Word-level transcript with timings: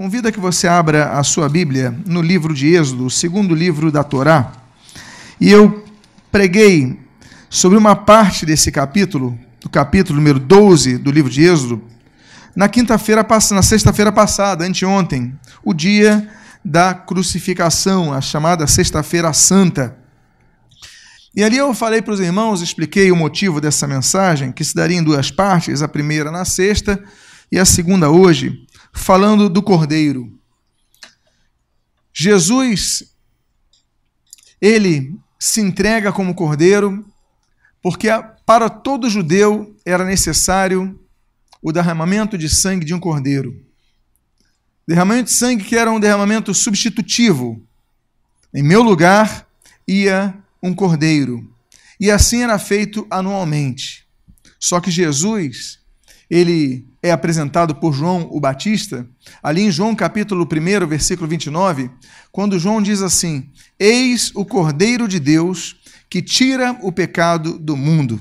Convido 0.00 0.28
a 0.28 0.32
que 0.32 0.40
você 0.40 0.66
abra 0.66 1.10
a 1.10 1.22
sua 1.22 1.46
Bíblia 1.46 1.94
no 2.06 2.22
livro 2.22 2.54
de 2.54 2.74
Êxodo, 2.74 3.04
o 3.04 3.10
segundo 3.10 3.54
livro 3.54 3.92
da 3.92 4.02
Torá. 4.02 4.50
E 5.38 5.50
eu 5.50 5.84
preguei 6.32 6.98
sobre 7.50 7.76
uma 7.76 7.94
parte 7.94 8.46
desse 8.46 8.72
capítulo, 8.72 9.38
do 9.60 9.68
capítulo 9.68 10.18
número 10.18 10.38
12 10.38 10.96
do 10.96 11.10
livro 11.10 11.30
de 11.30 11.42
Êxodo, 11.42 11.84
na 12.56 12.66
quinta-feira, 12.66 13.26
na 13.50 13.60
sexta-feira 13.60 14.10
passada, 14.10 14.64
anteontem, 14.64 15.38
o 15.62 15.74
dia 15.74 16.26
da 16.64 16.94
crucificação, 16.94 18.10
a 18.10 18.22
chamada 18.22 18.66
Sexta-feira 18.66 19.34
Santa. 19.34 19.94
E 21.36 21.44
ali 21.44 21.58
eu 21.58 21.74
falei 21.74 22.00
para 22.00 22.14
os 22.14 22.20
irmãos, 22.20 22.62
expliquei 22.62 23.12
o 23.12 23.16
motivo 23.16 23.60
dessa 23.60 23.86
mensagem, 23.86 24.50
que 24.50 24.64
se 24.64 24.74
daria 24.74 24.96
em 24.96 25.04
duas 25.04 25.30
partes, 25.30 25.82
a 25.82 25.88
primeira 25.88 26.30
na 26.30 26.46
sexta 26.46 26.98
e 27.52 27.58
a 27.58 27.66
segunda 27.66 28.08
hoje, 28.08 28.66
falando 28.92 29.48
do 29.48 29.62
Cordeiro. 29.62 30.32
Jesus, 32.12 33.14
ele 34.60 35.18
se 35.38 35.60
entrega 35.60 36.12
como 36.12 36.34
Cordeiro, 36.34 37.04
porque 37.82 38.08
para 38.44 38.68
todo 38.68 39.08
judeu 39.08 39.76
era 39.86 40.04
necessário 40.04 40.98
o 41.62 41.72
derramamento 41.72 42.36
de 42.36 42.48
sangue 42.48 42.84
de 42.84 42.94
um 42.94 43.00
cordeiro. 43.00 43.64
Derramamento 44.86 45.30
de 45.30 45.36
sangue 45.36 45.64
que 45.64 45.76
era 45.76 45.90
um 45.90 46.00
derramamento 46.00 46.52
substitutivo. 46.52 47.64
Em 48.52 48.62
meu 48.62 48.82
lugar 48.82 49.46
ia 49.86 50.34
um 50.62 50.74
cordeiro. 50.74 51.48
E 51.98 52.10
assim 52.10 52.42
era 52.42 52.58
feito 52.58 53.06
anualmente. 53.10 54.06
Só 54.58 54.80
que 54.80 54.90
Jesus, 54.90 55.78
ele 56.28 56.89
é 57.02 57.10
apresentado 57.10 57.74
por 57.74 57.92
João 57.92 58.28
o 58.30 58.40
Batista, 58.40 59.06
ali 59.42 59.62
em 59.62 59.70
João 59.70 59.94
capítulo 59.94 60.44
1, 60.44 60.86
versículo 60.86 61.28
29, 61.28 61.90
quando 62.30 62.58
João 62.58 62.82
diz 62.82 63.00
assim: 63.02 63.50
Eis 63.78 64.30
o 64.34 64.44
Cordeiro 64.44 65.08
de 65.08 65.18
Deus 65.18 65.76
que 66.08 66.20
tira 66.20 66.76
o 66.82 66.92
pecado 66.92 67.58
do 67.58 67.76
mundo. 67.76 68.20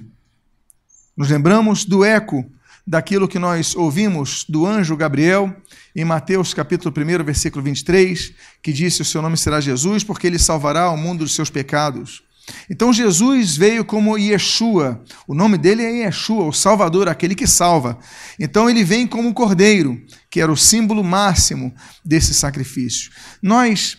Nos 1.18 1.30
lembramos 1.30 1.84
do 1.84 2.06
eco 2.06 2.46
daquilo 2.88 3.28
que 3.28 3.38
nós 3.38 3.76
ouvimos 3.76 4.46
do 4.48 4.66
anjo 4.66 4.96
Gabriel 4.96 5.54
em 5.96 6.06
Mateus 6.06 6.54
capítulo 6.54 6.94
1, 6.96 7.24
versículo 7.24 7.64
23, 7.64 8.34
que 8.64 8.72
disse: 8.72 9.02
O 9.02 9.06
seu 9.06 9.22
nome 9.22 9.36
será 9.36 9.60
Jesus, 9.60 10.04
porque 10.04 10.26
ele 10.26 10.40
salvará 10.40 10.90
o 10.90 10.98
mundo 10.98 11.20
dos 11.20 11.36
seus 11.36 11.50
pecados. 11.50 12.24
Então 12.70 12.94
Jesus 12.94 13.56
veio 13.56 13.84
como 13.84 14.18
Yeshua, 14.18 15.04
o 15.28 15.34
nome 15.34 15.58
dele 15.58 15.84
é 15.84 16.06
Yeshua, 16.06 16.46
o 16.46 16.54
Salvador, 16.54 17.08
aquele 17.08 17.36
que 17.36 17.48
salva. 17.48 17.98
Então 18.40 18.70
ele 18.70 18.84
vem 18.84 19.08
como 19.08 19.34
cordeiro, 19.34 20.02
que 20.30 20.42
era 20.42 20.52
o 20.52 20.58
símbolo 20.58 21.04
máximo 21.04 21.74
desse 22.04 22.34
sacrifício. 22.34 23.12
Nós 23.42 23.98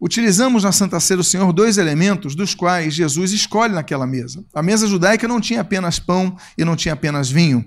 utilizamos 0.00 0.64
na 0.64 0.72
Santa 0.72 1.00
Ceia 1.00 1.16
do 1.16 1.24
Senhor 1.24 1.52
dois 1.52 1.78
elementos 1.78 2.34
dos 2.34 2.54
quais 2.54 2.94
Jesus 2.94 3.32
escolhe 3.32 3.74
naquela 3.74 4.06
mesa. 4.06 4.44
A 4.54 4.62
mesa 4.62 4.86
judaica 4.86 5.26
não 5.26 5.40
tinha 5.40 5.60
apenas 5.60 5.98
pão 5.98 6.36
e 6.56 6.64
não 6.64 6.76
tinha 6.76 6.94
apenas 6.94 7.30
vinho 7.30 7.64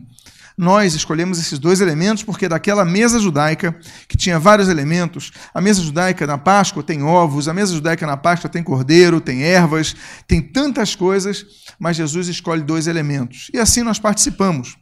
nós 0.59 0.93
escolhemos 0.93 1.39
esses 1.39 1.57
dois 1.57 1.79
elementos 1.79 2.21
porque 2.21 2.49
daquela 2.49 2.83
mesa 2.83 3.17
judaica, 3.17 3.79
que 4.09 4.17
tinha 4.17 4.37
vários 4.37 4.67
elementos, 4.67 5.31
a 5.53 5.61
mesa 5.61 5.81
judaica 5.81 6.27
na 6.27 6.37
Páscoa 6.37 6.83
tem 6.83 7.01
ovos, 7.01 7.47
a 7.47 7.53
mesa 7.53 7.73
judaica 7.73 8.05
na 8.05 8.17
Páscoa 8.17 8.49
tem 8.49 8.61
cordeiro, 8.61 9.21
tem 9.21 9.41
ervas, 9.41 9.95
tem 10.27 10.41
tantas 10.41 10.95
coisas, 10.95 11.45
mas 11.79 11.95
Jesus 11.95 12.27
escolhe 12.27 12.61
dois 12.61 12.87
elementos. 12.87 13.49
E 13.53 13.57
assim 13.57 13.83
nós 13.83 13.99
participamos. 13.99 14.77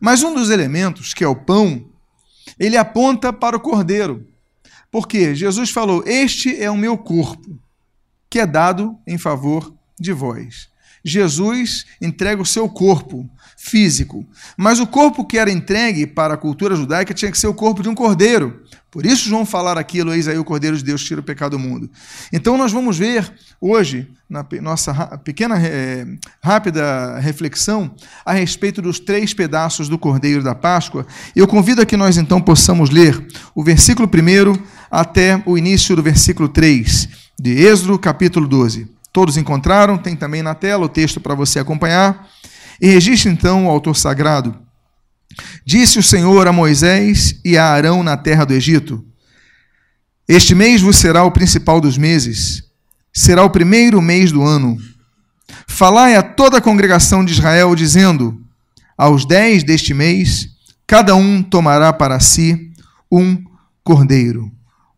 Mas 0.00 0.24
um 0.24 0.34
dos 0.34 0.50
elementos, 0.50 1.14
que 1.14 1.22
é 1.22 1.28
o 1.28 1.36
pão, 1.36 1.88
ele 2.58 2.76
aponta 2.76 3.32
para 3.32 3.56
o 3.56 3.60
cordeiro. 3.60 4.26
Porque 4.90 5.36
Jesus 5.36 5.70
falou: 5.70 6.02
Este 6.04 6.60
é 6.60 6.68
o 6.68 6.76
meu 6.76 6.98
corpo, 6.98 7.56
que 8.28 8.40
é 8.40 8.46
dado 8.46 8.98
em 9.06 9.16
favor 9.16 9.72
de 10.00 10.12
vós. 10.12 10.68
Jesus 11.08 11.86
entrega 12.02 12.42
o 12.42 12.46
seu 12.46 12.68
corpo 12.68 13.30
físico, 13.56 14.26
mas 14.56 14.80
o 14.80 14.86
corpo 14.86 15.24
que 15.24 15.38
era 15.38 15.50
entregue 15.50 16.04
para 16.04 16.34
a 16.34 16.36
cultura 16.36 16.74
judaica 16.74 17.14
tinha 17.14 17.30
que 17.30 17.38
ser 17.38 17.46
o 17.46 17.54
corpo 17.54 17.80
de 17.80 17.88
um 17.88 17.94
cordeiro. 17.94 18.60
Por 18.90 19.06
isso 19.06 19.28
João 19.28 19.46
falar 19.46 19.78
aquilo, 19.78 20.12
eis 20.12 20.26
aí 20.26 20.36
o 20.36 20.44
cordeiro 20.44 20.76
de 20.76 20.82
Deus 20.82 21.04
tira 21.04 21.20
o 21.20 21.24
pecado 21.24 21.52
do 21.52 21.60
mundo. 21.60 21.88
Então 22.32 22.58
nós 22.58 22.72
vamos 22.72 22.98
ver 22.98 23.32
hoje, 23.60 24.08
na 24.28 24.44
nossa 24.60 24.92
pequena, 25.18 25.56
é, 25.60 26.04
rápida 26.42 27.20
reflexão, 27.20 27.94
a 28.24 28.32
respeito 28.32 28.82
dos 28.82 28.98
três 28.98 29.32
pedaços 29.32 29.88
do 29.88 29.98
cordeiro 29.98 30.42
da 30.42 30.56
Páscoa. 30.56 31.06
Eu 31.36 31.46
convido 31.46 31.82
a 31.82 31.86
que 31.86 31.96
nós 31.96 32.16
então 32.16 32.40
possamos 32.40 32.90
ler 32.90 33.24
o 33.54 33.62
versículo 33.62 34.08
1 34.08 34.60
até 34.90 35.40
o 35.46 35.56
início 35.56 35.94
do 35.94 36.02
versículo 36.02 36.48
3 36.48 37.08
de 37.38 37.52
Êxodo, 37.52 37.96
capítulo 37.96 38.48
12. 38.48 38.95
Todos 39.16 39.38
encontraram? 39.38 39.96
Tem 39.96 40.14
também 40.14 40.42
na 40.42 40.54
tela 40.54 40.84
o 40.84 40.90
texto 40.90 41.22
para 41.22 41.34
você 41.34 41.58
acompanhar. 41.58 42.28
E 42.78 42.88
registre 42.88 43.32
então 43.32 43.64
o 43.64 43.70
autor 43.70 43.96
sagrado. 43.96 44.54
Disse 45.64 45.98
o 45.98 46.02
Senhor 46.02 46.46
a 46.46 46.52
Moisés 46.52 47.40
e 47.42 47.56
a 47.56 47.64
Arão 47.64 48.02
na 48.02 48.18
terra 48.18 48.44
do 48.44 48.52
Egito: 48.52 49.02
Este 50.28 50.54
mês 50.54 50.82
vos 50.82 50.98
será 50.98 51.24
o 51.24 51.30
principal 51.30 51.80
dos 51.80 51.96
meses, 51.96 52.64
será 53.10 53.42
o 53.42 53.48
primeiro 53.48 54.02
mês 54.02 54.30
do 54.30 54.42
ano. 54.42 54.76
Falai 55.66 56.14
a 56.14 56.22
toda 56.22 56.58
a 56.58 56.60
congregação 56.60 57.24
de 57.24 57.32
Israel, 57.32 57.74
dizendo: 57.74 58.38
Aos 58.98 59.24
dez 59.24 59.64
deste 59.64 59.94
mês, 59.94 60.46
cada 60.86 61.14
um 61.14 61.42
tomará 61.42 61.90
para 61.90 62.20
si 62.20 62.70
um 63.10 63.42
cordeiro. 63.82 64.52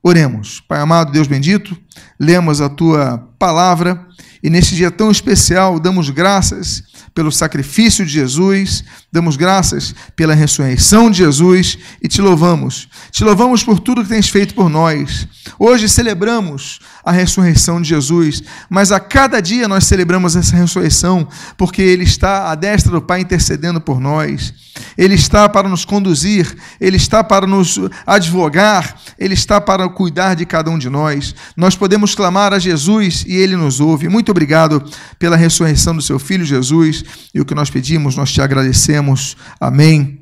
Oremos. 0.09 0.61
Pai 0.67 0.81
amado, 0.81 1.13
Deus 1.13 1.29
bendito, 1.29 1.77
lemos 2.19 2.63
a 2.63 2.69
tua 2.71 3.29
palavra 3.39 4.07
e 4.43 4.49
neste 4.49 4.75
dia 4.75 4.91
tão 4.91 5.11
especial 5.11 5.79
damos 5.79 6.09
graças 6.09 6.83
pelo 7.15 7.31
sacrifício 7.31 8.07
de 8.07 8.13
Jesus, 8.13 8.85
damos 9.11 9.37
graças 9.37 9.95
pela 10.15 10.35
ressurreição 10.35 11.11
de 11.11 11.19
Jesus 11.19 11.79
e 12.03 12.09
te 12.09 12.21
louvamos. 12.21 12.89
Te 13.11 13.25
louvamos 13.25 13.65
por 13.65 13.81
tudo 13.81 14.03
que 14.03 14.09
tens 14.09 14.29
feito 14.29 14.55
por 14.55 14.69
nós. 14.69 15.27
Hoje 15.59 15.89
celebramos 15.89 16.79
a 17.03 17.11
ressurreição 17.11 17.81
de 17.81 17.89
Jesus, 17.89 18.43
mas 18.69 18.93
a 18.93 19.01
cada 19.01 19.41
dia 19.41 19.67
nós 19.67 19.85
celebramos 19.85 20.37
essa 20.37 20.55
ressurreição 20.55 21.27
porque 21.57 21.81
Ele 21.81 22.05
está 22.05 22.51
à 22.51 22.55
destra 22.55 22.93
do 22.93 23.01
Pai 23.01 23.21
intercedendo 23.21 23.81
por 23.81 23.99
nós. 23.99 24.53
Ele 24.97 25.15
está 25.15 25.49
para 25.49 25.69
nos 25.69 25.85
conduzir, 25.85 26.55
Ele 26.79 26.97
está 26.97 27.25
para 27.25 27.47
nos 27.47 27.81
advogar, 28.07 28.95
Ele 29.19 29.35
está 29.35 29.61
para 29.61 29.89
cuidar 29.89 30.35
de 30.35 30.45
cada 30.45 30.71
um 30.71 30.79
de 30.79 30.91
nós. 30.91 31.35
Nós 31.57 31.75
podemos 31.75 32.15
clamar 32.15 32.53
a 32.53 32.59
Jesus 32.59 33.25
e 33.27 33.37
Ele 33.37 33.57
nos 33.57 33.81
ouve. 33.81 34.09
Muito 34.09 34.31
obrigado 34.31 34.85
pela 35.19 35.37
ressurreição 35.37 35.97
do 35.97 36.03
Seu 36.03 36.19
Filho 36.19 36.45
Jesus 36.45 37.05
e 37.35 37.41
o 37.41 37.45
que 37.45 37.55
nós 37.55 37.71
pedimos, 37.71 38.15
nós 38.15 38.31
te 38.31 38.43
agradecemos. 38.43 38.98
Amém 39.61 40.21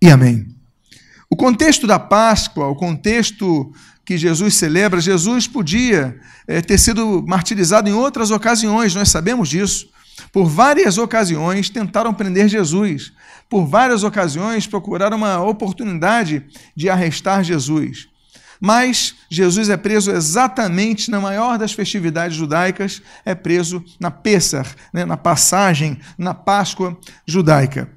e 0.00 0.10
amém. 0.10 0.54
O 1.30 1.36
contexto 1.36 1.86
da 1.86 1.98
Páscoa, 1.98 2.68
o 2.68 2.76
contexto 2.76 3.72
que 4.04 4.18
Jesus 4.18 4.54
celebra, 4.54 5.00
Jesus 5.00 5.46
podia 5.46 6.18
é, 6.46 6.60
ter 6.60 6.78
sido 6.78 7.24
martirizado 7.26 7.88
em 7.88 7.92
outras 7.92 8.30
ocasiões, 8.30 8.94
nós 8.94 9.08
sabemos 9.08 9.48
disso. 9.48 9.88
Por 10.30 10.46
várias 10.46 10.98
ocasiões 10.98 11.70
tentaram 11.70 12.12
prender 12.12 12.48
Jesus. 12.48 13.12
Por 13.48 13.66
várias 13.66 14.02
ocasiões 14.02 14.66
procuraram 14.66 15.16
uma 15.16 15.40
oportunidade 15.42 16.44
de 16.76 16.88
arrestar 16.88 17.42
Jesus. 17.42 18.08
Mas 18.60 19.14
Jesus 19.28 19.68
é 19.68 19.76
preso 19.76 20.10
exatamente 20.10 21.10
na 21.10 21.20
maior 21.20 21.58
das 21.58 21.72
festividades 21.72 22.36
judaicas, 22.36 23.02
é 23.24 23.34
preso 23.34 23.84
na 23.98 24.10
Pessar, 24.10 24.66
né, 24.92 25.04
na 25.04 25.16
passagem, 25.16 25.98
na 26.16 26.32
Páscoa 26.32 26.96
judaica. 27.26 27.88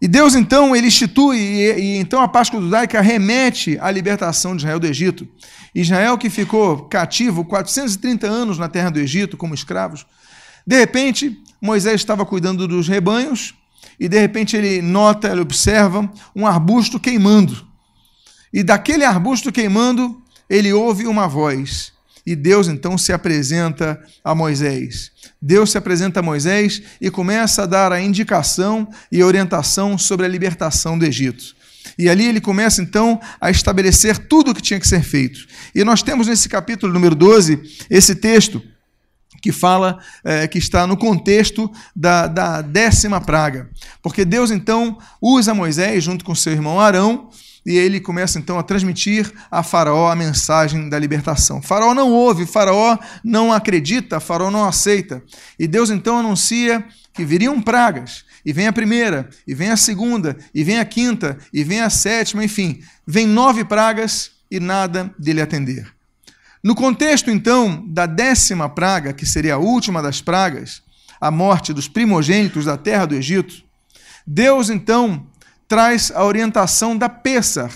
E 0.00 0.06
Deus 0.06 0.34
então 0.34 0.76
ele 0.76 0.88
institui, 0.88 1.38
e, 1.38 1.72
e, 1.78 1.96
então 1.96 2.20
a 2.20 2.28
Páscoa 2.28 2.60
judaica 2.60 3.00
remete 3.00 3.78
à 3.80 3.90
libertação 3.90 4.54
de 4.54 4.62
Israel 4.62 4.78
do 4.78 4.86
Egito. 4.86 5.26
Israel 5.74 6.18
que 6.18 6.28
ficou 6.28 6.84
cativo 6.84 7.44
430 7.44 8.26
anos 8.26 8.58
na 8.58 8.68
terra 8.68 8.90
do 8.90 8.98
Egito 8.98 9.36
como 9.36 9.54
escravos. 9.54 10.06
De 10.66 10.78
repente, 10.78 11.38
Moisés 11.60 11.96
estava 11.96 12.26
cuidando 12.26 12.68
dos 12.68 12.88
rebanhos 12.88 13.54
e 13.98 14.08
de 14.08 14.18
repente 14.18 14.56
ele 14.56 14.82
nota, 14.82 15.28
ele 15.28 15.40
observa 15.40 16.10
um 16.34 16.46
arbusto 16.46 17.00
queimando. 17.00 17.66
E 18.52 18.62
daquele 18.62 19.04
arbusto 19.04 19.50
queimando, 19.50 20.20
ele 20.48 20.72
ouve 20.72 21.06
uma 21.06 21.26
voz. 21.26 21.92
E 22.26 22.34
Deus 22.34 22.66
então 22.66 22.98
se 22.98 23.12
apresenta 23.12 24.02
a 24.24 24.34
Moisés. 24.34 25.12
Deus 25.40 25.70
se 25.70 25.78
apresenta 25.78 26.18
a 26.18 26.22
Moisés 26.22 26.82
e 27.00 27.08
começa 27.08 27.62
a 27.62 27.66
dar 27.66 27.92
a 27.92 28.00
indicação 28.00 28.88
e 29.12 29.22
orientação 29.22 29.96
sobre 29.96 30.26
a 30.26 30.28
libertação 30.28 30.98
do 30.98 31.06
Egito. 31.06 31.54
E 31.96 32.08
ali 32.08 32.26
ele 32.26 32.40
começa 32.40 32.82
então 32.82 33.20
a 33.40 33.48
estabelecer 33.48 34.26
tudo 34.26 34.50
o 34.50 34.54
que 34.54 34.60
tinha 34.60 34.80
que 34.80 34.88
ser 34.88 35.02
feito. 35.02 35.46
E 35.72 35.84
nós 35.84 36.02
temos 36.02 36.26
nesse 36.26 36.48
capítulo 36.48 36.92
número 36.92 37.14
12 37.14 37.86
esse 37.88 38.16
texto 38.16 38.60
que 39.40 39.52
fala, 39.52 40.00
é, 40.24 40.48
que 40.48 40.58
está 40.58 40.86
no 40.86 40.96
contexto 40.96 41.70
da, 41.94 42.26
da 42.26 42.60
décima 42.60 43.20
praga. 43.20 43.70
Porque 44.02 44.24
Deus 44.24 44.50
então 44.50 44.98
usa 45.22 45.54
Moisés 45.54 46.02
junto 46.02 46.24
com 46.24 46.34
seu 46.34 46.52
irmão 46.52 46.80
Arão 46.80 47.30
e 47.66 47.76
ele 47.76 47.98
começa 47.98 48.38
então 48.38 48.60
a 48.60 48.62
transmitir 48.62 49.30
a 49.50 49.60
Faraó 49.60 50.08
a 50.08 50.14
mensagem 50.14 50.88
da 50.88 50.96
libertação. 50.96 51.60
Faraó 51.60 51.92
não 51.92 52.12
ouve, 52.12 52.46
Faraó 52.46 52.96
não 53.24 53.52
acredita, 53.52 54.20
Faraó 54.20 54.52
não 54.52 54.64
aceita. 54.64 55.20
E 55.58 55.66
Deus 55.66 55.90
então 55.90 56.16
anuncia 56.16 56.86
que 57.12 57.24
viriam 57.24 57.60
pragas. 57.60 58.24
E 58.44 58.52
vem 58.52 58.68
a 58.68 58.72
primeira, 58.72 59.28
e 59.44 59.52
vem 59.52 59.70
a 59.70 59.76
segunda, 59.76 60.36
e 60.54 60.62
vem 60.62 60.78
a 60.78 60.84
quinta, 60.84 61.36
e 61.52 61.64
vem 61.64 61.80
a 61.80 61.90
sétima, 61.90 62.44
enfim, 62.44 62.80
vem 63.04 63.26
nove 63.26 63.64
pragas 63.64 64.30
e 64.48 64.60
nada 64.60 65.12
dele 65.18 65.42
atender. 65.42 65.92
No 66.62 66.76
contexto, 66.76 67.28
então, 67.28 67.84
da 67.88 68.06
décima 68.06 68.68
praga, 68.68 69.12
que 69.12 69.26
seria 69.26 69.54
a 69.54 69.58
última 69.58 70.00
das 70.00 70.20
pragas, 70.20 70.80
a 71.20 71.32
morte 71.32 71.72
dos 71.72 71.88
primogênitos 71.88 72.66
da 72.66 72.76
terra 72.76 73.06
do 73.06 73.16
Egito, 73.16 73.64
Deus, 74.24 74.70
então, 74.70 75.26
traz 75.68 76.12
a 76.14 76.24
orientação 76.24 76.96
da 76.96 77.08
Pessar. 77.08 77.70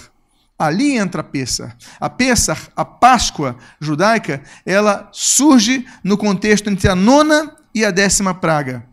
Ali 0.59 0.97
entra 0.97 1.23
a 1.23 1.25
Pessar. 1.25 1.77
A 1.99 2.11
Pessar, 2.11 2.69
a 2.77 2.85
Páscoa 2.85 3.57
judaica, 3.81 4.43
ela 4.67 5.09
surge 5.13 5.87
no 6.05 6.19
contexto 6.19 6.69
entre 6.69 6.89
a 6.89 6.95
nona 6.95 7.57
e 7.75 7.85
a 7.85 7.91
décima 7.91 8.35
praga. 8.35 8.85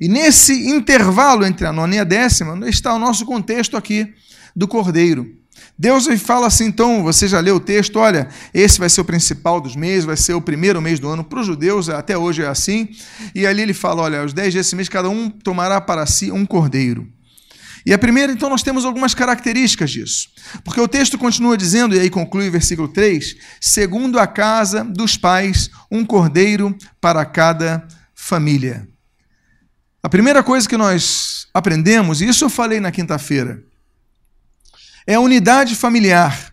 E 0.00 0.08
nesse 0.08 0.70
intervalo 0.70 1.46
entre 1.46 1.66
a 1.66 1.72
nona 1.72 1.94
e 1.94 1.98
a 2.00 2.04
décima 2.04 2.68
está 2.68 2.92
o 2.92 2.98
nosso 2.98 3.24
contexto 3.24 3.76
aqui 3.76 4.12
do 4.56 4.66
Cordeiro. 4.66 5.44
Deus 5.78 6.06
fala 6.20 6.46
assim, 6.46 6.66
então, 6.66 7.02
você 7.02 7.26
já 7.26 7.40
leu 7.40 7.56
o 7.56 7.60
texto, 7.60 7.98
olha, 7.98 8.28
esse 8.52 8.78
vai 8.78 8.88
ser 8.88 9.00
o 9.00 9.04
principal 9.04 9.60
dos 9.60 9.74
meses, 9.74 10.04
vai 10.04 10.16
ser 10.16 10.34
o 10.34 10.40
primeiro 10.40 10.80
mês 10.80 11.00
do 11.00 11.08
ano. 11.08 11.24
Para 11.24 11.40
os 11.40 11.46
judeus, 11.46 11.88
até 11.88 12.16
hoje 12.16 12.42
é 12.42 12.46
assim. 12.46 12.88
E 13.34 13.46
ali 13.46 13.62
ele 13.62 13.74
fala, 13.74 14.02
olha, 14.02 14.24
os 14.24 14.32
dez 14.32 14.54
desse 14.54 14.74
mês, 14.74 14.88
cada 14.88 15.08
um 15.08 15.28
tomará 15.30 15.80
para 15.80 16.06
si 16.06 16.30
um 16.30 16.46
cordeiro. 16.46 17.08
E 17.86 17.92
a 17.92 17.98
primeira, 17.98 18.32
então, 18.32 18.48
nós 18.48 18.62
temos 18.62 18.84
algumas 18.84 19.14
características 19.14 19.90
disso. 19.90 20.28
Porque 20.64 20.80
o 20.80 20.88
texto 20.88 21.18
continua 21.18 21.56
dizendo, 21.56 21.94
e 21.94 22.00
aí 22.00 22.08
conclui 22.08 22.48
o 22.48 22.52
versículo 22.52 22.88
3: 22.88 23.36
segundo 23.60 24.18
a 24.18 24.26
casa 24.26 24.82
dos 24.82 25.16
pais, 25.16 25.70
um 25.90 26.04
cordeiro 26.04 26.74
para 27.00 27.24
cada 27.26 27.86
família. 28.14 28.88
A 30.02 30.08
primeira 30.08 30.42
coisa 30.42 30.68
que 30.68 30.76
nós 30.76 31.46
aprendemos, 31.52 32.20
e 32.20 32.28
isso 32.28 32.44
eu 32.44 32.50
falei 32.50 32.80
na 32.80 32.90
quinta-feira, 32.90 33.62
é 35.06 35.14
a 35.14 35.20
unidade 35.20 35.74
familiar. 35.74 36.52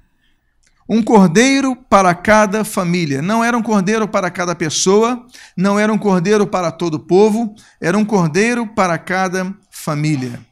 Um 0.88 1.02
cordeiro 1.02 1.74
para 1.74 2.14
cada 2.14 2.66
família. 2.66 3.22
Não 3.22 3.42
era 3.42 3.58
um 3.58 3.62
cordeiro 3.62 4.06
para 4.06 4.30
cada 4.30 4.54
pessoa, 4.54 5.26
não 5.56 5.80
era 5.80 5.94
um 5.94 5.98
cordeiro 5.98 6.46
para 6.46 6.70
todo 6.70 6.96
o 6.96 7.00
povo, 7.00 7.56
era 7.80 7.98
um 7.98 8.04
cordeiro 8.04 8.68
para 8.68 8.98
cada 8.98 9.54
família. 9.70 10.51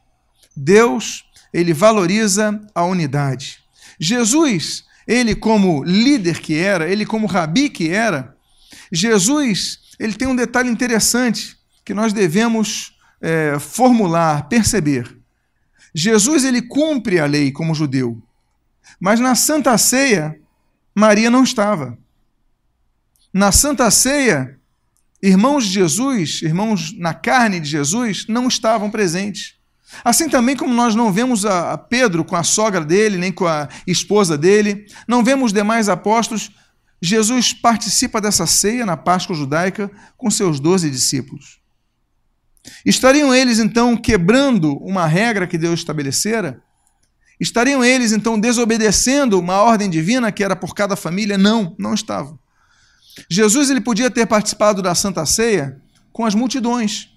Deus, 0.56 1.24
ele 1.52 1.72
valoriza 1.72 2.60
a 2.74 2.84
unidade. 2.84 3.58
Jesus, 3.98 4.84
ele 5.06 5.34
como 5.34 5.84
líder 5.84 6.40
que 6.40 6.56
era, 6.56 6.88
ele 6.88 7.04
como 7.04 7.26
rabi 7.26 7.68
que 7.68 7.90
era, 7.90 8.36
Jesus, 8.92 9.80
ele 9.98 10.14
tem 10.14 10.28
um 10.28 10.36
detalhe 10.36 10.70
interessante 10.70 11.56
que 11.84 11.94
nós 11.94 12.12
devemos 12.12 12.96
é, 13.20 13.58
formular, 13.58 14.48
perceber. 14.48 15.16
Jesus 15.94 16.44
ele 16.44 16.62
cumpre 16.62 17.18
a 17.18 17.26
lei 17.26 17.50
como 17.50 17.74
judeu, 17.74 18.22
mas 18.98 19.18
na 19.18 19.34
Santa 19.34 19.76
Ceia 19.76 20.40
Maria 20.94 21.30
não 21.30 21.42
estava. 21.42 21.98
Na 23.32 23.52
Santa 23.52 23.90
Ceia, 23.90 24.58
irmãos 25.22 25.64
de 25.64 25.72
Jesus, 25.72 26.42
irmãos 26.42 26.96
na 26.98 27.14
carne 27.14 27.60
de 27.60 27.68
Jesus, 27.68 28.26
não 28.28 28.48
estavam 28.48 28.90
presentes. 28.90 29.54
Assim 30.04 30.28
também 30.28 30.56
como 30.56 30.72
nós 30.72 30.94
não 30.94 31.12
vemos 31.12 31.44
a 31.44 31.76
Pedro 31.76 32.24
com 32.24 32.36
a 32.36 32.42
sogra 32.42 32.84
dele, 32.84 33.18
nem 33.18 33.32
com 33.32 33.46
a 33.46 33.68
esposa 33.86 34.38
dele, 34.38 34.86
não 35.06 35.22
vemos 35.24 35.46
os 35.46 35.52
demais 35.52 35.88
apóstolos, 35.88 36.50
Jesus 37.02 37.52
participa 37.52 38.20
dessa 38.20 38.46
ceia 38.46 38.84
na 38.84 38.96
Páscoa 38.96 39.34
judaica 39.34 39.90
com 40.16 40.30
seus 40.30 40.60
doze 40.60 40.90
discípulos. 40.90 41.58
Estariam 42.84 43.34
eles 43.34 43.58
então 43.58 43.96
quebrando 43.96 44.76
uma 44.78 45.06
regra 45.06 45.46
que 45.46 45.56
Deus 45.56 45.80
estabelecera? 45.80 46.62
Estariam 47.40 47.82
eles 47.82 48.12
então 48.12 48.38
desobedecendo 48.38 49.38
uma 49.38 49.62
ordem 49.62 49.88
divina 49.88 50.30
que 50.30 50.44
era 50.44 50.54
por 50.54 50.74
cada 50.74 50.94
família? 50.94 51.38
Não, 51.38 51.74
não 51.78 51.94
estavam. 51.94 52.38
Jesus 53.30 53.70
ele 53.70 53.80
podia 53.80 54.10
ter 54.10 54.26
participado 54.26 54.82
da 54.82 54.94
Santa 54.94 55.24
Ceia 55.24 55.80
com 56.12 56.26
as 56.26 56.34
multidões. 56.34 57.08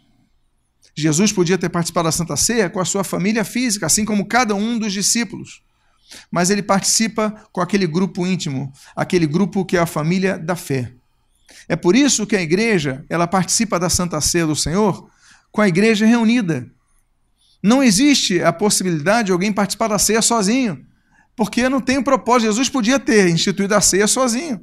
Jesus 0.96 1.32
podia 1.32 1.58
ter 1.58 1.70
participado 1.70 2.08
da 2.08 2.12
Santa 2.12 2.36
Ceia 2.38 2.70
com 2.70 2.80
a 2.80 2.86
sua 2.86 3.04
família 3.04 3.44
física, 3.44 3.86
assim 3.86 4.06
como 4.06 4.28
cada 4.28 4.54
um 4.54 4.78
dos 4.78 4.94
discípulos. 4.94 5.62
Mas 6.30 6.50
ele 6.50 6.62
participa 6.62 7.32
com 7.52 7.62
aquele 7.62 7.88
grupo 7.88 8.28
íntimo, 8.28 8.72
aquele 8.96 9.26
grupo 9.26 9.66
que 9.66 9.76
é 9.78 9.80
a 9.80 9.86
família 9.86 10.38
da 10.38 10.56
fé. 10.56 10.94
É 11.68 11.76
por 11.76 11.96
isso 11.96 12.28
que 12.28 12.36
a 12.36 12.42
igreja, 12.42 13.04
ela 13.10 13.26
participa 13.26 13.80
da 13.80 13.90
Santa 13.90 14.22
Ceia 14.22 14.46
do 14.46 14.56
Senhor 14.56 15.10
com 15.52 15.62
a 15.62 15.68
igreja 15.68 16.06
reunida. 16.06 16.70
Não 17.62 17.82
existe 17.82 18.44
a 18.44 18.52
possibilidade 18.52 19.28
de 19.28 19.32
alguém 19.32 19.54
participar 19.54 19.88
da 19.88 19.98
ceia 19.98 20.22
sozinho, 20.22 20.86
porque 21.36 21.70
não 21.70 21.80
tem 21.80 21.98
o 21.98 22.04
propósito. 22.04 22.50
Jesus 22.50 22.68
podia 22.68 23.00
ter 23.00 23.30
instituído 23.30 23.74
a 23.74 23.80
ceia 23.80 24.06
sozinho. 24.06 24.60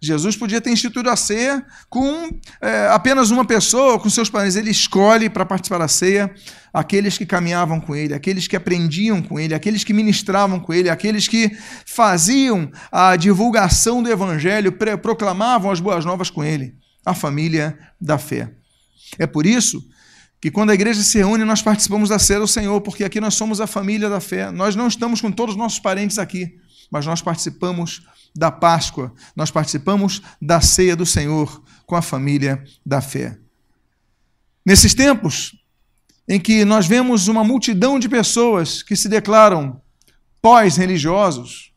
Jesus 0.00 0.36
podia 0.36 0.60
ter 0.60 0.70
instituído 0.70 1.10
a 1.10 1.16
ceia 1.16 1.64
com 1.88 2.28
é, 2.60 2.88
apenas 2.88 3.30
uma 3.30 3.44
pessoa, 3.44 3.98
com 3.98 4.10
seus 4.10 4.28
parentes. 4.28 4.56
Ele 4.56 4.70
escolhe 4.70 5.28
para 5.28 5.46
participar 5.46 5.78
da 5.78 5.88
ceia 5.88 6.34
aqueles 6.72 7.16
que 7.16 7.24
caminhavam 7.24 7.80
com 7.80 7.96
ele, 7.96 8.12
aqueles 8.12 8.46
que 8.46 8.56
aprendiam 8.56 9.22
com 9.22 9.40
ele, 9.40 9.54
aqueles 9.54 9.82
que 9.82 9.94
ministravam 9.94 10.60
com 10.60 10.74
ele, 10.74 10.90
aqueles 10.90 11.26
que 11.26 11.56
faziam 11.86 12.70
a 12.92 13.16
divulgação 13.16 14.02
do 14.02 14.10
evangelho, 14.10 14.76
proclamavam 15.00 15.70
as 15.70 15.80
boas 15.80 16.04
novas 16.04 16.28
com 16.28 16.44
ele, 16.44 16.74
a 17.04 17.14
família 17.14 17.78
da 18.00 18.18
fé. 18.18 18.50
É 19.18 19.26
por 19.26 19.46
isso 19.46 19.82
que 20.40 20.50
quando 20.50 20.70
a 20.70 20.74
igreja 20.74 21.02
se 21.02 21.16
reúne, 21.18 21.44
nós 21.44 21.62
participamos 21.62 22.10
da 22.10 22.18
ceia 22.18 22.40
do 22.40 22.46
Senhor, 22.46 22.80
porque 22.82 23.04
aqui 23.04 23.20
nós 23.20 23.34
somos 23.34 23.60
a 23.60 23.66
família 23.66 24.10
da 24.10 24.20
fé. 24.20 24.50
Nós 24.50 24.76
não 24.76 24.86
estamos 24.86 25.20
com 25.20 25.32
todos 25.32 25.54
os 25.54 25.58
nossos 25.58 25.78
parentes 25.78 26.18
aqui, 26.18 26.56
mas 26.90 27.06
nós 27.06 27.22
participamos 27.22 28.02
da 28.34 28.50
Páscoa, 28.50 29.12
nós 29.34 29.50
participamos 29.50 30.22
da 30.40 30.60
ceia 30.60 30.94
do 30.94 31.06
Senhor 31.06 31.62
com 31.86 31.96
a 31.96 32.02
família 32.02 32.62
da 32.84 33.00
fé. 33.00 33.38
Nesses 34.64 34.94
tempos 34.94 35.56
em 36.28 36.40
que 36.40 36.64
nós 36.64 36.86
vemos 36.86 37.28
uma 37.28 37.44
multidão 37.44 37.98
de 37.98 38.08
pessoas 38.08 38.82
que 38.82 38.96
se 38.96 39.08
declaram 39.08 39.80
pós-religiosos, 40.42 41.72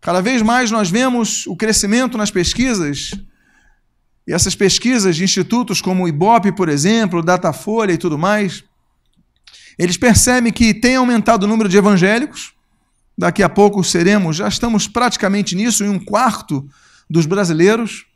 cada 0.00 0.22
vez 0.22 0.42
mais 0.42 0.70
nós 0.70 0.90
vemos 0.90 1.46
o 1.46 1.56
crescimento 1.56 2.16
nas 2.16 2.30
pesquisas, 2.30 3.10
e 4.26 4.32
essas 4.32 4.54
pesquisas 4.54 5.16
de 5.16 5.24
institutos 5.24 5.80
como 5.80 6.04
o 6.04 6.08
IBOP, 6.08 6.52
por 6.52 6.68
exemplo, 6.68 7.22
Datafolha 7.22 7.92
e 7.92 7.98
tudo 7.98 8.16
mais, 8.16 8.62
eles 9.78 9.96
percebem 9.96 10.52
que 10.52 10.74
tem 10.74 10.96
aumentado 10.96 11.44
o 11.44 11.46
número 11.48 11.68
de 11.68 11.76
evangélicos, 11.76 12.52
Daqui 13.18 13.42
a 13.42 13.48
pouco 13.48 13.82
seremos, 13.82 14.36
já 14.36 14.46
estamos 14.46 14.86
praticamente 14.86 15.56
nisso, 15.56 15.84
em 15.84 15.88
um 15.88 15.98
quarto 15.98 16.64
dos 17.10 17.26
brasileiros. 17.26 18.06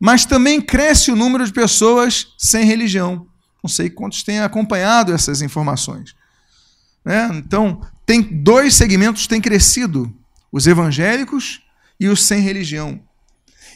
Mas 0.00 0.24
também 0.24 0.62
cresce 0.62 1.12
o 1.12 1.16
número 1.16 1.44
de 1.44 1.52
pessoas 1.52 2.28
sem 2.38 2.64
religião. 2.64 3.26
Não 3.62 3.68
sei 3.68 3.90
quantos 3.90 4.22
têm 4.22 4.40
acompanhado 4.40 5.12
essas 5.12 5.42
informações. 5.42 6.16
Né? 7.04 7.28
Então, 7.34 7.82
tem 8.06 8.22
dois 8.22 8.74
segmentos 8.74 9.26
têm 9.26 9.42
crescido: 9.42 10.10
os 10.50 10.66
evangélicos 10.66 11.60
e 12.00 12.08
os 12.08 12.22
sem 12.22 12.40
religião. 12.40 12.98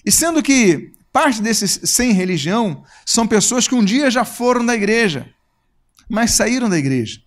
E 0.03 0.11
sendo 0.11 0.43
que 0.43 0.93
parte 1.13 1.43
desses 1.43 1.81
sem 1.85 2.13
religião 2.13 2.85
são 3.05 3.27
pessoas 3.27 3.69
que 3.69 3.75
um 3.75 3.85
dia 3.85 4.11
já 4.11 4.25
foram 4.25 4.65
da 4.65 4.75
igreja, 4.75 5.29
mas 6.09 6.31
saíram 6.31 6.71
da 6.71 6.79
igreja. 6.79 7.21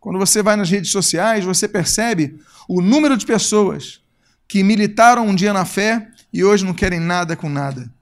Quando 0.00 0.18
você 0.18 0.42
vai 0.42 0.56
nas 0.56 0.70
redes 0.70 0.90
sociais, 0.90 1.44
você 1.44 1.68
percebe 1.68 2.40
o 2.68 2.80
número 2.80 3.16
de 3.16 3.26
pessoas 3.26 4.00
que 4.46 4.62
militaram 4.62 5.26
um 5.26 5.34
dia 5.34 5.52
na 5.52 5.64
fé 5.64 6.08
e 6.32 6.44
hoje 6.44 6.64
não 6.64 6.74
querem 6.74 7.00
nada 7.00 7.36
com 7.36 7.48
nada. 7.48 7.92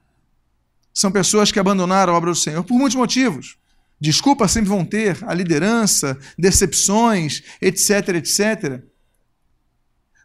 São 0.93 1.11
pessoas 1.11 1.53
que 1.53 1.59
abandonaram 1.59 2.13
a 2.13 2.17
obra 2.17 2.31
do 2.31 2.37
Senhor 2.37 2.63
por 2.65 2.75
muitos 2.75 2.97
motivos. 2.97 3.57
Desculpas 4.01 4.51
sempre 4.53 4.69
vão 4.69 4.85
ter, 4.85 5.19
a 5.27 5.33
liderança, 5.33 6.19
decepções, 6.39 7.43
etc, 7.61 8.09
etc. 8.17 8.83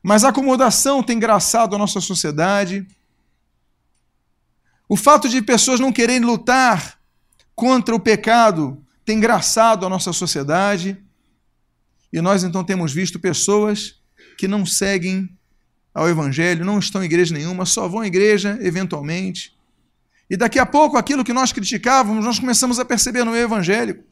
Mas 0.04 0.24
a 0.24 0.30
acomodação 0.30 1.02
tem 1.02 1.18
engraçado 1.18 1.76
a 1.76 1.80
nossa 1.80 2.02
sociedade. 2.02 2.86
O 4.90 4.98
fato 4.98 5.30
de 5.30 5.42
pessoas 5.42 5.80
não 5.80 5.92
quererem 5.92 6.26
lutar 6.26 7.00
contra 7.56 7.96
o 7.96 8.00
pecado 8.00 8.84
tem 9.06 9.18
engraçado 9.18 9.86
a 9.86 9.90
nossa 9.90 10.14
sociedade. 10.14 11.02
E 12.12 12.22
nós 12.22 12.44
então 12.44 12.64
temos 12.64 12.94
visto 12.94 13.20
pessoas 13.20 13.96
que 14.38 14.48
não 14.48 14.66
seguem 14.66 15.30
ao 15.94 16.10
Evangelho, 16.10 16.66
não 16.66 16.80
estão 16.80 17.02
em 17.02 17.06
igreja 17.06 17.34
nenhuma, 17.34 17.66
só 17.66 17.88
vão 17.88 18.02
à 18.02 18.08
igreja 18.08 18.58
eventualmente. 18.62 19.56
E 20.30 20.38
daqui 20.38 20.60
a 20.60 20.66
pouco 20.66 20.98
aquilo 20.98 21.24
que 21.24 21.34
nós 21.34 21.52
criticávamos, 21.52 22.24
nós 22.24 22.40
começamos 22.40 22.80
a 22.80 22.86
perceber 22.86 23.24
no 23.24 23.32
meio 23.32 23.44
evangélico. 23.44 24.04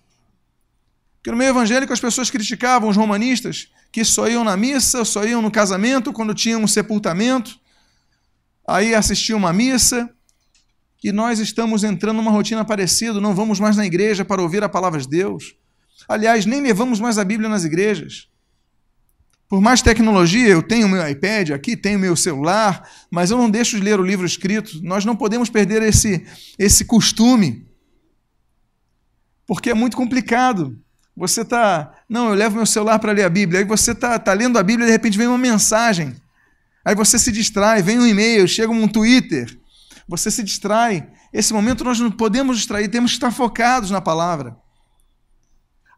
Porque 1.17 1.31
no 1.31 1.37
meio 1.37 1.49
evangélico 1.49 1.91
as 1.91 1.99
pessoas 1.99 2.29
criticavam 2.29 2.89
os 2.89 2.97
romanistas 2.97 3.69
que 3.91 4.03
só 4.05 4.27
iam 4.27 4.43
na 4.43 4.55
missa, 4.55 5.03
só 5.03 5.25
iam 5.25 5.41
no 5.41 5.51
casamento, 5.51 6.13
quando 6.13 6.33
tinha 6.33 6.57
um 6.57 6.67
sepultamento, 6.67 7.59
aí 8.67 8.93
assistiam 8.93 9.37
uma 9.37 9.51
missa, 9.51 10.09
e 11.03 11.11
nós 11.11 11.39
estamos 11.39 11.83
entrando 11.83 12.17
numa 12.17 12.31
rotina 12.31 12.63
parecida, 12.63 13.19
não 13.21 13.33
vamos 13.33 13.59
mais 13.59 13.77
na 13.77 13.85
igreja 13.85 14.25
para 14.25 14.41
ouvir 14.41 14.63
a 14.63 14.69
palavra 14.69 14.99
de 14.99 15.07
Deus. 15.07 15.55
Aliás, 16.07 16.45
nem 16.45 16.61
levamos 16.61 16.99
mais 16.99 17.17
a 17.17 17.23
Bíblia 17.23 17.49
nas 17.49 17.63
igrejas. 17.63 18.29
Por 19.49 19.59
mais 19.59 19.81
tecnologia, 19.81 20.47
eu 20.47 20.61
tenho 20.61 20.87
meu 20.87 21.07
iPad 21.09 21.49
aqui, 21.49 21.75
tenho 21.75 21.97
meu 21.97 22.15
celular, 22.15 22.87
mas 23.09 23.31
eu 23.31 23.37
não 23.37 23.49
deixo 23.49 23.77
de 23.77 23.83
ler 23.83 23.99
o 23.99 24.03
livro 24.03 24.23
escrito. 24.23 24.79
Nós 24.83 25.03
não 25.03 25.15
podemos 25.15 25.49
perder 25.49 25.81
esse, 25.81 26.23
esse 26.57 26.85
costume, 26.85 27.67
porque 29.47 29.71
é 29.71 29.73
muito 29.73 29.97
complicado. 29.97 30.79
Você 31.17 31.41
está, 31.41 31.91
não, 32.07 32.29
eu 32.29 32.35
levo 32.35 32.57
meu 32.57 32.65
celular 32.67 32.99
para 32.99 33.11
ler 33.11 33.23
a 33.23 33.29
Bíblia, 33.29 33.59
aí 33.61 33.65
você 33.65 33.91
está 33.91 34.19
tá 34.19 34.31
lendo 34.33 34.59
a 34.59 34.63
Bíblia 34.63 34.85
e 34.85 34.87
de 34.87 34.91
repente 34.91 35.17
vem 35.17 35.27
uma 35.27 35.37
mensagem, 35.37 36.15
aí 36.85 36.93
você 36.93 37.17
se 37.17 37.31
distrai, 37.31 37.81
vem 37.81 37.99
um 37.99 38.05
e-mail, 38.05 38.47
chega 38.47 38.71
um 38.71 38.87
Twitter, 38.87 39.59
você 40.07 40.29
se 40.29 40.43
distrai. 40.43 41.09
Esse 41.33 41.51
momento 41.53 41.83
nós 41.83 41.99
não 41.99 42.11
podemos 42.11 42.55
distrair, 42.57 42.87
temos 42.87 43.11
que 43.11 43.17
estar 43.17 43.31
focados 43.31 43.89
na 43.89 43.99
palavra. 43.99 44.55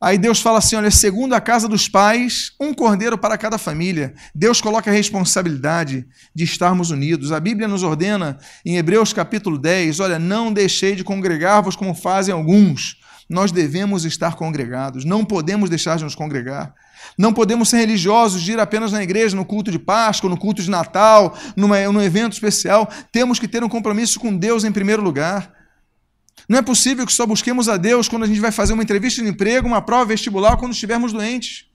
Aí 0.01 0.17
Deus 0.17 0.41
fala 0.41 0.57
assim: 0.57 0.75
olha, 0.75 0.89
segundo 0.89 1.35
a 1.35 1.39
casa 1.39 1.67
dos 1.67 1.87
pais, 1.87 2.53
um 2.59 2.73
cordeiro 2.73 3.19
para 3.19 3.37
cada 3.37 3.59
família. 3.59 4.15
Deus 4.33 4.59
coloca 4.59 4.89
a 4.89 4.93
responsabilidade 4.93 6.07
de 6.33 6.43
estarmos 6.43 6.89
unidos. 6.89 7.31
A 7.31 7.39
Bíblia 7.39 7.67
nos 7.67 7.83
ordena, 7.83 8.39
em 8.65 8.77
Hebreus 8.77 9.13
capítulo 9.13 9.59
10, 9.59 9.99
olha, 9.99 10.17
não 10.17 10.51
deixei 10.51 10.95
de 10.95 11.03
congregar-vos 11.03 11.75
como 11.75 11.93
fazem 11.93 12.33
alguns. 12.33 12.99
Nós 13.29 13.51
devemos 13.51 14.03
estar 14.03 14.35
congregados, 14.35 15.05
não 15.05 15.23
podemos 15.23 15.69
deixar 15.69 15.97
de 15.97 16.03
nos 16.03 16.15
congregar. 16.15 16.73
Não 17.17 17.33
podemos 17.33 17.69
ser 17.69 17.77
religiosos 17.77 18.41
de 18.41 18.53
ir 18.53 18.59
apenas 18.59 18.91
na 18.91 19.03
igreja, 19.03 19.35
no 19.35 19.45
culto 19.45 19.71
de 19.71 19.79
Páscoa, 19.79 20.29
no 20.29 20.37
culto 20.37 20.61
de 20.61 20.69
Natal, 20.69 21.35
numa, 21.55 21.79
num 21.91 22.01
evento 22.01 22.33
especial. 22.33 22.89
Temos 23.11 23.39
que 23.39 23.47
ter 23.47 23.63
um 23.63 23.69
compromisso 23.69 24.19
com 24.19 24.35
Deus 24.35 24.63
em 24.63 24.71
primeiro 24.71 25.01
lugar. 25.01 25.60
Não 26.47 26.59
é 26.59 26.61
possível 26.61 27.05
que 27.05 27.13
só 27.13 27.25
busquemos 27.25 27.69
a 27.69 27.77
Deus 27.77 28.07
quando 28.07 28.23
a 28.23 28.27
gente 28.27 28.39
vai 28.39 28.51
fazer 28.51 28.73
uma 28.73 28.83
entrevista 28.83 29.21
de 29.21 29.29
emprego, 29.29 29.67
uma 29.67 29.81
prova 29.81 30.05
vestibular, 30.05 30.57
quando 30.57 30.73
estivermos 30.73 31.13
doentes. 31.13 31.65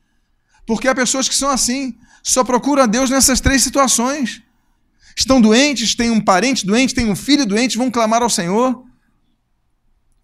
Porque 0.66 0.88
há 0.88 0.94
pessoas 0.94 1.28
que 1.28 1.34
são 1.34 1.48
assim, 1.48 1.96
só 2.22 2.42
procuram 2.42 2.82
a 2.82 2.86
Deus 2.86 3.08
nessas 3.08 3.40
três 3.40 3.62
situações. 3.62 4.42
Estão 5.16 5.40
doentes, 5.40 5.94
têm 5.94 6.10
um 6.10 6.20
parente 6.20 6.66
doente, 6.66 6.94
têm 6.94 7.10
um 7.10 7.16
filho 7.16 7.46
doente, 7.46 7.78
vão 7.78 7.90
clamar 7.90 8.22
ao 8.22 8.28
Senhor. 8.28 8.84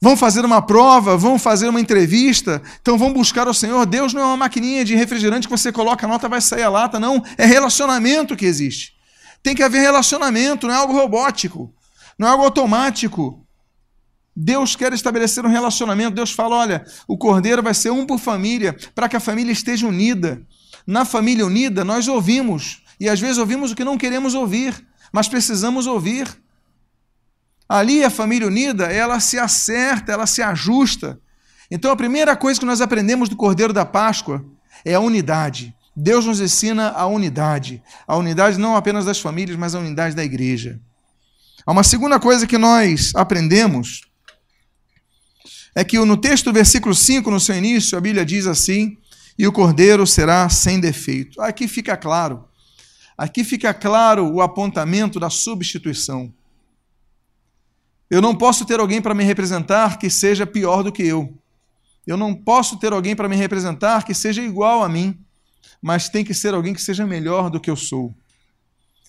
Vão 0.01 0.17
fazer 0.17 0.45
uma 0.45 0.61
prova, 0.61 1.17
vão 1.17 1.39
fazer 1.39 1.69
uma 1.69 1.81
entrevista, 1.81 2.61
então 2.81 2.99
vão 2.99 3.13
buscar 3.13 3.47
o 3.47 3.55
Senhor. 3.55 3.87
Deus 3.87 4.13
não 4.13 4.21
é 4.21 4.25
uma 4.25 4.37
maquininha 4.37 4.85
de 4.85 4.97
refrigerante 4.97 5.47
que 5.47 5.57
você 5.57 5.71
coloca 5.71 6.05
a 6.05 6.09
nota 6.09 6.29
vai 6.29 6.41
sair 6.41 6.65
a 6.65 6.69
lata, 6.69 6.99
não. 6.99 7.23
É 7.39 7.47
relacionamento 7.47 8.37
que 8.37 8.45
existe. 8.45 8.95
Tem 9.43 9.55
que 9.55 9.63
haver 9.63 9.81
relacionamento, 9.81 10.67
não 10.67 10.75
é 10.75 10.77
algo 10.77 10.93
robótico, 10.93 11.73
não 12.19 12.27
é 12.27 12.31
algo 12.33 12.43
automático. 12.45 13.42
Deus 14.35 14.75
quer 14.75 14.93
estabelecer 14.93 15.45
um 15.45 15.49
relacionamento. 15.49 16.15
Deus 16.15 16.33
fala: 16.33 16.57
olha, 16.57 16.85
o 17.07 17.17
cordeiro 17.17 17.63
vai 17.63 17.75
ser 17.75 17.91
um 17.91 18.07
por 18.07 18.19
família, 18.19 18.77
para 18.95 19.09
que 19.09 19.17
a 19.17 19.21
família 19.21 19.53
esteja 19.53 19.87
unida. 19.87 20.43
Na 20.87 21.05
família 21.05 21.47
unida, 21.47 21.85
nós 21.85 22.09
ouvimos, 22.09 22.83
e 22.99 23.09
às 23.09 23.21
vezes 23.21 23.39
ouvimos 23.39 23.71
o 23.71 23.77
que 23.77 23.85
não 23.85 23.99
queremos 23.99 24.35
ouvir, 24.35 24.87
mas 25.13 25.29
precisamos 25.29 25.87
ouvir. 25.87 26.27
Ali, 27.69 28.05
a 28.05 28.11
família 28.11 28.47
unida, 28.47 28.87
ela 28.87 29.21
se 29.21 29.39
acerta, 29.39 30.13
ela 30.13 30.27
se 30.27 30.43
ajusta. 30.43 31.21
Então, 31.71 31.91
a 31.91 31.97
primeira 31.97 32.37
coisa 32.37 32.61
que 32.61 32.67
nós 32.67 32.81
aprendemos 32.81 33.29
do 33.29 33.37
Cordeiro 33.37 33.73
da 33.73 33.85
Páscoa 33.85 34.45
é 34.85 34.95
a 34.95 35.01
unidade. 35.01 35.75
Deus 35.95 36.27
nos 36.27 36.41
ensina 36.41 36.91
a 36.91 37.07
unidade. 37.07 37.83
A 38.07 38.17
unidade 38.17 38.59
não 38.59 38.77
apenas 38.77 39.05
das 39.05 39.21
famílias, 39.21 39.59
mas 39.59 39.75
a 39.75 39.79
unidade 39.79 40.15
da 40.15 40.25
igreja. 40.25 40.81
Há 41.65 41.73
uma 41.73 41.85
segunda 41.85 42.19
coisa 42.19 42.47
que 42.47 42.59
nós 42.59 43.13
aprendemos 43.15 44.03
é 45.75 45.85
que 45.85 45.99
no 45.99 46.17
texto, 46.17 46.53
versículo 46.53 46.95
5, 46.95 47.31
no 47.31 47.41
seu 47.41 47.57
início, 47.57 47.97
a 47.97 48.01
Bíblia 48.01 48.25
diz 48.25 48.47
assim: 48.47 48.97
e 49.39 49.47
o 49.47 49.53
cordeiro 49.53 50.07
será 50.07 50.49
sem 50.49 50.79
defeito. 50.81 51.41
Aqui 51.41 51.67
fica 51.67 51.97
claro. 51.97 52.49
Aqui 53.17 53.45
fica 53.45 53.73
claro 53.73 54.27
o 54.33 54.41
apontamento 54.41 55.19
da 55.19 55.31
substituição. 55.31 56.33
Eu 58.11 58.21
não 58.21 58.35
posso 58.35 58.65
ter 58.65 58.79
alguém 58.79 59.01
para 59.01 59.15
me 59.15 59.25
representar 59.25 59.99
que 59.99 60.11
seja 60.11 60.47
pior 60.47 60.83
do 60.83 60.93
que 60.93 61.03
eu. 61.03 61.37
Eu 62.07 62.17
não 62.17 62.35
posso 62.35 62.79
ter 62.79 62.93
alguém 62.93 63.17
para 63.17 63.29
me 63.29 63.37
representar 63.37 64.05
que 64.05 64.13
seja 64.13 64.43
igual 64.43 64.83
a 64.83 64.89
mim, 64.89 65.19
mas 65.81 66.09
tem 66.09 66.25
que 66.25 66.35
ser 66.35 66.53
alguém 66.53 66.75
que 66.75 66.83
seja 66.83 67.07
melhor 67.07 67.49
do 67.49 67.61
que 67.61 67.71
eu 67.71 67.77
sou. 67.77 68.15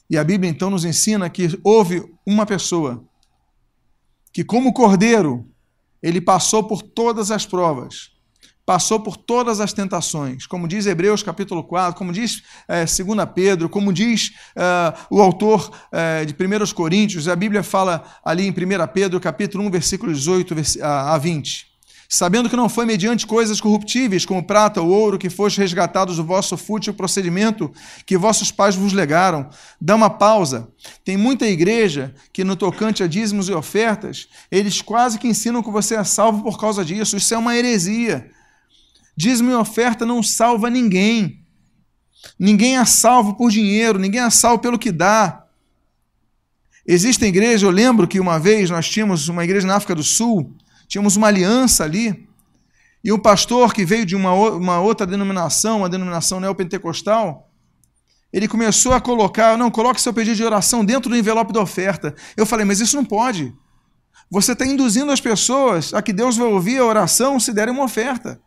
E 0.10 0.18
a 0.18 0.24
Bíblia 0.24 0.50
então 0.50 0.70
nos 0.70 0.86
ensina 0.86 1.30
que 1.30 1.60
houve 1.64 2.04
uma 2.26 2.46
pessoa 2.46 3.04
que, 4.32 4.44
como 4.44 4.74
cordeiro, 4.74 5.48
ele 6.04 6.20
passou 6.20 6.64
por 6.66 6.82
todas 6.82 7.32
as 7.32 7.46
provas, 7.46 8.12
passou 8.66 9.00
por 9.00 9.18
todas 9.18 9.60
as 9.60 9.74
tentações, 9.74 10.46
como 10.46 10.68
diz 10.68 10.86
Hebreus 10.86 11.24
capítulo 11.24 11.64
4, 11.64 11.98
como 11.98 12.12
diz 12.12 12.44
é, 12.68 12.86
2 12.86 12.98
Pedro, 13.34 13.70
como 13.70 13.92
diz 13.94 14.34
é, 14.56 14.94
o 15.10 15.22
autor 15.22 15.72
é, 15.92 16.26
de 16.26 16.34
1 16.34 16.74
Coríntios, 16.74 17.28
a 17.28 17.36
Bíblia 17.36 17.64
fala 17.64 18.04
ali 18.24 18.46
em 18.46 18.52
1 18.52 18.54
Pedro 18.94 19.20
capítulo 19.20 19.64
1, 19.66 19.72
versículos 19.72 20.20
18 20.20 20.54
a 20.84 21.18
20 21.18 21.73
sabendo 22.14 22.48
que 22.48 22.56
não 22.56 22.70
foi 22.70 22.86
mediante 22.86 23.26
coisas 23.26 23.60
corruptíveis, 23.60 24.24
como 24.24 24.44
prata 24.44 24.80
ou 24.80 24.88
ouro, 24.88 25.18
que 25.18 25.32
foste 25.32 25.58
resgatados 25.58 26.18
do 26.18 26.24
vosso 26.24 26.56
fútil 26.56 26.94
procedimento 26.94 27.74
que 28.06 28.16
vossos 28.16 28.52
pais 28.52 28.76
vos 28.76 28.94
legaram. 28.94 29.50
Dá 29.82 29.96
uma 29.96 30.12
pausa. 30.12 30.70
Tem 31.04 31.18
muita 31.18 31.48
igreja 31.48 32.14
que, 32.32 32.44
no 32.44 32.56
tocante 32.56 33.02
a 33.02 33.08
dízimos 33.08 33.50
e 33.50 33.52
ofertas, 33.52 34.28
eles 34.52 34.80
quase 34.80 35.18
que 35.18 35.28
ensinam 35.28 35.64
que 35.64 35.72
você 35.72 35.96
é 35.96 36.04
salvo 36.04 36.44
por 36.44 36.60
causa 36.60 36.86
disso. 36.86 37.18
Isso 37.18 37.34
é 37.34 37.38
uma 37.38 37.58
heresia. 37.58 38.30
Dízimo 39.18 39.50
e 39.50 39.56
oferta 39.56 40.06
não 40.06 40.22
salva 40.22 40.70
ninguém. 40.70 41.44
Ninguém 42.38 42.78
é 42.78 42.86
salvo 42.86 43.34
por 43.34 43.50
dinheiro, 43.50 43.98
ninguém 43.98 44.22
é 44.22 44.30
salvo 44.30 44.60
pelo 44.60 44.78
que 44.78 44.92
dá. 44.92 45.48
Existe 46.86 47.26
igreja, 47.26 47.66
eu 47.66 47.72
lembro 47.72 48.08
que 48.08 48.20
uma 48.20 48.40
vez 48.40 48.70
nós 48.70 48.88
tínhamos 48.88 49.30
uma 49.30 49.44
igreja 49.44 49.66
na 49.66 49.78
África 49.78 49.96
do 49.96 50.04
Sul, 50.04 50.54
tínhamos 50.94 51.16
uma 51.16 51.26
aliança 51.26 51.84
ali, 51.84 52.30
e 53.04 53.12
um 53.12 53.18
pastor 53.18 53.74
que 53.74 53.84
veio 53.84 54.06
de 54.06 54.16
uma, 54.16 54.32
uma 54.32 54.80
outra 54.80 55.08
denominação, 55.08 55.80
uma 55.80 55.90
denominação 55.90 56.40
neopentecostal, 56.40 57.50
ele 58.32 58.48
começou 58.48 58.94
a 58.94 59.02
colocar, 59.02 59.58
não, 59.58 59.72
coloque 59.72 60.00
seu 60.00 60.14
pedido 60.14 60.36
de 60.36 60.44
oração 60.44 60.86
dentro 60.86 61.10
do 61.10 61.18
envelope 61.18 61.52
da 61.52 61.60
oferta. 61.60 62.14
Eu 62.38 62.46
falei, 62.46 62.64
mas 62.64 62.80
isso 62.80 62.96
não 62.96 63.04
pode. 63.04 63.52
Você 64.30 64.52
está 64.52 64.68
induzindo 64.68 65.12
as 65.12 65.20
pessoas 65.20 65.96
a 65.96 66.02
que 66.02 66.14
Deus 66.14 66.38
vai 66.38 66.46
ouvir 66.46 66.78
a 66.78 66.86
oração 66.86 67.40
se 67.40 67.52
derem 67.52 67.74
uma 67.74 67.86
oferta. 67.86 68.40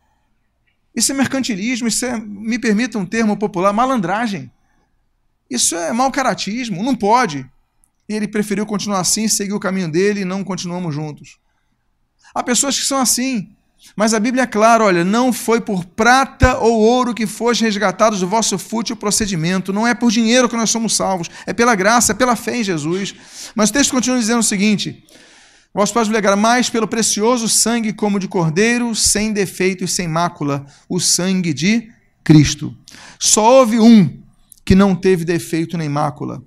Isso 0.95 1.11
é 1.11 1.15
mercantilismo, 1.15 1.85
isso 1.85 2.05
é, 2.05 2.17
me 2.17 2.57
permita 2.57 2.97
um 2.97 3.05
termo 3.05 3.35
popular, 3.35 3.73
malandragem. 3.73 4.49
Isso 5.49 5.75
é 5.75 5.91
mau 5.91 6.09
caratismo, 6.13 6.81
não 6.81 6.95
pode. 6.95 7.45
E 8.07 8.13
ele 8.13 8.27
preferiu 8.27 8.65
continuar 8.65 9.01
assim, 9.01 9.27
seguir 9.27 9.53
o 9.53 9.59
caminho 9.59 9.91
dele 9.91 10.21
e 10.21 10.25
não 10.25 10.45
continuamos 10.45 10.95
juntos. 10.95 11.45
Há 12.37 12.43
pessoas 12.43 12.77
que 12.77 12.85
são 12.85 12.99
assim. 12.99 13.49
Mas 13.95 14.13
a 14.13 14.19
Bíblia 14.19 14.43
é 14.43 14.47
clara, 14.47 14.83
olha, 14.83 15.03
não 15.03 15.33
foi 15.33 15.59
por 15.59 15.83
prata 15.83 16.57
ou 16.59 16.79
ouro 16.79 17.15
que 17.15 17.25
foste 17.25 17.63
resgatados 17.63 18.19
do 18.19 18.27
vosso 18.27 18.59
fútil 18.59 18.95
procedimento, 18.95 19.73
não 19.73 19.87
é 19.87 19.95
por 19.95 20.11
dinheiro 20.11 20.47
que 20.47 20.55
nós 20.55 20.69
somos 20.69 20.95
salvos, 20.95 21.29
é 21.47 21.53
pela 21.53 21.73
graça, 21.73 22.11
é 22.11 22.15
pela 22.15 22.35
fé 22.35 22.57
em 22.57 22.63
Jesus. 22.63 23.15
Mas 23.55 23.71
o 23.71 23.73
texto 23.73 23.89
continua 23.89 24.19
dizendo 24.19 24.41
o 24.41 24.43
seguinte: 24.43 25.03
Vós 25.73 25.91
pais 25.91 26.09
legaram 26.09 26.37
mais 26.37 26.69
pelo 26.69 26.87
precioso 26.87 27.49
sangue 27.49 27.91
como 27.91 28.19
de 28.19 28.27
cordeiro, 28.27 28.93
sem 28.93 29.33
defeito 29.33 29.83
e 29.83 29.87
sem 29.87 30.07
mácula, 30.07 30.63
o 30.87 30.99
sangue 30.99 31.51
de 31.51 31.89
Cristo. 32.23 32.77
Só 33.19 33.59
houve 33.59 33.79
um 33.79 34.21
que 34.63 34.75
não 34.75 34.93
teve 34.93 35.25
defeito 35.25 35.75
nem 35.75 35.89
mácula. 35.89 36.43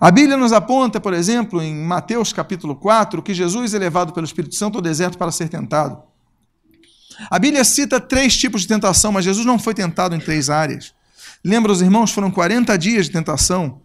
A 0.00 0.10
Bíblia 0.10 0.36
nos 0.36 0.52
aponta, 0.52 1.00
por 1.00 1.12
exemplo, 1.14 1.62
em 1.62 1.74
Mateus 1.74 2.32
capítulo 2.32 2.74
4, 2.74 3.22
que 3.22 3.32
Jesus 3.32 3.74
é 3.74 3.78
levado 3.78 4.12
pelo 4.12 4.26
Espírito 4.26 4.54
Santo 4.54 4.76
ao 4.76 4.82
deserto 4.82 5.16
para 5.16 5.30
ser 5.30 5.48
tentado. 5.48 6.02
A 7.30 7.38
Bíblia 7.38 7.64
cita 7.64 8.00
três 8.00 8.36
tipos 8.36 8.62
de 8.62 8.68
tentação, 8.68 9.12
mas 9.12 9.24
Jesus 9.24 9.44
não 9.44 9.58
foi 9.58 9.74
tentado 9.74 10.14
em 10.14 10.20
três 10.20 10.50
áreas. 10.50 10.94
Lembra, 11.44 11.72
os 11.72 11.80
irmãos, 11.80 12.10
foram 12.10 12.30
40 12.30 12.76
dias 12.76 13.06
de 13.06 13.12
tentação. 13.12 13.80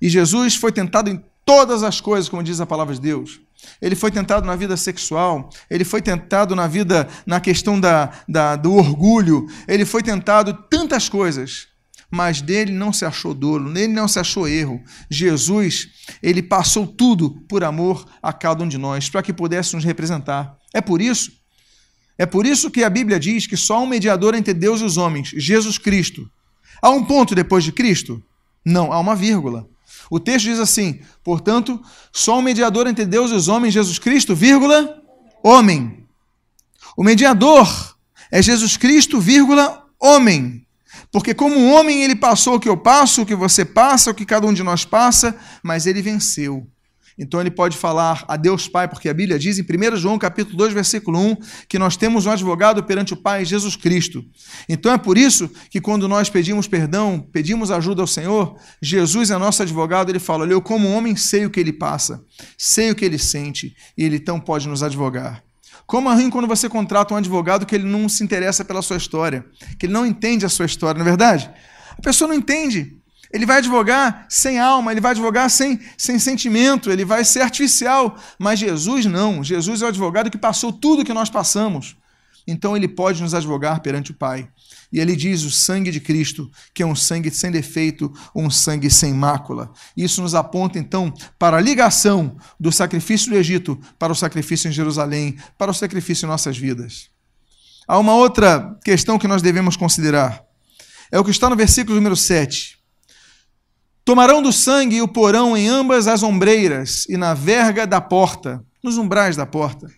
E 0.00 0.08
Jesus 0.08 0.56
foi 0.56 0.72
tentado 0.72 1.10
em 1.10 1.22
todas 1.44 1.82
as 1.82 2.00
coisas, 2.00 2.28
como 2.28 2.42
diz 2.42 2.60
a 2.60 2.66
palavra 2.66 2.94
de 2.94 3.00
Deus. 3.00 3.40
Ele 3.80 3.96
foi 3.96 4.10
tentado 4.10 4.46
na 4.46 4.54
vida 4.54 4.76
sexual, 4.76 5.48
ele 5.70 5.84
foi 5.84 6.02
tentado 6.02 6.54
na 6.54 6.66
vida, 6.66 7.08
na 7.24 7.40
questão 7.40 7.80
da, 7.80 8.10
da, 8.28 8.54
do 8.54 8.74
orgulho, 8.74 9.46
ele 9.66 9.84
foi 9.84 10.02
tentado 10.02 10.52
tantas 10.70 11.08
coisas 11.08 11.68
mas 12.10 12.40
dele 12.40 12.72
não 12.72 12.92
se 12.92 13.04
achou 13.04 13.34
dolo, 13.34 13.70
nele 13.70 13.92
não 13.92 14.06
se 14.08 14.18
achou 14.18 14.46
erro. 14.48 14.82
Jesus, 15.10 15.88
ele 16.22 16.42
passou 16.42 16.86
tudo 16.86 17.42
por 17.48 17.64
amor 17.64 18.06
a 18.22 18.32
cada 18.32 18.62
um 18.62 18.68
de 18.68 18.78
nós, 18.78 19.08
para 19.10 19.22
que 19.22 19.32
pudesse 19.32 19.74
nos 19.74 19.84
representar. 19.84 20.56
É 20.72 20.80
por 20.80 21.00
isso 21.00 21.32
É 22.18 22.24
por 22.24 22.46
isso 22.46 22.70
que 22.70 22.82
a 22.82 22.88
Bíblia 22.88 23.20
diz 23.20 23.46
que 23.46 23.56
só 23.58 23.76
há 23.76 23.80
um 23.80 23.86
mediador 23.86 24.34
entre 24.34 24.54
Deus 24.54 24.80
e 24.80 24.84
os 24.84 24.96
homens, 24.96 25.28
Jesus 25.36 25.76
Cristo. 25.76 26.26
Há 26.80 26.90
um 26.90 27.04
ponto 27.04 27.34
depois 27.34 27.62
de 27.62 27.72
Cristo? 27.72 28.22
Não, 28.64 28.92
há 28.92 28.98
uma 28.98 29.14
vírgula. 29.14 29.68
O 30.10 30.18
texto 30.18 30.46
diz 30.46 30.58
assim: 30.58 31.00
portanto, 31.22 31.80
só 32.12 32.38
um 32.38 32.42
mediador 32.42 32.86
entre 32.86 33.04
Deus 33.04 33.30
e 33.30 33.34
os 33.34 33.48
homens, 33.48 33.74
Jesus 33.74 33.98
Cristo, 33.98 34.34
vírgula, 34.34 35.02
homem. 35.42 36.06
O 36.96 37.04
mediador 37.04 37.68
é 38.30 38.42
Jesus 38.42 38.76
Cristo, 38.76 39.20
vírgula, 39.20 39.84
homem. 40.00 40.65
Porque 41.16 41.32
como 41.32 41.72
homem 41.72 42.04
ele 42.04 42.14
passou 42.14 42.56
o 42.56 42.60
que 42.60 42.68
eu 42.68 42.76
passo, 42.76 43.22
o 43.22 43.26
que 43.26 43.34
você 43.34 43.64
passa, 43.64 44.10
o 44.10 44.14
que 44.14 44.26
cada 44.26 44.46
um 44.46 44.52
de 44.52 44.62
nós 44.62 44.84
passa, 44.84 45.34
mas 45.62 45.86
ele 45.86 46.02
venceu. 46.02 46.66
Então 47.16 47.40
ele 47.40 47.50
pode 47.50 47.74
falar 47.74 48.22
a 48.28 48.36
Deus 48.36 48.68
Pai, 48.68 48.86
porque 48.86 49.08
a 49.08 49.14
Bíblia 49.14 49.38
diz 49.38 49.58
em 49.58 49.62
1 49.62 49.96
João 49.96 50.18
capítulo 50.18 50.54
2, 50.58 50.74
versículo 50.74 51.18
1, 51.18 51.36
que 51.70 51.78
nós 51.78 51.96
temos 51.96 52.26
um 52.26 52.30
advogado 52.30 52.84
perante 52.84 53.14
o 53.14 53.16
Pai, 53.16 53.46
Jesus 53.46 53.76
Cristo. 53.76 54.22
Então 54.68 54.92
é 54.92 54.98
por 54.98 55.16
isso 55.16 55.50
que 55.70 55.80
quando 55.80 56.06
nós 56.06 56.28
pedimos 56.28 56.68
perdão, 56.68 57.18
pedimos 57.32 57.70
ajuda 57.70 58.02
ao 58.02 58.06
Senhor, 58.06 58.54
Jesus 58.82 59.30
é 59.30 59.38
nosso 59.38 59.62
advogado, 59.62 60.10
ele 60.10 60.18
fala: 60.18 60.44
eu 60.44 60.60
como 60.60 60.90
homem 60.90 61.16
sei 61.16 61.46
o 61.46 61.50
que 61.50 61.58
ele 61.58 61.72
passa, 61.72 62.22
sei 62.58 62.90
o 62.90 62.94
que 62.94 63.06
ele 63.06 63.16
sente, 63.16 63.74
e 63.96 64.04
ele 64.04 64.16
então 64.16 64.38
pode 64.38 64.68
nos 64.68 64.82
advogar. 64.82 65.45
Como 65.86 66.10
é 66.10 66.14
ruim 66.14 66.30
quando 66.30 66.48
você 66.48 66.68
contrata 66.68 67.14
um 67.14 67.16
advogado 67.16 67.64
que 67.64 67.74
ele 67.74 67.84
não 67.84 68.08
se 68.08 68.24
interessa 68.24 68.64
pela 68.64 68.82
sua 68.82 68.96
história, 68.96 69.46
que 69.78 69.86
ele 69.86 69.92
não 69.92 70.04
entende 70.04 70.44
a 70.44 70.48
sua 70.48 70.66
história, 70.66 70.98
não 70.98 71.06
é 71.06 71.08
verdade? 71.08 71.48
A 71.96 72.02
pessoa 72.02 72.28
não 72.28 72.34
entende. 72.34 72.96
Ele 73.32 73.46
vai 73.46 73.58
advogar 73.58 74.26
sem 74.28 74.58
alma, 74.58 74.92
ele 74.92 75.00
vai 75.00 75.12
advogar 75.12 75.48
sem, 75.50 75.80
sem 75.96 76.18
sentimento, 76.18 76.90
ele 76.90 77.04
vai 77.04 77.24
ser 77.24 77.40
artificial. 77.40 78.16
Mas 78.38 78.58
Jesus 78.58 79.06
não. 79.06 79.44
Jesus 79.44 79.82
é 79.82 79.84
o 79.84 79.88
advogado 79.88 80.30
que 80.30 80.38
passou 80.38 80.72
tudo 80.72 81.04
que 81.04 81.12
nós 81.12 81.30
passamos. 81.30 81.96
Então 82.46 82.76
ele 82.76 82.88
pode 82.88 83.22
nos 83.22 83.34
advogar 83.34 83.80
perante 83.80 84.10
o 84.10 84.14
Pai. 84.14 84.48
E 84.92 85.00
ele 85.00 85.16
diz 85.16 85.42
o 85.42 85.50
sangue 85.50 85.90
de 85.90 86.00
Cristo, 86.00 86.50
que 86.72 86.82
é 86.82 86.86
um 86.86 86.94
sangue 86.94 87.30
sem 87.30 87.50
defeito, 87.50 88.12
um 88.34 88.48
sangue 88.48 88.90
sem 88.90 89.12
mácula. 89.12 89.72
Isso 89.96 90.22
nos 90.22 90.34
aponta 90.34 90.78
então 90.78 91.12
para 91.38 91.56
a 91.56 91.60
ligação 91.60 92.36
do 92.58 92.70
sacrifício 92.70 93.30
do 93.30 93.36
Egito 93.36 93.78
para 93.98 94.12
o 94.12 94.16
sacrifício 94.16 94.68
em 94.68 94.72
Jerusalém, 94.72 95.36
para 95.58 95.70
o 95.70 95.74
sacrifício 95.74 96.26
em 96.26 96.28
nossas 96.28 96.56
vidas. 96.56 97.10
Há 97.86 97.98
uma 97.98 98.14
outra 98.14 98.76
questão 98.84 99.18
que 99.18 99.28
nós 99.28 99.42
devemos 99.42 99.76
considerar. 99.76 100.44
É 101.10 101.18
o 101.18 101.24
que 101.24 101.30
está 101.30 101.48
no 101.48 101.56
versículo 101.56 101.94
número 101.96 102.16
7. 102.16 102.76
Tomarão 104.04 104.40
do 104.40 104.52
sangue 104.52 104.96
e 104.96 105.02
o 105.02 105.08
porão 105.08 105.56
em 105.56 105.68
ambas 105.68 106.06
as 106.06 106.22
ombreiras 106.22 107.06
e 107.08 107.16
na 107.16 107.34
verga 107.34 107.86
da 107.86 108.00
porta, 108.00 108.64
nos 108.82 108.98
umbrais 108.98 109.36
da 109.36 109.44
porta, 109.44 109.88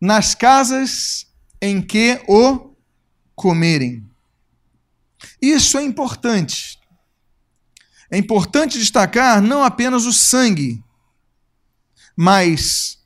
nas 0.00 0.34
casas 0.34 1.26
em 1.60 1.80
que 1.80 2.20
o 2.26 2.71
comerem. 3.34 4.08
Isso 5.40 5.78
é 5.78 5.82
importante. 5.82 6.78
É 8.10 8.18
importante 8.18 8.78
destacar 8.78 9.40
não 9.40 9.64
apenas 9.64 10.04
o 10.04 10.12
sangue, 10.12 10.82
mas 12.16 12.98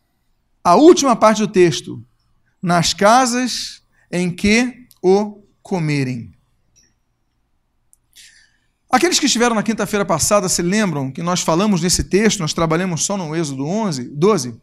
a 0.65 0.75
última 0.75 1.15
parte 1.15 1.39
do 1.39 1.49
texto, 1.49 2.05
nas 2.61 2.93
casas 2.93 3.83
em 4.11 4.35
que 4.35 4.87
o 5.01 5.43
comerem. 5.63 6.33
Aqueles 8.91 9.19
que 9.19 9.27
estiveram 9.27 9.55
na 9.55 9.63
quinta-feira 9.63 10.05
passada 10.05 10.49
se 10.49 10.63
lembram 10.63 11.13
que 11.13 11.23
nós 11.23 11.41
falamos 11.41 11.83
nesse 11.83 12.05
texto, 12.05 12.41
nós 12.41 12.53
trabalhamos 12.53 13.05
só 13.05 13.17
no 13.17 13.37
Êxodo 13.37 13.67
11, 13.67 14.11
12. 14.11 14.61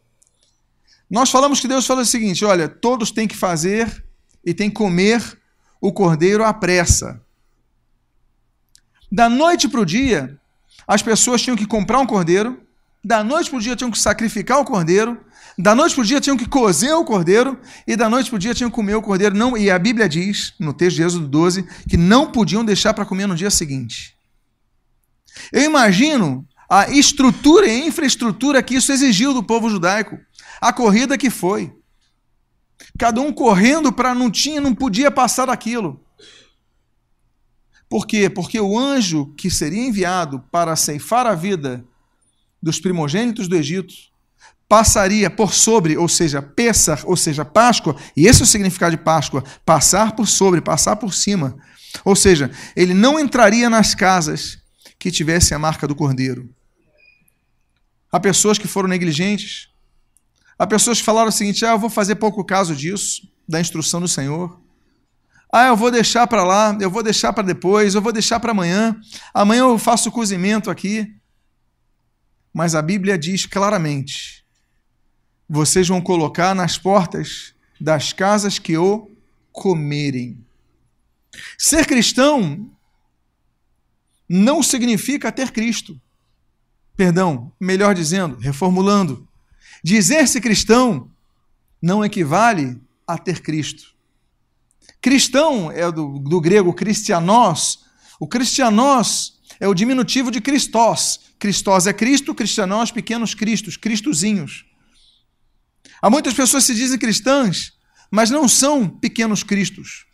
Nós 1.08 1.30
falamos 1.30 1.60
que 1.60 1.68
Deus 1.68 1.86
fala 1.86 2.02
o 2.02 2.06
seguinte: 2.06 2.44
olha, 2.44 2.68
todos 2.68 3.10
têm 3.10 3.28
que 3.28 3.36
fazer 3.36 4.04
e 4.44 4.52
têm 4.52 4.68
que 4.68 4.76
comer 4.76 5.38
o 5.84 5.92
cordeiro 5.92 6.42
à 6.42 6.54
pressa. 6.54 7.20
Da 9.12 9.28
noite 9.28 9.68
para 9.68 9.80
o 9.80 9.84
dia, 9.84 10.40
as 10.86 11.02
pessoas 11.02 11.42
tinham 11.42 11.58
que 11.58 11.66
comprar 11.66 11.98
um 11.98 12.06
cordeiro, 12.06 12.58
da 13.04 13.22
noite 13.22 13.50
para 13.50 13.58
o 13.58 13.60
dia 13.60 13.76
tinham 13.76 13.90
que 13.90 13.98
sacrificar 13.98 14.58
o 14.60 14.64
cordeiro, 14.64 15.20
da 15.58 15.74
noite 15.74 15.94
para 15.94 16.00
o 16.00 16.06
dia 16.06 16.22
tinham 16.22 16.38
que 16.38 16.48
cozer 16.48 16.94
o 16.94 17.04
cordeiro, 17.04 17.60
e 17.86 17.96
da 17.96 18.08
noite 18.08 18.30
para 18.30 18.36
o 18.36 18.38
dia 18.38 18.54
tinham 18.54 18.70
que 18.70 18.74
comer 18.74 18.94
o 18.94 19.02
cordeiro. 19.02 19.36
Não, 19.36 19.58
e 19.58 19.70
a 19.70 19.78
Bíblia 19.78 20.08
diz, 20.08 20.54
no 20.58 20.72
texto 20.72 20.96
de 20.96 21.02
Êxodo 21.02 21.28
12, 21.28 21.68
que 21.86 21.98
não 21.98 22.32
podiam 22.32 22.64
deixar 22.64 22.94
para 22.94 23.04
comer 23.04 23.26
no 23.26 23.36
dia 23.36 23.50
seguinte. 23.50 24.16
Eu 25.52 25.64
imagino 25.64 26.48
a 26.66 26.88
estrutura 26.88 27.66
e 27.66 27.86
infraestrutura 27.86 28.62
que 28.62 28.76
isso 28.76 28.90
exigiu 28.90 29.34
do 29.34 29.42
povo 29.42 29.68
judaico, 29.68 30.18
a 30.62 30.72
corrida 30.72 31.18
que 31.18 31.28
foi. 31.28 31.70
Cada 32.98 33.20
um 33.20 33.32
correndo 33.32 33.92
para 33.92 34.14
não 34.14 34.30
tinha, 34.30 34.60
não 34.60 34.74
podia 34.74 35.10
passar 35.10 35.46
daquilo. 35.46 36.00
Por 37.88 38.06
quê? 38.06 38.28
Porque 38.28 38.58
o 38.60 38.78
anjo 38.78 39.32
que 39.36 39.50
seria 39.50 39.86
enviado 39.86 40.40
para 40.50 40.74
ceifar 40.76 41.26
a 41.26 41.34
vida 41.34 41.84
dos 42.62 42.80
primogênitos 42.80 43.46
do 43.46 43.56
Egito 43.56 43.94
passaria 44.68 45.30
por 45.30 45.52
sobre, 45.52 45.96
ou 45.96 46.08
seja, 46.08 46.42
Pessar, 46.42 47.02
ou 47.04 47.16
seja, 47.16 47.44
Páscoa, 47.44 47.94
e 48.16 48.26
esse 48.26 48.40
é 48.40 48.44
o 48.44 48.46
significado 48.46 48.96
de 48.96 49.02
Páscoa, 49.02 49.44
passar 49.64 50.16
por 50.16 50.26
sobre, 50.26 50.60
passar 50.60 50.96
por 50.96 51.12
cima. 51.14 51.56
Ou 52.04 52.16
seja, 52.16 52.50
ele 52.74 52.94
não 52.94 53.20
entraria 53.20 53.70
nas 53.70 53.94
casas 53.94 54.58
que 54.98 55.10
tivessem 55.10 55.54
a 55.54 55.58
marca 55.58 55.86
do 55.86 55.94
cordeiro. 55.94 56.48
Há 58.10 58.18
pessoas 58.18 58.58
que 58.58 58.66
foram 58.66 58.88
negligentes, 58.88 59.68
há 60.58 60.66
pessoas 60.66 60.98
que 60.98 61.04
falaram 61.04 61.28
o 61.28 61.32
seguinte: 61.32 61.64
ah, 61.64 61.70
eu 61.70 61.78
vou 61.78 61.90
fazer 61.90 62.16
pouco 62.16 62.44
caso 62.44 62.74
disso, 62.74 63.28
da 63.48 63.60
instrução 63.60 64.00
do 64.00 64.08
Senhor. 64.08 64.60
Ah, 65.52 65.66
eu 65.66 65.76
vou 65.76 65.90
deixar 65.90 66.26
para 66.26 66.42
lá, 66.42 66.76
eu 66.80 66.90
vou 66.90 67.02
deixar 67.02 67.32
para 67.32 67.44
depois, 67.44 67.94
eu 67.94 68.02
vou 68.02 68.12
deixar 68.12 68.40
para 68.40 68.50
amanhã. 68.50 68.96
Amanhã 69.32 69.60
eu 69.60 69.78
faço 69.78 70.10
cozimento 70.10 70.70
aqui. 70.70 71.14
Mas 72.52 72.74
a 72.74 72.82
Bíblia 72.82 73.16
diz 73.16 73.46
claramente: 73.46 74.44
vocês 75.48 75.88
vão 75.88 76.00
colocar 76.00 76.54
nas 76.54 76.78
portas 76.78 77.54
das 77.80 78.12
casas 78.12 78.58
que 78.58 78.76
o 78.76 79.10
comerem. 79.52 80.44
Ser 81.58 81.86
cristão 81.86 82.70
não 84.28 84.62
significa 84.62 85.30
ter 85.30 85.50
Cristo. 85.50 86.00
Perdão, 86.96 87.52
melhor 87.60 87.94
dizendo, 87.94 88.36
reformulando. 88.36 89.28
Dizer-se 89.84 90.40
cristão 90.40 91.10
não 91.80 92.02
equivale 92.02 92.80
a 93.06 93.18
ter 93.18 93.42
Cristo. 93.42 93.92
Cristão 95.02 95.70
é 95.70 95.92
do, 95.92 96.18
do 96.18 96.40
grego 96.40 96.72
cristianos. 96.72 97.84
O 98.18 98.26
cristianos 98.26 99.38
é 99.60 99.68
o 99.68 99.74
diminutivo 99.74 100.30
de 100.30 100.40
Christos. 100.40 101.20
Christos 101.38 101.86
é 101.86 101.92
Cristo, 101.92 102.34
cristianos, 102.34 102.90
pequenos 102.90 103.34
cristos, 103.34 103.76
cristozinhos. 103.76 104.64
Há 106.00 106.08
muitas 106.08 106.32
pessoas 106.32 106.64
que 106.64 106.72
se 106.72 106.78
dizem 106.78 106.98
cristãs, 106.98 107.74
mas 108.10 108.30
não 108.30 108.48
são 108.48 108.88
pequenos 108.88 109.42
cristos. 109.42 110.06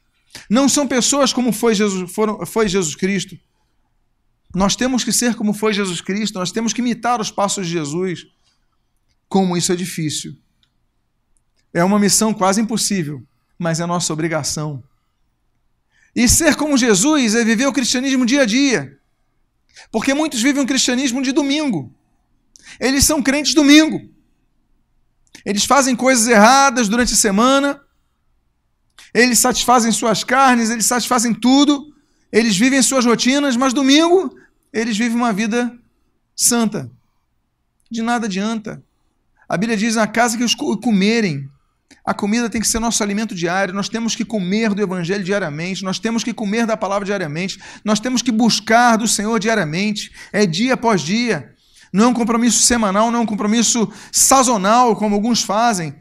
Não 0.51 0.69
são 0.69 0.89
pessoas 0.89 1.33
como 1.33 1.53
foi 1.53 1.77
Jesus, 1.77 2.11
foram, 2.13 2.45
foi 2.45 2.69
Jesus 2.69 2.97
Cristo. 2.97 3.39
Nós 4.53 4.75
temos 4.75 5.05
que 5.05 5.13
ser 5.13 5.37
como 5.37 5.53
foi 5.53 5.73
Jesus 5.73 6.01
Cristo, 6.01 6.41
nós 6.41 6.51
temos 6.51 6.73
que 6.73 6.81
imitar 6.81 7.21
os 7.21 7.31
passos 7.31 7.69
de 7.69 7.73
Jesus. 7.75 8.27
Como 9.31 9.57
isso 9.57 9.73
é 9.73 9.77
difícil. 9.77 10.37
É 11.73 11.85
uma 11.85 12.01
missão 12.01 12.35
quase 12.35 12.61
impossível, 12.61 13.25
mas 13.57 13.79
é 13.79 13.87
nossa 13.87 14.13
obrigação. 14.13 14.83
E 16.15 16.29
ser 16.29 16.57
como 16.57 16.77
Jesus 16.77 17.37
é 17.37 17.45
viver 17.45 17.67
o 17.67 17.73
cristianismo 17.73 18.27
dia 18.27 18.43
a 18.43 18.45
dia. 18.45 18.99
Porque 19.93 20.13
muitos 20.13 20.43
vivem 20.43 20.65
o 20.65 20.67
cristianismo 20.67 21.23
de 21.23 21.31
domingo. 21.31 21.95
Eles 22.81 23.05
são 23.05 23.23
crentes 23.23 23.55
domingo. 23.55 24.11
Eles 25.47 25.65
fazem 25.65 25.95
coisas 25.95 26.27
erradas 26.27 26.89
durante 26.89 27.15
a 27.15 27.17
semana. 27.17 27.81
Eles 29.15 29.39
satisfazem 29.39 29.93
suas 29.93 30.25
carnes, 30.25 30.71
eles 30.71 30.87
satisfazem 30.87 31.33
tudo. 31.33 31.95
Eles 32.33 32.57
vivem 32.57 32.83
suas 32.83 33.07
rotinas, 33.07 33.57
mas 33.57 33.73
domingo 33.73 34.37
eles 34.73 34.99
vivem 34.99 35.17
uma 35.17 35.33
vida 35.33 35.73
santa. 36.35 36.91
De 37.89 38.03
nada 38.03 38.27
adianta. 38.27 38.83
A 39.51 39.57
Bíblia 39.57 39.77
diz: 39.77 39.97
na 39.97 40.07
casa 40.07 40.39
que 40.39 40.45
os 40.45 40.55
comerem, 40.55 41.49
a 42.07 42.15
comida 42.15 42.49
tem 42.49 42.61
que 42.61 42.69
ser 42.69 42.79
nosso 42.79 43.03
alimento 43.03 43.35
diário, 43.35 43.75
nós 43.75 43.89
temos 43.89 44.15
que 44.15 44.25
comer 44.25 44.73
do 44.73 44.81
Evangelho 44.81 45.25
diariamente, 45.25 45.83
nós 45.83 45.99
temos 45.99 46.23
que 46.23 46.33
comer 46.33 46.67
da 46.67 46.77
palavra 46.77 47.05
diariamente, 47.05 47.61
nós 47.85 47.99
temos 47.99 48.23
que 48.23 48.31
buscar 48.31 48.97
do 48.97 49.09
Senhor 49.09 49.41
diariamente, 49.41 50.13
é 50.33 50.47
dia 50.47 50.75
após 50.75 51.03
dia. 51.03 51.53
Não 51.93 52.05
é 52.05 52.07
um 52.07 52.15
compromisso 52.15 52.63
semanal, 52.63 53.11
não 53.11 53.19
é 53.19 53.23
um 53.23 53.27
compromisso 53.27 53.93
sazonal, 54.13 54.95
como 54.95 55.17
alguns 55.17 55.43
fazem. 55.43 55.97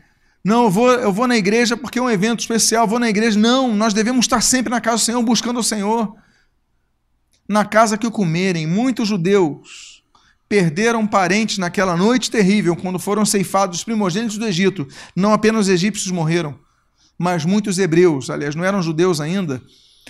Não, 0.45 0.65
eu 0.65 0.69
vou, 0.69 0.91
eu 0.91 1.11
vou 1.11 1.27
na 1.27 1.35
igreja 1.35 1.75
porque 1.75 1.97
é 1.97 2.01
um 2.01 2.09
evento 2.09 2.41
especial, 2.41 2.87
vou 2.87 2.99
na 2.99 3.09
igreja. 3.09 3.39
Não, 3.39 3.75
nós 3.75 3.95
devemos 3.95 4.25
estar 4.25 4.41
sempre 4.41 4.69
na 4.69 4.79
casa 4.79 4.97
do 4.97 5.05
Senhor, 5.05 5.23
buscando 5.23 5.59
o 5.59 5.63
Senhor 5.63 6.15
na 7.47 7.65
casa 7.65 7.97
que 7.97 8.05
o 8.05 8.11
comerem. 8.11 8.67
Muitos 8.67 9.07
judeus 9.07 9.98
perderam 10.49 11.05
parentes 11.05 11.59
naquela 11.59 11.95
noite 11.95 12.31
terrível, 12.31 12.75
quando 12.75 12.97
foram 12.97 13.23
ceifados 13.23 13.77
os 13.77 13.83
primogênitos 13.83 14.39
do 14.39 14.47
Egito. 14.47 14.87
Não 15.15 15.31
apenas 15.31 15.67
os 15.67 15.69
egípcios 15.69 16.11
morreram, 16.11 16.59
mas 17.15 17.45
muitos 17.45 17.77
hebreus, 17.77 18.31
aliás, 18.31 18.55
não 18.55 18.65
eram 18.65 18.81
judeus 18.81 19.21
ainda, 19.21 19.61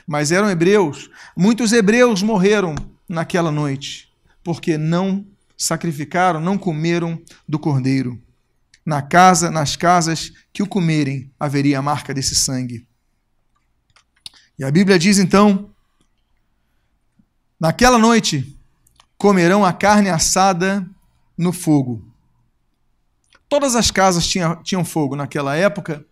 mas 0.07 0.31
eram 0.31 0.49
hebreus, 0.49 1.09
muitos 1.35 1.73
hebreus 1.73 2.23
morreram 2.23 2.73
naquela 3.07 3.51
noite, 3.51 4.07
porque 4.41 4.77
não 4.77 5.27
sacrificaram, 5.57 6.39
não 6.39 6.57
comeram 6.57 7.21
do 7.47 7.59
cordeiro. 7.59 8.17
Na 8.85 9.01
casa, 9.01 9.51
nas 9.51 9.75
casas 9.75 10.31
que 10.53 10.63
o 10.63 10.67
comerem, 10.67 11.29
haveria 11.37 11.79
a 11.79 11.81
marca 11.81 12.13
desse 12.13 12.33
sangue. 12.33 12.87
E 14.57 14.63
a 14.63 14.71
Bíblia 14.71 14.97
diz 14.97 15.19
então: 15.19 15.69
naquela 17.59 17.97
noite 17.97 18.58
comerão 19.19 19.63
a 19.63 19.71
carne 19.71 20.09
assada 20.09 20.83
no 21.37 21.53
fogo. 21.53 22.03
Todas 23.47 23.75
as 23.75 23.91
casas 23.91 24.25
tinham, 24.27 24.55
tinham 24.63 24.83
fogo 24.83 25.15
naquela 25.15 25.55
época. 25.55 26.03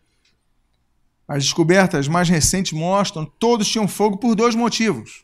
As 1.28 1.44
descobertas 1.44 2.08
mais 2.08 2.30
recentes 2.30 2.72
mostram 2.74 3.26
todos 3.26 3.68
tinham 3.68 3.88
fogo 3.88 4.18
por 4.18 4.36
dois 4.36 4.54
motivos: 4.54 5.24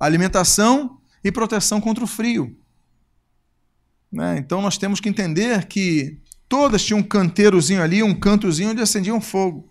alimentação 0.00 0.98
e 1.22 1.30
proteção 1.30 1.80
contra 1.80 2.02
o 2.02 2.08
frio. 2.08 2.58
Né? 4.10 4.38
Então 4.38 4.60
nós 4.60 4.76
temos 4.76 4.98
que 4.98 5.08
entender 5.08 5.66
que 5.66 6.18
todas 6.48 6.84
tinham 6.84 6.98
um 6.98 7.04
canteirozinho 7.04 7.80
ali, 7.80 8.02
um 8.02 8.18
cantozinho 8.18 8.70
onde 8.70 8.82
acendiam 8.82 9.20
fogo. 9.20 9.70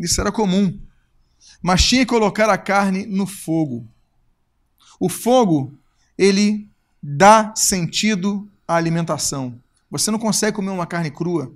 Isso 0.00 0.18
era 0.18 0.32
comum 0.32 0.80
mas 1.60 1.84
tinha 1.84 2.02
que 2.02 2.10
colocar 2.10 2.50
a 2.50 2.58
carne 2.58 3.06
no 3.06 3.26
fogo. 3.26 3.88
O 4.98 5.08
fogo, 5.08 5.78
ele 6.18 6.68
dá 7.02 7.52
sentido 7.56 8.48
à 8.66 8.76
alimentação. 8.76 9.60
Você 9.90 10.10
não 10.10 10.18
consegue 10.18 10.56
comer 10.56 10.70
uma 10.70 10.86
carne 10.86 11.10
crua. 11.10 11.52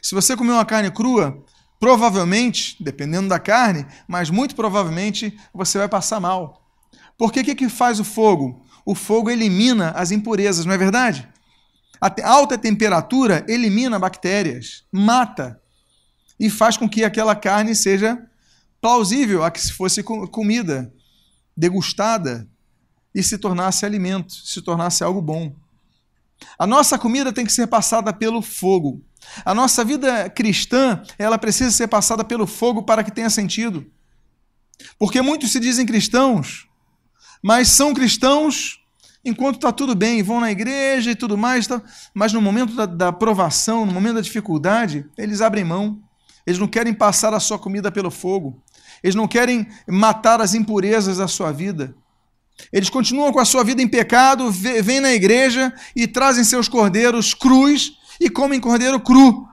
Se 0.00 0.14
você 0.14 0.36
comer 0.36 0.52
uma 0.52 0.64
carne 0.64 0.90
crua, 0.90 1.42
provavelmente, 1.80 2.76
dependendo 2.82 3.28
da 3.28 3.38
carne, 3.38 3.86
mas 4.06 4.30
muito 4.30 4.54
provavelmente 4.54 5.36
você 5.52 5.78
vai 5.78 5.88
passar 5.88 6.20
mal. 6.20 6.62
Porque 7.18 7.40
o 7.40 7.44
que, 7.44 7.54
que 7.54 7.68
faz 7.68 7.98
o 7.98 8.04
fogo? 8.04 8.64
O 8.86 8.94
fogo 8.94 9.30
elimina 9.30 9.90
as 9.90 10.10
impurezas, 10.10 10.64
não 10.64 10.74
é 10.74 10.78
verdade? 10.78 11.28
A 12.00 12.28
alta 12.28 12.56
temperatura 12.58 13.44
elimina 13.48 13.98
bactérias, 13.98 14.84
mata 14.92 15.60
e 16.38 16.50
faz 16.50 16.76
com 16.76 16.88
que 16.88 17.04
aquela 17.04 17.34
carne 17.34 17.74
seja 17.74 18.18
plausível 18.80 19.42
a 19.42 19.50
que 19.50 19.60
se 19.60 19.72
fosse 19.72 20.02
comida, 20.02 20.92
degustada 21.56 22.48
e 23.14 23.22
se 23.22 23.38
tornasse 23.38 23.86
alimento, 23.86 24.32
se 24.32 24.60
tornasse 24.60 25.04
algo 25.04 25.22
bom. 25.22 25.54
A 26.58 26.66
nossa 26.66 26.98
comida 26.98 27.32
tem 27.32 27.46
que 27.46 27.52
ser 27.52 27.66
passada 27.66 28.12
pelo 28.12 28.42
fogo. 28.42 29.02
A 29.44 29.54
nossa 29.54 29.84
vida 29.84 30.28
cristã, 30.28 31.02
ela 31.18 31.38
precisa 31.38 31.70
ser 31.70 31.88
passada 31.88 32.24
pelo 32.24 32.46
fogo 32.46 32.82
para 32.82 33.04
que 33.04 33.12
tenha 33.12 33.30
sentido. 33.30 33.86
Porque 34.98 35.22
muitos 35.22 35.52
se 35.52 35.60
dizem 35.60 35.86
cristãos, 35.86 36.66
mas 37.42 37.68
são 37.68 37.94
cristãos 37.94 38.80
enquanto 39.24 39.56
está 39.56 39.72
tudo 39.72 39.94
bem, 39.94 40.22
vão 40.22 40.40
na 40.40 40.50
igreja 40.50 41.10
e 41.10 41.16
tudo 41.16 41.38
mais, 41.38 41.66
tá? 41.66 41.80
mas 42.12 42.32
no 42.32 42.42
momento 42.42 42.74
da, 42.74 42.84
da 42.84 43.12
provação, 43.12 43.86
no 43.86 43.92
momento 43.92 44.16
da 44.16 44.20
dificuldade, 44.20 45.06
eles 45.16 45.40
abrem 45.40 45.64
mão. 45.64 46.02
Eles 46.46 46.58
não 46.58 46.68
querem 46.68 46.92
passar 46.92 47.32
a 47.32 47.40
sua 47.40 47.58
comida 47.58 47.90
pelo 47.90 48.10
fogo. 48.10 48.62
Eles 49.02 49.14
não 49.14 49.26
querem 49.26 49.66
matar 49.88 50.42
as 50.42 50.52
impurezas 50.52 51.16
da 51.16 51.26
sua 51.26 51.50
vida. 51.50 51.96
Eles 52.72 52.88
continuam 52.88 53.32
com 53.32 53.40
a 53.40 53.44
sua 53.44 53.64
vida 53.64 53.82
em 53.82 53.88
pecado, 53.88 54.50
vêm 54.50 55.00
na 55.00 55.12
igreja 55.12 55.72
e 55.94 56.06
trazem 56.06 56.44
seus 56.44 56.68
cordeiros 56.68 57.34
crus 57.34 57.98
e 58.20 58.30
comem 58.30 58.60
cordeiro 58.60 59.00
cru 59.00 59.46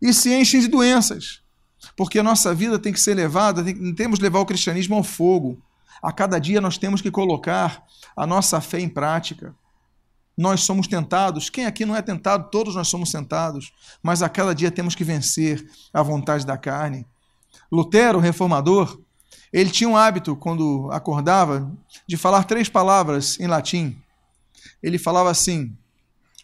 e 0.00 0.12
se 0.12 0.32
enchem 0.32 0.60
de 0.60 0.68
doenças. 0.68 1.40
Porque 1.96 2.18
a 2.18 2.22
nossa 2.22 2.54
vida 2.54 2.78
tem 2.78 2.92
que 2.92 3.00
ser 3.00 3.14
levada, 3.14 3.62
tem, 3.62 3.94
temos 3.94 4.18
que 4.18 4.24
levar 4.24 4.40
o 4.40 4.46
cristianismo 4.46 4.94
ao 4.94 5.02
fogo. 5.02 5.62
A 6.02 6.12
cada 6.12 6.38
dia 6.38 6.60
nós 6.60 6.78
temos 6.78 7.02
que 7.02 7.10
colocar 7.10 7.84
a 8.16 8.26
nossa 8.26 8.60
fé 8.60 8.80
em 8.80 8.88
prática. 8.88 9.54
Nós 10.36 10.62
somos 10.62 10.86
tentados, 10.86 11.50
quem 11.50 11.66
aqui 11.66 11.84
não 11.84 11.94
é 11.94 12.00
tentado? 12.00 12.48
Todos 12.50 12.74
nós 12.74 12.88
somos 12.88 13.12
tentados, 13.12 13.72
mas 14.02 14.22
a 14.22 14.28
cada 14.28 14.54
dia 14.54 14.70
temos 14.70 14.94
que 14.94 15.04
vencer 15.04 15.68
a 15.92 16.02
vontade 16.02 16.46
da 16.46 16.56
carne. 16.56 17.06
Lutero, 17.70 18.18
reformador, 18.18 18.98
ele 19.52 19.70
tinha 19.70 19.88
um 19.88 19.96
hábito, 19.96 20.36
quando 20.36 20.88
acordava, 20.92 21.70
de 22.06 22.16
falar 22.16 22.44
três 22.44 22.68
palavras 22.68 23.38
em 23.40 23.46
latim. 23.46 23.96
Ele 24.82 24.98
falava 24.98 25.30
assim: 25.30 25.76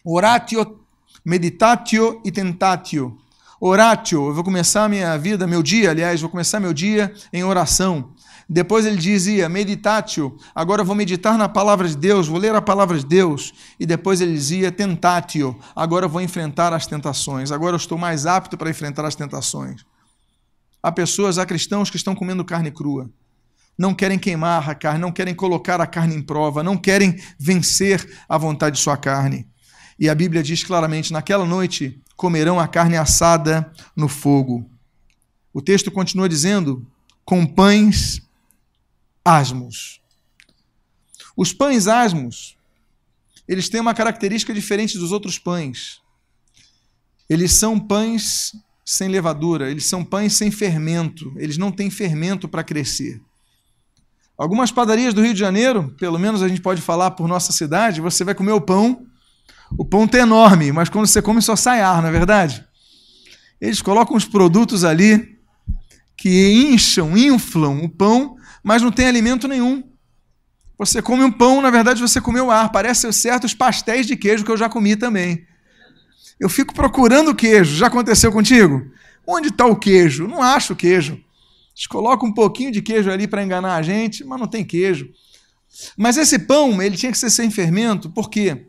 oratio, 0.03 0.79
meditatio 1.23 2.21
e 2.25 2.31
tentatio. 2.31 3.17
Oratio, 3.59 4.27
eu 4.27 4.33
vou 4.33 4.43
começar 4.43 4.87
minha 4.87 5.17
vida, 5.17 5.47
meu 5.47 5.63
dia, 5.63 5.89
aliás, 5.89 6.21
vou 6.21 6.29
começar 6.29 6.59
meu 6.59 6.73
dia 6.73 7.13
em 7.33 7.43
oração. 7.43 8.13
Depois 8.49 8.85
ele 8.85 8.97
dizia, 8.97 9.49
meditatio, 9.49 10.37
agora 10.55 10.81
eu 10.81 10.85
vou 10.85 10.95
meditar 10.95 11.37
na 11.37 11.49
palavra 11.49 11.87
de 11.87 11.97
Deus, 11.97 12.27
vou 12.27 12.37
ler 12.37 12.55
a 12.55 12.61
palavra 12.61 12.97
de 12.97 13.05
Deus. 13.05 13.53
E 13.79 13.85
depois 13.85 14.21
ele 14.21 14.31
dizia, 14.33 14.71
tentatio, 14.71 15.57
agora 15.75 16.05
eu 16.05 16.09
vou 16.09 16.21
enfrentar 16.21 16.71
as 16.71 16.85
tentações, 16.85 17.51
agora 17.51 17.73
eu 17.73 17.77
estou 17.77 17.97
mais 17.97 18.25
apto 18.25 18.57
para 18.57 18.69
enfrentar 18.69 19.03
as 19.05 19.15
tentações. 19.15 19.85
Há 20.87 20.91
pessoas, 20.93 21.37
há 21.37 21.45
cristãos 21.45 21.89
que 21.89 21.97
estão 21.97 22.15
comendo 22.15 22.45
carne 22.45 22.71
crua. 22.71 23.11
Não 23.77 23.93
querem 23.93 24.17
queimar 24.17 24.69
a 24.69 24.73
carne, 24.73 25.01
não 25.01 25.11
querem 25.11 25.35
colocar 25.35 25.81
a 25.81 25.85
carne 25.85 26.15
em 26.15 26.21
prova, 26.21 26.63
não 26.63 26.77
querem 26.77 27.21
vencer 27.37 28.23
a 28.29 28.37
vontade 28.37 28.77
de 28.77 28.81
sua 28.81 28.95
carne. 28.95 29.45
E 29.99 30.07
a 30.07 30.15
Bíblia 30.15 30.41
diz 30.41 30.63
claramente: 30.63 31.11
naquela 31.11 31.43
noite 31.43 32.01
comerão 32.15 32.57
a 32.57 32.69
carne 32.69 32.95
assada 32.95 33.69
no 33.97 34.07
fogo. 34.07 34.71
O 35.51 35.61
texto 35.61 35.91
continua 35.91 36.29
dizendo: 36.29 36.89
com 37.25 37.45
pães 37.45 38.21
asmos. 39.25 39.99
Os 41.35 41.51
pães 41.51 41.85
asmos, 41.85 42.55
eles 43.45 43.67
têm 43.67 43.81
uma 43.81 43.93
característica 43.93 44.53
diferente 44.53 44.97
dos 44.97 45.11
outros 45.11 45.37
pães. 45.37 45.99
Eles 47.29 47.51
são 47.51 47.77
pães 47.77 48.53
sem 48.89 49.09
levadura, 49.09 49.69
eles 49.69 49.85
são 49.85 50.01
pães 50.01 50.37
sem 50.37 50.49
fermento, 50.49 51.33
eles 51.35 51.57
não 51.57 51.73
têm 51.73 51.89
fermento 51.89 52.47
para 52.47 52.63
crescer. 52.63 53.19
Algumas 54.37 54.71
padarias 54.71 55.13
do 55.13 55.21
Rio 55.21 55.33
de 55.33 55.39
Janeiro, 55.41 55.93
pelo 55.99 56.17
menos 56.17 56.41
a 56.41 56.47
gente 56.47 56.61
pode 56.61 56.81
falar 56.81 57.11
por 57.11 57.27
nossa 57.27 57.51
cidade, 57.51 57.99
você 57.99 58.23
vai 58.23 58.33
comer 58.33 58.53
o 58.53 58.61
pão, 58.61 59.05
o 59.77 59.83
pão 59.83 60.05
está 60.05 60.19
enorme, 60.19 60.71
mas 60.71 60.87
quando 60.87 61.05
você 61.05 61.21
come 61.21 61.41
só 61.41 61.53
sai 61.53 61.81
ar, 61.81 62.01
não 62.01 62.07
é 62.07 62.11
verdade? 62.13 62.63
Eles 63.59 63.81
colocam 63.81 64.15
os 64.15 64.23
produtos 64.23 64.85
ali 64.85 65.37
que 66.15 66.71
incham, 66.71 67.17
inflam 67.17 67.83
o 67.83 67.89
pão, 67.89 68.37
mas 68.63 68.81
não 68.81 68.89
tem 68.91 69.05
alimento 69.05 69.49
nenhum. 69.49 69.83
Você 70.77 71.01
come 71.01 71.25
um 71.25 71.31
pão, 71.31 71.61
na 71.61 71.69
verdade 71.69 71.99
você 71.99 72.21
comeu 72.21 72.49
ar. 72.49 72.71
Parece 72.71 73.11
certos 73.11 73.53
pastéis 73.53 74.07
de 74.07 74.15
queijo 74.15 74.45
que 74.45 74.51
eu 74.51 74.57
já 74.57 74.69
comi 74.69 74.95
também. 74.95 75.45
Eu 76.39 76.49
fico 76.49 76.73
procurando 76.73 77.35
queijo. 77.35 77.75
Já 77.75 77.87
aconteceu 77.87 78.31
contigo? 78.31 78.91
Onde 79.25 79.49
está 79.49 79.65
o 79.65 79.75
queijo? 79.75 80.27
Não 80.27 80.41
acho 80.41 80.75
queijo. 80.75 81.13
Eles 81.13 81.87
colocam 81.87 82.29
um 82.29 82.33
pouquinho 82.33 82.71
de 82.71 82.81
queijo 82.81 83.11
ali 83.11 83.27
para 83.27 83.43
enganar 83.43 83.75
a 83.75 83.81
gente, 83.81 84.23
mas 84.23 84.39
não 84.39 84.47
tem 84.47 84.63
queijo. 84.63 85.09
Mas 85.95 86.17
esse 86.17 86.39
pão, 86.39 86.81
ele 86.81 86.97
tinha 86.97 87.11
que 87.11 87.17
ser 87.17 87.29
sem 87.29 87.51
fermento, 87.51 88.09
por 88.09 88.29
quê? 88.29 88.67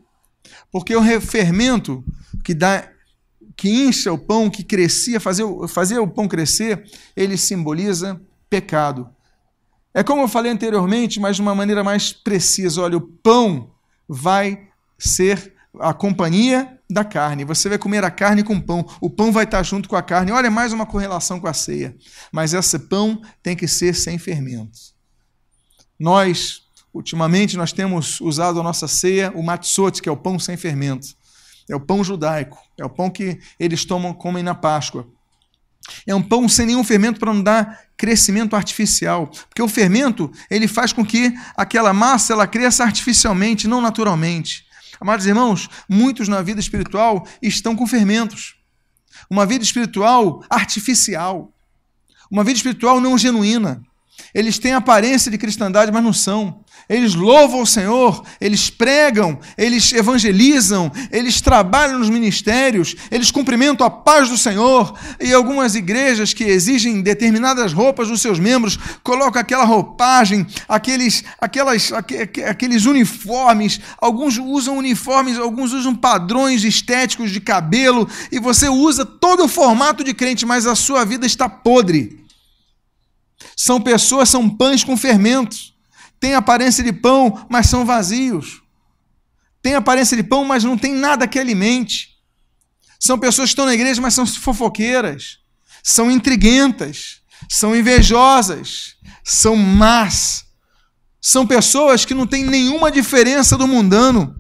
Porque 0.71 0.95
o 0.95 1.21
fermento 1.21 2.05
que 2.45 2.55
dá 2.55 2.89
que 3.57 3.69
incha 3.69 4.13
o 4.13 4.19
pão, 4.19 4.49
que 4.49 4.63
crescia, 4.63 5.19
fazia, 5.19 5.45
fazia 5.67 6.01
o 6.01 6.07
pão 6.07 6.29
crescer, 6.29 6.85
ele 7.17 7.37
simboliza 7.37 8.21
pecado. 8.49 9.11
É 9.93 10.05
como 10.05 10.23
eu 10.23 10.29
falei 10.29 10.53
anteriormente, 10.53 11.19
mas 11.19 11.37
de 11.37 11.43
uma 11.43 11.57
maneira 11.57 11.83
mais 11.83 12.13
precisa. 12.13 12.83
Olha, 12.83 12.97
o 12.97 13.01
pão 13.01 13.73
vai 14.09 14.69
ser 14.97 15.55
a 15.81 15.93
companhia 15.93 16.79
da 16.91 17.05
carne. 17.05 17.45
Você 17.45 17.69
vai 17.69 17.79
comer 17.79 18.05
a 18.05 18.11
carne 18.11 18.43
com 18.43 18.61
pão. 18.61 18.87
O 19.01 19.11
pão 19.11 19.31
vai 19.31 19.45
estar 19.45 19.63
junto 19.63 19.89
com 19.89 19.97
a 19.97 20.03
carne. 20.03 20.33
Olha, 20.33 20.51
mais 20.51 20.73
uma 20.73 20.87
correlação 20.87 21.39
com 21.39 21.47
a 21.47 21.53
ceia. 21.53 21.97
Mas 22.33 22.55
esse 22.55 22.79
pão 22.79 23.21
tem 23.43 23.57
que 23.57 23.69
ser 23.69 23.95
sem 23.95 24.19
fermentos. 24.19 24.95
Nós, 25.99 26.63
ultimamente, 26.93 27.57
nós 27.57 27.73
temos 27.73 28.21
usado 28.21 28.61
a 28.61 28.63
nossa 28.63 28.89
ceia 28.89 29.33
o 29.35 29.43
matzot, 29.43 30.01
que 30.01 30.09
é 30.09 30.13
o 30.13 30.17
pão 30.17 30.39
sem 30.39 30.57
fermento. 30.57 31.09
É 31.69 31.77
o 31.77 31.81
pão 31.81 32.03
judaico. 32.03 32.59
É 32.79 32.85
o 32.85 32.91
pão 32.91 33.11
que 33.11 33.39
eles 33.59 33.85
tomam, 33.85 34.15
comem 34.15 34.43
na 34.43 34.55
Páscoa. 34.55 35.07
É 36.07 36.15
um 36.15 36.23
pão 36.23 36.49
sem 36.49 36.67
nenhum 36.67 36.85
fermento 36.85 37.19
para 37.19 37.33
não 37.33 37.43
dar 37.43 37.81
crescimento 37.97 38.55
artificial, 38.55 39.27
porque 39.49 39.63
o 39.63 39.69
fermento 39.69 40.31
ele 40.51 40.69
faz 40.69 40.93
com 40.93 41.05
que 41.05 41.35
aquela 41.57 41.93
massa 41.93 42.33
ela 42.33 42.47
cresça 42.47 42.85
artificialmente, 42.85 43.67
não 43.67 43.81
naturalmente. 43.81 44.68
Amados 45.01 45.27
irmãos, 45.27 45.69
muitos 45.89 46.29
na 46.29 46.43
vida 46.43 46.61
espiritual 46.61 47.27
estão 47.41 47.77
com 47.77 47.87
fermentos. 47.87 48.57
Uma 49.31 49.47
vida 49.47 49.65
espiritual 49.65 50.43
artificial. 50.51 51.53
Uma 52.31 52.45
vida 52.45 52.57
espiritual 52.57 53.01
não 53.01 53.17
genuína. 53.17 53.83
Eles 54.35 54.59
têm 54.59 54.73
aparência 54.73 55.31
de 55.31 55.39
cristandade, 55.39 55.93
mas 55.93 56.03
não 56.03 56.13
são. 56.13 56.65
Eles 56.89 57.15
louvam 57.15 57.61
o 57.61 57.67
Senhor, 57.67 58.25
eles 58.41 58.71
pregam, 58.71 59.39
eles 59.59 59.93
evangelizam, 59.93 60.91
eles 61.13 61.39
trabalham 61.39 61.99
nos 61.99 62.09
ministérios, 62.09 62.97
eles 63.11 63.31
cumprimentam 63.31 63.87
a 63.87 63.91
paz 63.91 64.31
do 64.31 64.39
Senhor. 64.39 64.99
E 65.21 65.31
algumas 65.35 65.75
igrejas 65.75 66.33
que 66.33 66.45
exigem 66.45 67.03
determinadas 67.03 67.75
roupas 67.75 68.09
dos 68.09 68.23
seus 68.23 68.39
membros 68.39 68.79
colocam 69.03 69.39
aquela 69.39 69.65
roupagem, 69.65 70.47
aqueles, 70.67 71.25
aquelas, 71.39 71.93
aqueles 71.93 72.87
uniformes. 72.87 73.79
Alguns 73.99 74.39
usam 74.39 74.79
uniformes, 74.79 75.39
alguns 75.39 75.75
usam 75.75 75.95
padrões 75.95 76.65
estéticos 76.65 77.31
de 77.31 77.41
cabelo, 77.41 78.09
e 78.33 78.41
você 78.41 78.67
usa 78.67 79.05
todo 79.05 79.45
o 79.45 79.49
formato 79.49 80.03
de 80.03 80.15
crente, 80.15 80.47
mas 80.47 80.67
a 80.67 80.75
sua 80.75 81.05
vida 81.05 81.27
está 81.27 81.51
podre. 81.51 82.25
São 83.55 83.79
pessoas, 83.79 84.31
são 84.31 84.49
pães 84.49 84.83
com 84.83 84.97
fermentos 84.97 85.77
têm 86.21 86.35
aparência 86.35 86.83
de 86.83 86.93
pão, 86.93 87.47
mas 87.49 87.67
são 87.67 87.85
vazios. 87.85 88.63
Têm 89.63 89.75
aparência 89.75 90.17
de 90.17 90.23
pão, 90.23 90.45
mas 90.45 90.65
não 90.65 90.79
tem 90.79 90.93
nada 90.93 91.27
que 91.27 91.39
alimente. 91.39 92.19
São 92.99 93.19
pessoas 93.19 93.49
que 93.49 93.53
estão 93.53 93.67
na 93.67 93.75
igreja, 93.75 94.01
mas 94.01 94.15
são 94.15 94.27
fofoqueiras, 94.27 95.39
são 95.83 96.11
intriguentas, 96.11 97.21
são 97.49 97.77
invejosas, 97.77 98.97
são 99.25 99.57
más. 99.57 100.45
São 101.21 101.47
pessoas 101.47 102.05
que 102.05 102.15
não 102.15 102.27
têm 102.27 102.45
nenhuma 102.45 102.91
diferença 102.91 103.57
do 103.57 103.69
mundano. 103.69 104.35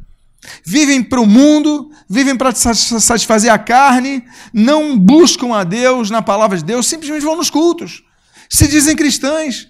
Vivem 0.64 1.02
para 1.02 1.20
o 1.20 1.26
mundo, 1.26 1.90
vivem 2.08 2.36
para 2.36 2.54
satisfazer 2.54 3.52
a 3.52 3.58
carne, 3.58 4.24
não 4.52 4.98
buscam 4.98 5.54
a 5.54 5.64
Deus 5.64 6.10
na 6.10 6.22
palavra 6.22 6.56
de 6.56 6.64
Deus, 6.64 6.86
simplesmente 6.86 7.24
vão 7.24 7.36
nos 7.36 7.50
cultos. 7.50 8.02
Se 8.48 8.66
dizem 8.66 8.96
cristãs, 8.96 9.68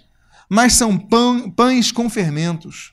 mas 0.49 0.73
são 0.73 0.97
pão, 0.97 1.49
pães 1.49 1.91
com 1.91 2.09
fermentos. 2.09 2.91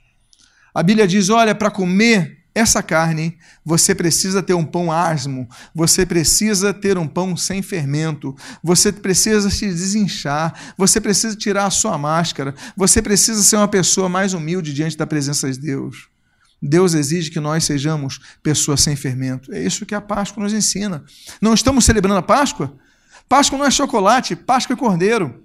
A 0.75 0.83
Bíblia 0.83 1.07
diz: 1.09 1.31
olha, 1.31 1.55
para 1.55 1.71
comer 1.71 2.37
essa 2.55 2.83
carne, 2.83 3.37
você 3.63 3.95
precisa 3.95 4.43
ter 4.43 4.55
um 4.55 4.65
pão 4.65 4.91
asmo, 4.91 5.47
você 5.75 6.07
precisa 6.07 6.73
ter 6.73 6.97
um 6.97 7.07
pão 7.07 7.37
sem 7.37 7.61
fermento, 7.61 8.35
você 8.63 8.91
precisa 8.91 9.51
se 9.51 9.67
desinchar, 9.67 10.75
você 10.77 10.99
precisa 10.99 11.37
tirar 11.37 11.67
a 11.67 11.71
sua 11.71 11.99
máscara, 11.99 12.55
você 12.75 13.03
precisa 13.03 13.43
ser 13.43 13.57
uma 13.57 13.69
pessoa 13.69 14.09
mais 14.09 14.33
humilde 14.33 14.73
diante 14.73 14.97
da 14.97 15.07
presença 15.07 15.53
de 15.53 15.59
Deus. 15.59 16.09
Deus 16.63 16.95
exige 16.95 17.31
que 17.31 17.41
nós 17.41 17.65
sejamos 17.65 18.19
pessoas 18.43 18.81
sem 18.81 18.97
fermento. 18.97 19.53
É 19.53 19.63
isso 19.63 19.85
que 19.85 19.95
a 19.95 20.01
Páscoa 20.01 20.43
nos 20.43 20.55
ensina. 20.55 21.05
Não 21.43 21.53
estamos 21.53 21.85
celebrando 21.85 22.19
a 22.19 22.23
Páscoa? 22.23 22.75
Páscoa 23.29 23.59
não 23.59 23.67
é 23.67 23.71
chocolate, 23.71 24.35
Páscoa 24.35 24.73
é 24.73 24.77
cordeiro. 24.79 25.43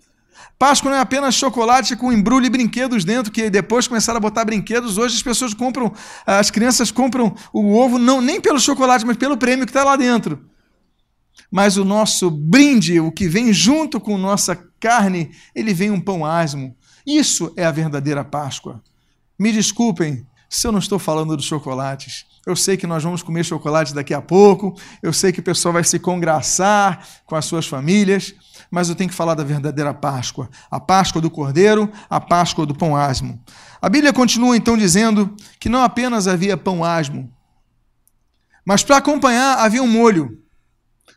Páscoa 0.62 0.92
não 0.92 0.98
é 1.00 1.02
apenas 1.02 1.34
chocolate 1.34 1.96
com 1.96 2.14
embrulho 2.14 2.46
e 2.46 2.50
brinquedos 2.52 3.04
dentro, 3.04 3.32
que 3.32 3.50
depois 3.50 3.88
começaram 3.88 4.18
a 4.18 4.22
botar 4.22 4.46
brinquedos. 4.46 4.96
Hoje 4.96 5.16
as 5.16 5.24
pessoas 5.24 5.56
compram, 5.56 5.92
as 6.24 6.52
crianças 6.52 6.92
compram 6.92 7.36
o 7.52 7.76
ovo 7.76 7.98
não 7.98 8.22
nem 8.22 8.40
pelo 8.40 8.60
chocolate, 8.60 9.04
mas 9.04 9.18
pelo 9.18 9.36
prêmio 9.36 9.66
que 9.66 9.72
está 9.72 9.84
lá 9.84 9.96
dentro. 9.96 10.46
Mas 11.50 11.78
o 11.78 11.84
nosso 11.84 12.30
brinde, 12.30 13.00
o 13.00 13.12
que 13.12 13.28
vem 13.28 13.52
junto 13.52 14.00
com 14.00 14.20
nossa 14.20 14.56
carne, 14.80 15.32
ele 15.56 15.74
vem 15.74 15.90
um 15.90 16.00
pão 16.00 16.24
asmo. 16.24 16.76
Isso 17.08 17.52
é 17.58 17.66
a 17.66 17.72
verdadeira 17.72 18.24
Páscoa. 18.24 18.84
Me 19.40 19.52
desculpem 19.52 20.28
se 20.48 20.68
eu 20.68 20.72
não 20.72 20.78
estou 20.78 21.00
falando 21.00 21.36
dos 21.36 21.46
chocolates. 21.46 22.26
Eu 22.46 22.56
sei 22.56 22.78
que 22.78 22.86
nós 22.86 23.02
vamos 23.02 23.24
comer 23.24 23.44
chocolate 23.44 23.96
daqui 23.96 24.14
a 24.14 24.22
pouco, 24.22 24.76
eu 25.02 25.14
sei 25.14 25.32
que 25.32 25.40
o 25.40 25.44
pessoal 25.44 25.74
vai 25.74 25.84
se 25.84 25.98
congraçar 25.98 27.08
com 27.26 27.36
as 27.36 27.46
suas 27.46 27.66
famílias, 27.66 28.36
mas 28.72 28.88
eu 28.88 28.96
tenho 28.96 29.10
que 29.10 29.16
falar 29.16 29.36
da 29.36 29.44
verdadeira 29.44 29.94
Páscoa, 29.94 30.50
a 30.72 30.80
Páscoa 30.80 31.22
do 31.22 31.30
Cordeiro, 31.30 31.92
a 32.10 32.22
Páscoa 32.22 32.66
do 32.66 32.74
pão 32.74 32.96
asmo. 32.96 33.44
A 33.82 33.90
Bíblia 33.90 34.14
continua 34.14 34.56
então 34.56 34.78
dizendo 34.78 35.36
que 35.60 35.68
não 35.68 35.84
apenas 35.84 36.26
havia 36.26 36.56
pão 36.56 36.82
asmo, 36.82 37.30
mas 38.66 38.82
para 38.82 38.98
acompanhar 38.98 39.60
havia 39.60 39.84
um 39.84 39.88
molho. 39.88 40.42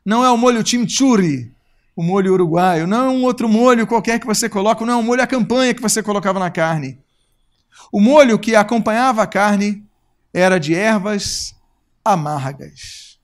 Não 0.05 0.25
é 0.25 0.31
o 0.31 0.37
molho 0.37 0.67
chimichurri, 0.67 1.55
o 1.95 2.03
molho 2.03 2.33
uruguaio, 2.33 2.87
não 2.89 3.07
é 3.07 3.09
um 3.11 3.23
outro 3.23 3.49
molho 3.49 3.87
qualquer 3.87 4.19
que 4.19 4.27
você 4.27 4.49
coloca, 4.49 4.85
não 4.85 4.95
é 4.95 4.97
um 4.97 5.03
molho 5.03 5.23
a 5.23 5.27
campanha 5.27 5.73
que 5.73 5.81
você 5.81 6.03
colocava 6.03 6.41
na 6.41 6.51
carne. 6.51 6.99
O 7.93 8.01
molho 8.01 8.39
que 8.39 8.57
acompanhava 8.57 9.23
a 9.23 9.27
carne 9.27 9.87
era 10.33 10.59
de 10.59 10.75
ervas 10.75 11.55
amargas. 12.05 13.19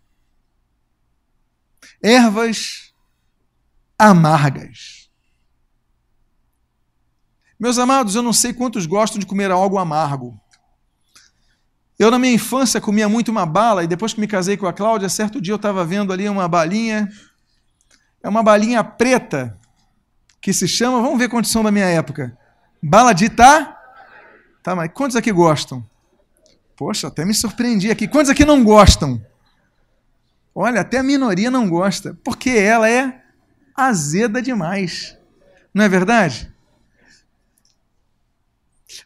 Ervas 2.01 2.90
amargas. 4.01 5.11
Meus 7.59 7.79
amados, 7.79 8.15
eu 8.15 8.23
não 8.23 8.33
sei 8.33 8.55
quantos 8.55 8.87
gostam 8.87 9.19
de 9.19 9.27
comer 9.27 9.51
algo 9.51 9.77
amargo. 9.77 10.41
Eu, 11.99 12.11
na 12.11 12.19
minha 12.19 12.33
infância, 12.33 12.81
comia 12.81 13.11
muito 13.11 13.31
uma 13.31 13.45
bala, 13.45 13.85
e 13.85 13.87
depois 13.87 14.15
que 14.15 14.21
me 14.21 14.27
casei 14.27 14.57
com 14.57 14.67
a 14.67 14.73
Cláudia, 14.73 15.11
certo 15.11 15.39
dia 15.39 15.53
eu 15.53 15.57
estava 15.57 15.85
vendo 15.85 16.15
ali 16.15 16.27
uma 16.31 16.49
balinha. 16.49 17.11
É 18.23 18.29
uma 18.29 18.43
balinha 18.43 18.83
preta, 18.83 19.59
que 20.41 20.51
se 20.55 20.67
chama, 20.67 21.03
vamos 21.03 21.19
ver 21.19 21.27
a 21.27 21.31
condição 21.31 21.63
da 21.63 21.71
minha 21.71 21.85
época. 21.85 22.35
Bala 22.83 23.13
de 23.13 23.29
tá? 23.29 23.79
Tá, 24.63 24.75
mas 24.75 24.91
quantos 24.95 25.15
aqui 25.15 25.31
gostam? 25.31 25.87
Poxa, 26.75 27.09
até 27.09 27.27
me 27.27 27.35
surpreendi 27.35 27.91
aqui. 27.91 28.09
Quantos 28.09 28.31
aqui 28.31 28.47
não 28.47 28.65
gostam? 28.65 29.23
Olha, 30.55 30.81
até 30.81 30.99
a 30.99 31.03
minoria 31.03 31.51
não 31.51 31.69
gosta, 31.69 32.19
porque 32.25 32.49
ela 32.49 32.89
é 32.89 33.20
azeda 33.75 34.41
demais. 34.43 35.17
Não 35.73 35.85
é 35.85 35.89
verdade? 35.89 36.53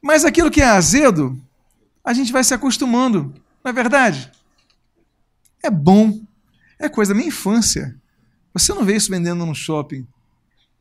Mas 0.02 0.24
aquilo 0.24 0.50
que 0.50 0.60
é 0.60 0.66
azedo, 0.66 1.40
a 2.04 2.12
gente 2.12 2.32
vai 2.32 2.42
se 2.42 2.54
acostumando. 2.54 3.34
Não 3.62 3.70
é 3.70 3.72
verdade? 3.72 4.30
É 5.62 5.70
bom. 5.70 6.20
É 6.78 6.88
coisa 6.88 7.12
da 7.12 7.16
minha 7.16 7.28
infância. 7.28 7.98
Você 8.52 8.72
não 8.72 8.84
vê 8.84 8.96
isso 8.96 9.10
vendendo 9.10 9.44
no 9.44 9.54
shopping. 9.54 10.06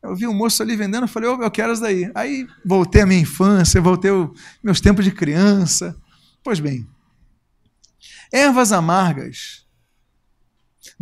Eu 0.02 0.15
vi 0.15 0.28
um 0.28 0.34
moço 0.34 0.62
ali 0.62 0.76
vendendo, 0.76 1.04
eu 1.04 1.08
falei, 1.08 1.30
oh, 1.30 1.41
eu 1.41 1.50
quero 1.50 1.72
isso 1.72 1.82
daí. 1.82 2.12
Aí 2.13 2.46
voltei 2.65 3.02
à 3.02 3.06
minha 3.06 3.22
infância, 3.22 3.80
voltei 3.82 4.12
aos 4.12 4.30
meus 4.62 4.82
tempos 4.82 5.06
de 5.06 5.12
criança. 5.12 5.96
Pois 6.43 6.60
bem, 6.60 6.86
ervas 8.32 8.74
amargas 8.74 9.62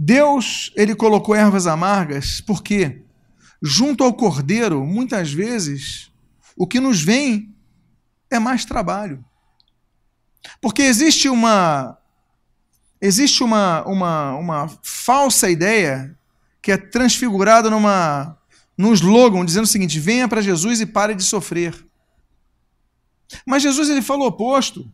Deus, 0.04 0.72
ele 0.76 0.96
colocou 0.96 1.36
ervas 1.36 1.68
amargas 1.68 2.42
porque 2.42 3.04
junto 3.62 4.04
ao 4.04 4.12
cordeiro, 4.12 4.84
muitas 4.84 5.32
vezes, 5.32 6.12
o 6.58 6.66
que 6.66 6.80
nos 6.80 7.04
vem 7.04 7.56
é 8.28 8.40
mais 8.40 8.66
trabalho. 8.66 9.24
Porque 10.60 10.82
existe 10.82 11.30
uma 11.30 12.00
existe 13.00 13.44
uma, 13.44 13.84
uma, 13.86 14.36
uma 14.38 14.80
falsa 14.82 15.52
ideia 15.52 16.18
que 16.64 16.72
é 16.72 16.78
transfigurada 16.78 17.70
numa 17.70 18.36
num 18.76 18.94
slogan 18.94 19.46
dizendo 19.46 19.66
o 19.66 19.68
seguinte: 19.68 20.00
venha 20.00 20.28
para 20.28 20.42
Jesus 20.42 20.82
e 20.82 20.86
pare 20.88 21.14
de 21.14 21.24
sofrer. 21.24 21.76
Mas 23.46 23.62
Jesus 23.62 23.88
ele 23.88 24.02
falou 24.02 24.26
o 24.26 24.30
oposto. 24.30 24.92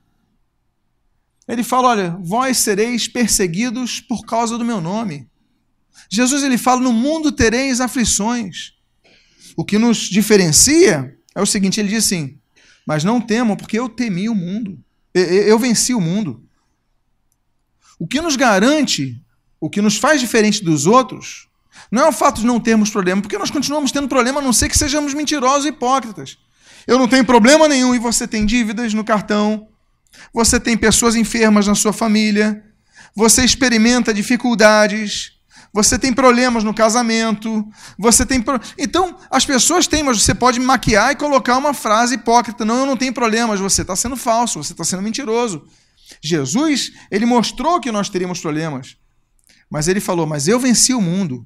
Ele 1.48 1.64
fala: 1.64 1.90
olha, 1.90 2.18
vós 2.22 2.58
sereis 2.58 3.08
perseguidos 3.08 4.02
por 4.02 4.26
causa 4.26 4.58
do 4.58 4.66
meu 4.66 4.82
nome. 4.82 5.28
Jesus 6.10 6.44
ele 6.44 6.58
fala: 6.58 6.82
no 6.82 6.92
mundo 6.92 7.32
tereis 7.32 7.80
aflições. 7.80 8.74
O 9.56 9.64
que 9.66 9.78
nos 9.78 9.98
diferencia 9.98 11.16
é 11.34 11.42
o 11.42 11.46
seguinte: 11.46 11.80
ele 11.80 11.90
diz 11.90 12.06
assim, 12.06 12.38
mas 12.86 13.04
não 13.04 13.20
temam, 13.20 13.56
porque 13.56 13.80
eu 13.80 13.90
temi 13.90 14.30
o 14.30 14.36
mundo. 14.36 14.78
Eu 15.14 15.58
venci 15.58 15.94
o 15.94 16.02
mundo. 16.02 16.44
O 18.00 18.08
que 18.08 18.22
nos 18.22 18.36
garante, 18.36 19.20
o 19.60 19.70
que 19.70 19.82
nos 19.82 19.98
faz 19.98 20.22
diferente 20.22 20.64
dos 20.64 20.86
outros, 20.86 21.48
não 21.92 22.04
é 22.04 22.10
o 22.10 22.12
fato 22.12 22.42
de 22.42 22.46
não 22.46 22.60
termos 22.60 22.92
problema, 22.92 23.22
porque 23.22 23.38
nós 23.38 23.50
continuamos 23.50 23.92
tendo 23.92 24.08
problema, 24.08 24.40
a 24.40 24.44
não 24.44 24.54
ser 24.54 24.70
que 24.70 24.78
sejamos 24.78 25.14
mentirosos 25.14 25.66
e 25.66 25.70
hipócritas. 25.70 26.38
Eu 26.86 27.00
não 27.00 27.08
tenho 27.08 27.26
problema 27.26 27.68
nenhum 27.68 27.96
e 27.96 28.00
você 28.00 28.28
tem 28.28 28.46
dívidas 28.46 28.94
no 28.94 29.04
cartão, 29.04 29.68
você 30.34 30.60
tem 30.60 30.78
pessoas 30.78 31.16
enfermas 31.16 31.68
na 31.68 31.76
sua 31.76 31.94
família, 31.94 32.64
você 33.16 33.44
experimenta 33.44 34.14
dificuldades, 34.14 35.38
você 35.74 36.00
tem 36.00 36.14
problemas 36.14 36.64
no 36.64 36.74
casamento, 36.74 37.68
você 37.98 38.26
tem. 38.26 38.42
Pro... 38.42 38.60
Então, 38.78 39.16
as 39.30 39.46
pessoas 39.46 39.86
têm, 39.88 40.04
mas 40.04 40.22
você 40.22 40.34
pode 40.34 40.60
maquiar 40.60 41.12
e 41.12 41.16
colocar 41.16 41.58
uma 41.58 41.74
frase 41.74 42.16
hipócrita. 42.16 42.66
Não, 42.66 42.80
eu 42.80 42.86
não 42.86 42.98
tenho 42.98 43.14
problemas, 43.14 43.60
você 43.60 43.82
está 43.82 43.96
sendo 43.96 44.16
falso, 44.16 44.64
você 44.64 44.74
está 44.74 44.84
sendo 44.84 45.04
mentiroso. 45.04 45.68
Jesus, 46.22 46.92
ele 47.12 47.26
mostrou 47.26 47.80
que 47.80 47.92
nós 47.92 48.10
teríamos 48.10 48.40
problemas, 48.40 48.98
mas 49.70 49.88
ele 49.88 50.00
falou: 50.00 50.26
Mas 50.26 50.48
eu 50.48 50.60
venci 50.60 50.94
o 50.94 51.02
mundo. 51.02 51.46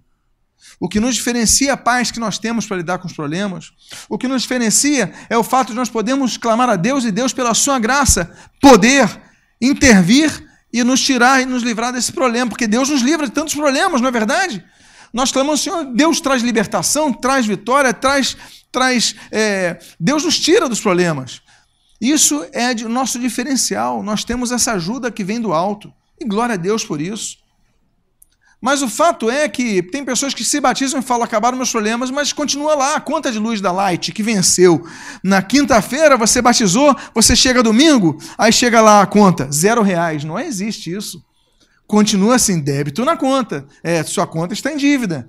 O 0.79 0.89
que 0.89 0.99
nos 0.99 1.15
diferencia 1.15 1.73
a 1.73 1.77
paz 1.77 2.11
que 2.11 2.19
nós 2.19 2.37
temos 2.37 2.65
para 2.65 2.77
lidar 2.77 2.97
com 2.97 3.07
os 3.07 3.13
problemas, 3.13 3.71
o 4.09 4.17
que 4.17 4.27
nos 4.27 4.41
diferencia 4.41 5.13
é 5.29 5.37
o 5.37 5.43
fato 5.43 5.69
de 5.69 5.75
nós 5.75 5.89
podermos 5.89 6.37
clamar 6.37 6.69
a 6.69 6.75
Deus 6.75 7.03
e 7.03 7.11
Deus, 7.11 7.33
pela 7.33 7.53
sua 7.53 7.79
graça, 7.79 8.35
poder 8.59 9.07
intervir 9.61 10.47
e 10.73 10.83
nos 10.83 11.01
tirar 11.01 11.41
e 11.41 11.45
nos 11.45 11.63
livrar 11.63 11.93
desse 11.93 12.11
problema, 12.11 12.49
porque 12.49 12.67
Deus 12.67 12.89
nos 12.89 13.01
livra 13.01 13.27
de 13.27 13.33
tantos 13.33 13.53
problemas, 13.53 14.01
não 14.01 14.07
é 14.07 14.11
verdade? 14.11 14.63
Nós 15.13 15.31
clamamos, 15.31 15.61
Senhor, 15.61 15.85
Deus 15.85 16.21
traz 16.21 16.41
libertação, 16.41 17.11
traz 17.11 17.45
vitória, 17.45 17.93
traz. 17.93 18.37
traz 18.71 19.15
é, 19.31 19.79
Deus 19.99 20.23
nos 20.23 20.39
tira 20.39 20.69
dos 20.69 20.79
problemas. 20.79 21.41
Isso 21.99 22.45
é 22.53 22.71
o 22.85 22.89
nosso 22.89 23.19
diferencial. 23.19 24.01
Nós 24.01 24.23
temos 24.23 24.51
essa 24.51 24.73
ajuda 24.73 25.11
que 25.11 25.23
vem 25.23 25.39
do 25.39 25.53
alto. 25.53 25.93
E 26.19 26.25
glória 26.25 26.55
a 26.55 26.57
Deus 26.57 26.83
por 26.83 27.01
isso. 27.01 27.37
Mas 28.61 28.83
o 28.83 28.87
fato 28.87 29.27
é 29.27 29.49
que 29.49 29.81
tem 29.81 30.05
pessoas 30.05 30.35
que 30.35 30.45
se 30.45 30.61
batizam 30.61 30.99
e 30.99 31.03
falam, 31.03 31.23
acabaram 31.23 31.57
meus 31.57 31.71
problemas, 31.71 32.11
mas 32.11 32.31
continua 32.31 32.75
lá, 32.75 32.95
a 32.95 33.01
conta 33.01 33.31
de 33.31 33.39
luz 33.39 33.59
da 33.59 33.71
Light 33.71 34.11
que 34.11 34.21
venceu. 34.21 34.85
Na 35.23 35.41
quinta-feira 35.41 36.15
você 36.15 36.43
batizou, 36.43 36.95
você 37.13 37.35
chega 37.35 37.63
domingo, 37.63 38.19
aí 38.37 38.53
chega 38.53 38.79
lá 38.79 39.01
a 39.01 39.07
conta, 39.07 39.51
zero 39.51 39.81
reais. 39.81 40.23
Não 40.23 40.37
existe 40.37 40.95
isso. 40.95 41.23
Continua 41.87 42.35
assim, 42.35 42.61
débito 42.61 43.03
na 43.03 43.17
conta. 43.17 43.65
É, 43.83 44.03
sua 44.03 44.27
conta 44.27 44.53
está 44.53 44.71
em 44.71 44.77
dívida. 44.77 45.27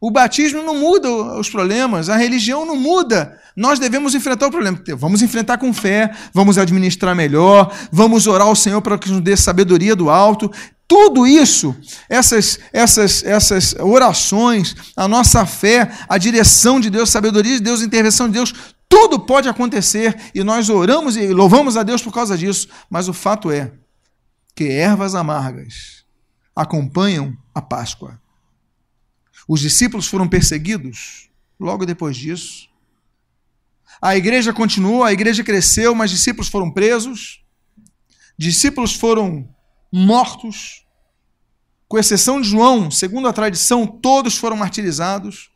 O 0.00 0.10
batismo 0.10 0.62
não 0.62 0.76
muda 0.76 1.10
os 1.38 1.50
problemas, 1.50 2.08
a 2.08 2.16
religião 2.16 2.64
não 2.64 2.76
muda. 2.76 3.36
Nós 3.54 3.78
devemos 3.78 4.14
enfrentar 4.14 4.46
o 4.46 4.50
problema. 4.50 4.80
Vamos 4.96 5.20
enfrentar 5.20 5.58
com 5.58 5.72
fé, 5.74 6.12
vamos 6.32 6.56
administrar 6.56 7.14
melhor, 7.14 7.74
vamos 7.90 8.26
orar 8.26 8.46
ao 8.46 8.56
Senhor 8.56 8.80
para 8.80 8.96
que 8.96 9.10
nos 9.10 9.20
dê 9.20 9.36
sabedoria 9.36 9.96
do 9.96 10.08
alto. 10.08 10.50
Tudo 10.88 11.26
isso, 11.26 11.76
essas, 12.08 12.58
essas, 12.72 13.22
essas 13.22 13.74
orações, 13.74 14.74
a 14.96 15.06
nossa 15.06 15.44
fé, 15.44 15.94
a 16.08 16.16
direção 16.16 16.80
de 16.80 16.88
Deus, 16.88 17.10
sabedoria 17.10 17.56
de 17.56 17.62
Deus, 17.62 17.82
intervenção 17.82 18.26
de 18.26 18.32
Deus, 18.32 18.54
tudo 18.88 19.20
pode 19.20 19.50
acontecer 19.50 20.18
e 20.34 20.42
nós 20.42 20.70
oramos 20.70 21.14
e 21.14 21.28
louvamos 21.28 21.76
a 21.76 21.82
Deus 21.82 22.00
por 22.00 22.12
causa 22.12 22.38
disso. 22.38 22.68
Mas 22.88 23.06
o 23.06 23.12
fato 23.12 23.50
é 23.50 23.70
que 24.54 24.64
ervas 24.64 25.14
amargas 25.14 26.06
acompanham 26.56 27.36
a 27.54 27.60
Páscoa. 27.60 28.18
Os 29.46 29.60
discípulos 29.60 30.06
foram 30.06 30.26
perseguidos 30.26 31.28
logo 31.60 31.84
depois 31.84 32.16
disso. 32.16 32.66
A 34.00 34.16
igreja 34.16 34.54
continuou, 34.54 35.04
a 35.04 35.12
igreja 35.12 35.44
cresceu, 35.44 35.94
mas 35.94 36.10
discípulos 36.10 36.48
foram 36.48 36.70
presos, 36.70 37.44
discípulos 38.38 38.94
foram 38.94 39.48
mortos. 39.92 40.84
Com 41.88 41.98
exceção 41.98 42.40
de 42.40 42.48
João, 42.48 42.90
segundo 42.90 43.28
a 43.28 43.32
tradição, 43.32 43.86
todos 43.86 44.36
foram 44.36 44.56
martirizados. 44.56 45.50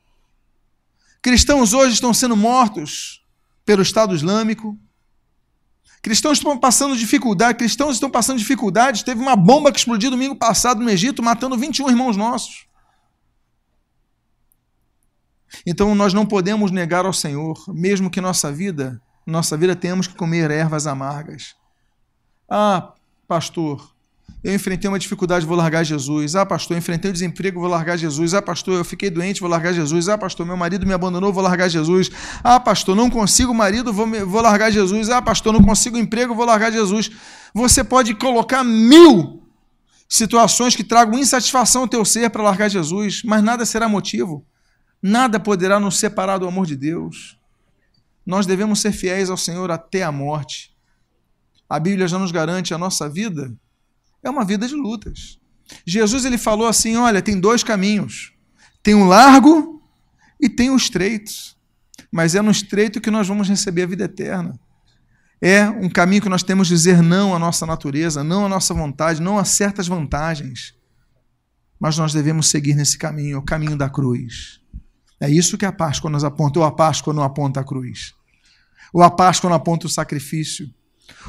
Cristãos 1.20 1.72
hoje 1.72 1.94
estão 1.94 2.12
sendo 2.14 2.36
mortos 2.36 3.22
pelo 3.64 3.82
Estado 3.82 4.14
Islâmico. 4.14 4.78
Cristãos 6.00 6.38
estão 6.38 6.58
passando 6.58 6.96
dificuldade, 6.96 7.58
cristãos 7.58 7.94
estão 7.94 8.10
passando 8.10 8.38
dificuldades. 8.38 9.02
Teve 9.02 9.20
uma 9.20 9.36
bomba 9.36 9.70
que 9.70 9.78
explodiu 9.78 10.10
domingo 10.10 10.34
passado 10.34 10.82
no 10.82 10.90
Egito, 10.90 11.22
matando 11.22 11.56
21 11.56 11.90
irmãos 11.90 12.16
nossos. 12.16 12.66
Então 15.66 15.94
nós 15.94 16.12
não 16.12 16.26
podemos 16.26 16.70
negar 16.70 17.04
ao 17.04 17.12
Senhor, 17.12 17.62
mesmo 17.68 18.10
que 18.10 18.20
nossa 18.20 18.50
vida, 18.50 19.00
nossa 19.26 19.56
vida 19.56 19.76
tenhamos 19.76 20.06
que 20.06 20.14
comer 20.14 20.50
ervas 20.50 20.86
amargas. 20.86 21.54
Ah, 22.48 22.94
pastor, 23.28 23.91
eu 24.42 24.52
enfrentei 24.52 24.88
uma 24.88 24.98
dificuldade, 24.98 25.46
vou 25.46 25.56
largar 25.56 25.84
Jesus. 25.84 26.34
Ah, 26.34 26.44
pastor, 26.44 26.74
eu 26.74 26.78
enfrentei 26.78 27.08
o 27.08 27.12
um 27.12 27.12
desemprego, 27.12 27.60
vou 27.60 27.68
largar 27.68 27.96
Jesus. 27.96 28.34
Ah, 28.34 28.42
pastor, 28.42 28.74
eu 28.74 28.84
fiquei 28.84 29.08
doente, 29.08 29.40
vou 29.40 29.48
largar 29.48 29.72
Jesus. 29.72 30.08
Ah, 30.08 30.18
pastor, 30.18 30.44
meu 30.44 30.56
marido 30.56 30.84
me 30.84 30.92
abandonou, 30.92 31.32
vou 31.32 31.44
largar 31.44 31.68
Jesus. 31.68 32.10
Ah, 32.42 32.58
pastor, 32.58 32.96
não 32.96 33.08
consigo 33.08 33.54
marido, 33.54 33.92
vou, 33.92 34.08
vou 34.26 34.42
largar 34.42 34.72
Jesus. 34.72 35.08
Ah, 35.10 35.22
pastor, 35.22 35.52
não 35.52 35.62
consigo 35.62 35.96
emprego, 35.96 36.34
vou 36.34 36.44
largar 36.44 36.72
Jesus. 36.72 37.08
Você 37.54 37.84
pode 37.84 38.14
colocar 38.14 38.64
mil 38.64 39.44
situações 40.08 40.74
que 40.74 40.82
tragam 40.82 41.16
insatisfação 41.16 41.82
ao 41.82 41.88
teu 41.88 42.04
ser 42.04 42.28
para 42.28 42.42
largar 42.42 42.68
Jesus, 42.68 43.22
mas 43.24 43.44
nada 43.44 43.64
será 43.64 43.88
motivo. 43.88 44.44
Nada 45.00 45.38
poderá 45.38 45.78
nos 45.78 45.98
separar 45.98 46.38
do 46.38 46.48
amor 46.48 46.66
de 46.66 46.74
Deus. 46.74 47.38
Nós 48.26 48.44
devemos 48.44 48.80
ser 48.80 48.90
fiéis 48.90 49.30
ao 49.30 49.36
Senhor 49.36 49.70
até 49.70 50.02
a 50.02 50.10
morte. 50.10 50.74
A 51.68 51.78
Bíblia 51.78 52.08
já 52.08 52.18
nos 52.18 52.32
garante 52.32 52.74
a 52.74 52.78
nossa 52.78 53.08
vida 53.08 53.56
é 54.22 54.30
uma 54.30 54.44
vida 54.44 54.66
de 54.66 54.74
lutas. 54.74 55.38
Jesus 55.86 56.24
ele 56.24 56.38
falou 56.38 56.66
assim: 56.66 56.96
olha, 56.96 57.22
tem 57.22 57.38
dois 57.38 57.62
caminhos. 57.62 58.32
Tem 58.82 58.94
o 58.94 59.04
largo 59.04 59.82
e 60.40 60.48
tem 60.48 60.70
o 60.70 60.76
estreito. 60.76 61.32
Mas 62.10 62.34
é 62.34 62.42
no 62.42 62.50
estreito 62.50 63.00
que 63.00 63.10
nós 63.10 63.26
vamos 63.26 63.48
receber 63.48 63.82
a 63.82 63.86
vida 63.86 64.04
eterna. 64.04 64.58
É 65.40 65.68
um 65.68 65.88
caminho 65.88 66.22
que 66.22 66.28
nós 66.28 66.42
temos 66.42 66.68
de 66.68 66.74
dizer 66.74 67.02
não 67.02 67.34
à 67.34 67.38
nossa 67.38 67.66
natureza, 67.66 68.22
não 68.22 68.46
à 68.46 68.48
nossa 68.48 68.72
vontade, 68.72 69.20
não 69.20 69.38
a 69.38 69.44
certas 69.44 69.88
vantagens. 69.88 70.74
Mas 71.80 71.98
nós 71.98 72.12
devemos 72.12 72.48
seguir 72.48 72.74
nesse 72.74 72.96
caminho, 72.96 73.38
o 73.38 73.42
caminho 73.42 73.76
da 73.76 73.88
cruz. 73.88 74.60
É 75.18 75.28
isso 75.28 75.58
que 75.58 75.66
a 75.66 75.72
Páscoa 75.72 76.10
nos 76.10 76.22
aponta, 76.22 76.60
ou 76.60 76.64
a 76.64 76.70
Páscoa 76.70 77.12
não 77.12 77.22
aponta 77.22 77.60
a 77.60 77.64
cruz. 77.64 78.14
Ou 78.92 79.02
a 79.02 79.10
Páscoa 79.10 79.50
não 79.50 79.56
aponta 79.56 79.86
o 79.86 79.90
sacrifício. 79.90 80.72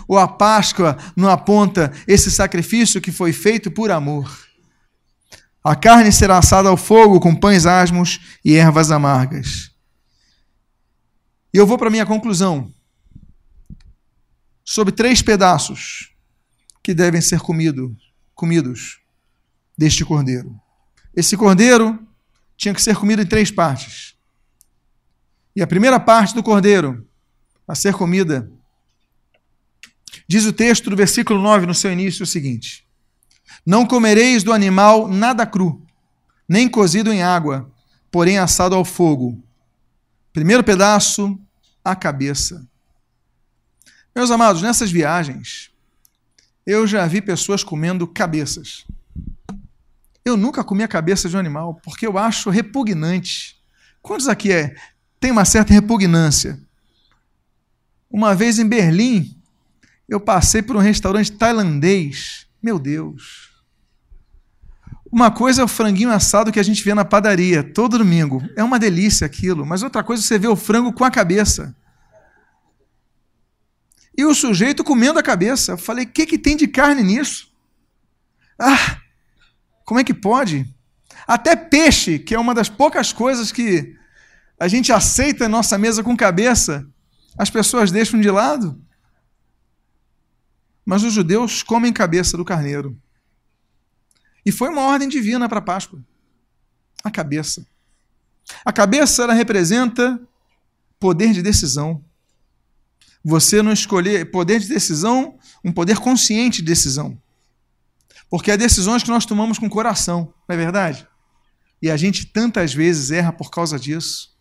Ou 0.08 0.18
a 0.18 0.28
Páscoa 0.28 0.98
não 1.16 1.30
aponta 1.30 1.92
esse 2.08 2.32
sacrifício 2.32 3.02
que 3.02 3.12
foi 3.12 3.34
feito 3.34 3.72
por 3.72 3.92
amor. 3.92 4.30
A 5.64 5.76
carne 5.76 6.12
será 6.12 6.38
assada 6.38 6.68
ao 6.68 6.76
fogo 6.76 7.20
com 7.20 7.34
pães 7.34 7.66
asmos 7.66 8.20
e 8.44 8.56
ervas 8.56 8.92
amargas. 8.92 9.72
E 11.54 11.58
eu 11.58 11.66
vou 11.66 11.78
para 11.78 11.88
a 11.88 11.92
minha 11.92 12.06
conclusão 12.06 12.74
sobre 14.64 14.94
três 14.94 15.22
pedaços 15.22 16.12
que 16.82 16.94
devem 16.94 17.22
ser 17.22 17.40
comido, 17.40 17.96
comidos 18.36 19.00
deste 19.78 20.04
cordeiro. 20.04 20.60
Esse 21.16 21.38
cordeiro 21.38 22.06
tinha 22.58 22.74
que 22.74 22.82
ser 22.82 22.96
comido 22.96 23.22
em 23.22 23.26
três 23.26 23.52
partes. 23.52 24.16
E 25.56 25.62
a 25.62 25.68
primeira 25.68 26.00
parte 26.00 26.34
do 26.34 26.44
cordeiro 26.44 27.08
a 27.68 27.76
ser 27.76 27.94
comida 27.94 28.52
Diz 30.28 30.46
o 30.46 30.54
texto 30.54 30.90
do 30.90 30.96
versículo 30.96 31.42
9 31.42 31.66
no 31.66 31.74
seu 31.74 31.92
início 31.92 32.24
o 32.24 32.28
seguinte: 32.28 32.86
Não 33.66 33.86
comereis 33.86 34.44
do 34.44 34.54
animal 34.54 35.08
nada 35.08 35.46
cru, 35.46 35.82
nem 36.48 36.70
cozido 36.70 37.12
em 37.12 37.22
água, 37.22 37.70
porém 38.12 38.38
assado 38.38 38.76
ao 38.76 38.86
fogo. 38.86 39.42
Primeiro 40.32 40.64
pedaço, 40.64 41.40
a 41.84 41.96
cabeça. 41.96 42.66
Meus 44.16 44.32
amados, 44.32 44.62
nessas 44.62 44.92
viagens, 44.92 45.72
eu 46.66 46.88
já 46.88 47.06
vi 47.06 47.22
pessoas 47.22 47.64
comendo 47.64 48.08
cabeças. 48.08 48.86
Eu 50.24 50.38
nunca 50.38 50.64
comi 50.64 50.84
a 50.84 50.88
cabeça 50.88 51.28
de 51.28 51.36
um 51.36 51.40
animal, 51.40 51.76
porque 51.84 52.08
eu 52.08 52.18
acho 52.18 52.50
repugnante. 52.50 53.58
Quantos 54.02 54.28
aqui 54.28 54.52
é? 54.52 54.76
Tem 55.20 55.32
uma 55.32 55.46
certa 55.46 55.74
repugnância. 55.74 56.60
Uma 58.10 58.34
vez 58.34 58.60
em 58.60 58.68
Berlim, 58.68 59.33
eu 60.14 60.20
passei 60.20 60.62
por 60.62 60.76
um 60.76 60.80
restaurante 60.80 61.32
tailandês. 61.32 62.46
Meu 62.62 62.78
Deus. 62.78 63.52
Uma 65.12 65.32
coisa 65.32 65.62
é 65.62 65.66
o 65.66 65.68
franguinho 65.68 66.12
assado 66.12 66.52
que 66.52 66.60
a 66.60 66.64
gente 66.64 66.84
vê 66.84 66.94
na 66.94 67.06
padaria 67.06 67.64
todo 67.64 67.98
domingo. 67.98 68.42
É 68.56 68.64
uma 68.64 68.80
delícia 68.80 69.26
aquilo. 69.26 69.66
Mas 69.66 69.84
outra 69.84 70.04
coisa 70.04 70.24
é 70.24 70.26
você 70.26 70.40
vê 70.40 70.48
o 70.48 70.56
frango 70.56 70.94
com 70.94 71.04
a 71.04 71.12
cabeça. 71.12 71.76
E 74.18 74.26
o 74.26 74.34
sujeito 74.34 74.84
comendo 74.84 75.20
a 75.20 75.24
cabeça. 75.24 75.74
Eu 75.74 75.78
falei: 75.78 76.06
o 76.06 76.10
que, 76.10 76.26
que 76.26 76.38
tem 76.38 76.56
de 76.56 76.68
carne 76.68 77.04
nisso? 77.04 77.52
Ah, 78.60 78.98
como 79.86 80.00
é 80.00 80.04
que 80.04 80.14
pode? 80.14 80.68
Até 81.28 81.56
peixe, 81.56 82.20
que 82.20 82.36
é 82.36 82.40
uma 82.40 82.54
das 82.54 82.70
poucas 82.70 83.12
coisas 83.12 83.52
que 83.52 83.96
a 84.60 84.68
gente 84.68 84.92
aceita 84.92 85.46
na 85.46 85.58
nossa 85.58 85.78
mesa 85.78 86.04
com 86.04 86.16
cabeça, 86.16 86.88
as 87.38 87.50
pessoas 87.50 87.92
deixam 87.92 88.20
de 88.20 88.30
lado. 88.30 88.80
Mas 90.86 91.04
os 91.04 91.14
judeus 91.14 91.64
comem 91.64 91.94
cabeça 91.94 92.36
do 92.36 92.46
carneiro. 92.46 93.00
E 94.46 94.52
foi 94.52 94.70
uma 94.70 94.82
ordem 94.82 95.08
divina 95.08 95.48
para 95.48 95.60
a 95.60 95.62
Páscoa. 95.62 96.04
A 97.04 97.10
cabeça. 97.10 97.66
A 98.66 98.74
cabeça 98.74 99.24
ela 99.24 99.34
representa 99.34 100.20
poder 101.00 101.34
de 101.34 101.42
decisão. 101.42 102.04
Você 103.24 103.62
não 103.62 103.72
escolher 103.72 104.32
poder 104.32 104.60
de 104.60 104.68
decisão, 104.68 105.38
um 105.64 105.72
poder 105.72 105.98
consciente 106.00 106.62
de 106.62 106.68
decisão. 106.68 107.18
Porque 108.30 108.52
há 108.52 108.56
decisões 108.56 109.04
que 109.04 109.10
nós 109.10 109.26
tomamos 109.26 109.58
com 109.58 109.68
o 109.68 109.70
coração, 109.70 110.34
não 110.48 110.56
é 110.56 110.58
verdade? 110.58 111.08
E 111.82 111.90
a 111.92 111.96
gente 111.96 112.26
tantas 112.26 112.74
vezes 112.74 113.12
erra 113.12 113.32
por 113.32 113.50
causa 113.50 113.80
disso. 113.80 114.33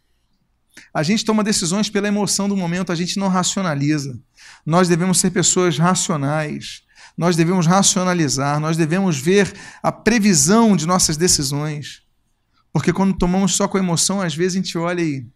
A 0.93 1.03
gente 1.03 1.25
toma 1.25 1.45
decisões 1.45 1.89
pela 1.91 2.09
emoção 2.09 2.49
do 2.49 2.57
momento, 2.57 2.93
a 2.93 2.95
gente 2.95 3.19
não 3.19 3.29
racionaliza. 3.29 4.19
Nós 4.65 4.89
devemos 4.89 5.19
ser 5.19 5.31
pessoas 5.31 5.79
racionais. 5.79 6.83
Nós 7.17 7.37
devemos 7.37 7.67
racionalizar, 7.67 8.59
nós 8.59 8.77
devemos 8.77 9.19
ver 9.19 9.53
a 9.83 9.93
previsão 9.93 10.77
de 10.77 10.87
nossas 10.87 11.17
decisões. 11.17 12.03
Porque 12.73 12.93
quando 12.93 13.17
tomamos 13.17 13.55
só 13.55 13.69
com 13.69 13.77
emoção, 13.77 14.21
às 14.21 14.35
vezes 14.35 14.57
a 14.57 14.61
gente 14.63 14.79
olha 14.79 15.03
e. 15.03 15.27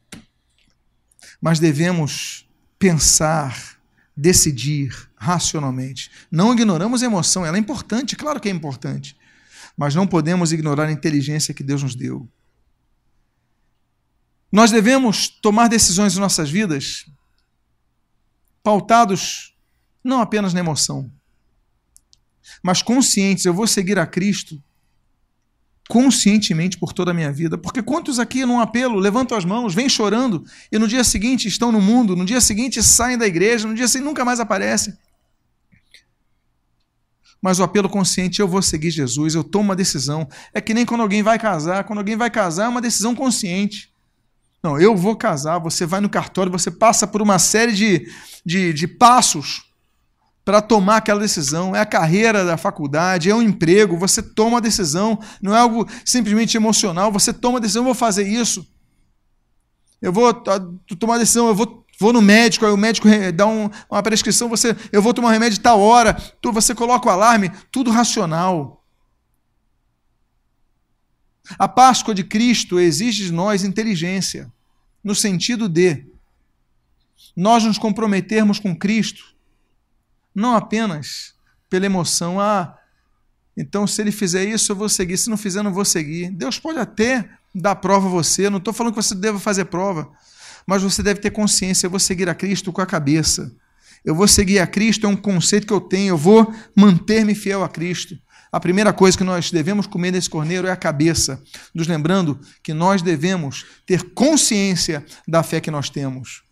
Mas 1.40 1.58
devemos 1.58 2.48
pensar, 2.78 3.78
decidir 4.16 4.90
racionalmente. 5.16 6.10
Não 6.30 6.52
ignoramos 6.52 7.02
a 7.02 7.06
emoção, 7.06 7.44
ela 7.44 7.58
é 7.58 7.60
importante, 7.60 8.16
claro 8.16 8.40
que 8.40 8.48
é 8.48 8.52
importante. 8.52 9.14
Mas 9.76 9.94
não 9.94 10.06
podemos 10.06 10.52
ignorar 10.52 10.86
a 10.86 10.92
inteligência 10.92 11.52
que 11.52 11.62
Deus 11.62 11.82
nos 11.82 11.94
deu. 11.94 12.26
Nós 14.50 14.70
devemos 14.70 15.28
tomar 15.28 15.68
decisões 15.68 16.16
em 16.16 16.20
nossas 16.20 16.50
vidas 16.50 17.04
pautados 18.62 19.54
não 20.02 20.20
apenas 20.20 20.54
na 20.54 20.60
emoção, 20.60 21.10
mas 22.62 22.82
conscientes. 22.82 23.44
Eu 23.44 23.54
vou 23.54 23.66
seguir 23.66 23.98
a 23.98 24.06
Cristo 24.06 24.62
conscientemente 25.88 26.78
por 26.78 26.92
toda 26.92 27.10
a 27.10 27.14
minha 27.14 27.32
vida. 27.32 27.56
Porque 27.56 27.82
quantos 27.82 28.18
aqui 28.18 28.44
num 28.44 28.60
apelo 28.60 28.98
levantam 28.98 29.36
as 29.36 29.44
mãos, 29.44 29.74
vêm 29.74 29.88
chorando 29.88 30.44
e 30.70 30.78
no 30.78 30.88
dia 30.88 31.04
seguinte 31.04 31.46
estão 31.46 31.70
no 31.70 31.80
mundo, 31.80 32.16
no 32.16 32.24
dia 32.24 32.40
seguinte 32.40 32.82
saem 32.82 33.16
da 33.16 33.26
igreja, 33.26 33.68
no 33.68 33.74
dia 33.74 33.86
seguinte 33.86 34.06
nunca 34.06 34.24
mais 34.24 34.40
aparecem. 34.40 34.96
Mas 37.40 37.60
o 37.60 37.62
apelo 37.62 37.88
consciente, 37.88 38.40
eu 38.40 38.48
vou 38.48 38.62
seguir 38.62 38.90
Jesus, 38.90 39.34
eu 39.34 39.44
tomo 39.44 39.66
uma 39.66 39.76
decisão. 39.76 40.28
É 40.52 40.60
que 40.60 40.74
nem 40.74 40.84
quando 40.84 41.02
alguém 41.02 41.22
vai 41.22 41.38
casar. 41.38 41.84
Quando 41.84 41.98
alguém 41.98 42.16
vai 42.16 42.30
casar, 42.30 42.64
é 42.64 42.68
uma 42.68 42.80
decisão 42.80 43.14
consciente. 43.14 43.94
Não, 44.66 44.80
eu 44.80 44.96
vou 44.96 45.14
casar, 45.14 45.60
você 45.60 45.86
vai 45.86 46.00
no 46.00 46.08
cartório, 46.08 46.50
você 46.50 46.72
passa 46.72 47.06
por 47.06 47.22
uma 47.22 47.38
série 47.38 47.72
de, 47.72 48.12
de, 48.44 48.72
de 48.72 48.88
passos 48.88 49.62
para 50.44 50.60
tomar 50.60 50.96
aquela 50.96 51.20
decisão. 51.20 51.76
É 51.76 51.78
a 51.78 51.86
carreira 51.86 52.44
da 52.44 52.56
faculdade, 52.56 53.30
é 53.30 53.34
um 53.34 53.40
emprego, 53.40 53.96
você 53.96 54.20
toma 54.20 54.58
a 54.58 54.60
decisão, 54.60 55.20
não 55.40 55.54
é 55.54 55.60
algo 55.60 55.88
simplesmente 56.04 56.56
emocional, 56.56 57.12
você 57.12 57.32
toma 57.32 57.58
a 57.58 57.60
decisão, 57.60 57.84
vou 57.84 57.94
fazer 57.94 58.26
isso. 58.26 58.66
Eu 60.02 60.12
vou 60.12 60.34
tomar 60.98 61.14
a 61.14 61.18
decisão, 61.18 61.46
eu 61.46 61.54
vou, 61.54 61.86
vou 62.00 62.12
no 62.12 62.20
médico, 62.20 62.66
aí 62.66 62.72
o 62.72 62.76
médico 62.76 63.06
dá 63.36 63.46
um, 63.46 63.70
uma 63.88 64.02
prescrição, 64.02 64.48
você, 64.48 64.74
eu 64.90 65.00
vou 65.00 65.14
tomar 65.14 65.28
um 65.28 65.32
remédio 65.32 65.60
tal 65.60 65.78
hora, 65.78 66.12
tu, 66.42 66.50
você 66.50 66.74
coloca 66.74 67.08
o 67.08 67.12
alarme, 67.12 67.52
tudo 67.70 67.92
racional. 67.92 68.84
A 71.56 71.68
Páscoa 71.68 72.12
de 72.12 72.24
Cristo 72.24 72.80
exige 72.80 73.26
de 73.26 73.32
nós 73.32 73.62
inteligência, 73.62 74.52
no 75.06 75.14
sentido 75.14 75.68
de 75.68 76.04
nós 77.36 77.62
nos 77.62 77.78
comprometermos 77.78 78.58
com 78.58 78.74
Cristo 78.74 79.36
não 80.34 80.56
apenas 80.56 81.32
pela 81.70 81.86
emoção, 81.86 82.40
ah, 82.40 82.76
então 83.56 83.86
se 83.86 84.02
ele 84.02 84.10
fizer 84.10 84.44
isso 84.44 84.72
eu 84.72 84.76
vou 84.76 84.88
seguir, 84.88 85.16
se 85.16 85.30
não 85.30 85.36
fizer 85.36 85.62
não 85.62 85.72
vou 85.72 85.84
seguir. 85.84 86.32
Deus 86.32 86.58
pode 86.58 86.80
até 86.80 87.30
dar 87.54 87.76
prova 87.76 88.08
a 88.08 88.10
você, 88.10 88.50
não 88.50 88.58
estou 88.58 88.74
falando 88.74 88.94
que 88.94 89.02
você 89.02 89.14
deva 89.14 89.38
fazer 89.38 89.66
prova, 89.66 90.10
mas 90.66 90.82
você 90.82 91.04
deve 91.04 91.20
ter 91.20 91.30
consciência, 91.30 91.86
eu 91.86 91.90
vou 91.90 92.00
seguir 92.00 92.28
a 92.28 92.34
Cristo 92.34 92.72
com 92.72 92.80
a 92.80 92.86
cabeça. 92.86 93.54
Eu 94.04 94.14
vou 94.14 94.26
seguir 94.26 94.58
a 94.58 94.66
Cristo, 94.66 95.06
é 95.06 95.08
um 95.08 95.16
conceito 95.16 95.68
que 95.68 95.72
eu 95.72 95.80
tenho, 95.80 96.14
eu 96.14 96.18
vou 96.18 96.52
manter-me 96.74 97.32
fiel 97.32 97.62
a 97.62 97.68
Cristo. 97.68 98.18
A 98.50 98.60
primeira 98.60 98.92
coisa 98.92 99.18
que 99.18 99.24
nós 99.24 99.50
devemos 99.50 99.86
comer 99.86 100.12
nesse 100.12 100.30
corneiro 100.30 100.66
é 100.66 100.70
a 100.70 100.76
cabeça, 100.76 101.42
nos 101.74 101.86
lembrando 101.86 102.40
que 102.62 102.72
nós 102.72 103.02
devemos 103.02 103.66
ter 103.84 104.02
consciência 104.10 105.04
da 105.26 105.42
fé 105.42 105.60
que 105.60 105.70
nós 105.70 105.90
temos. 105.90 106.42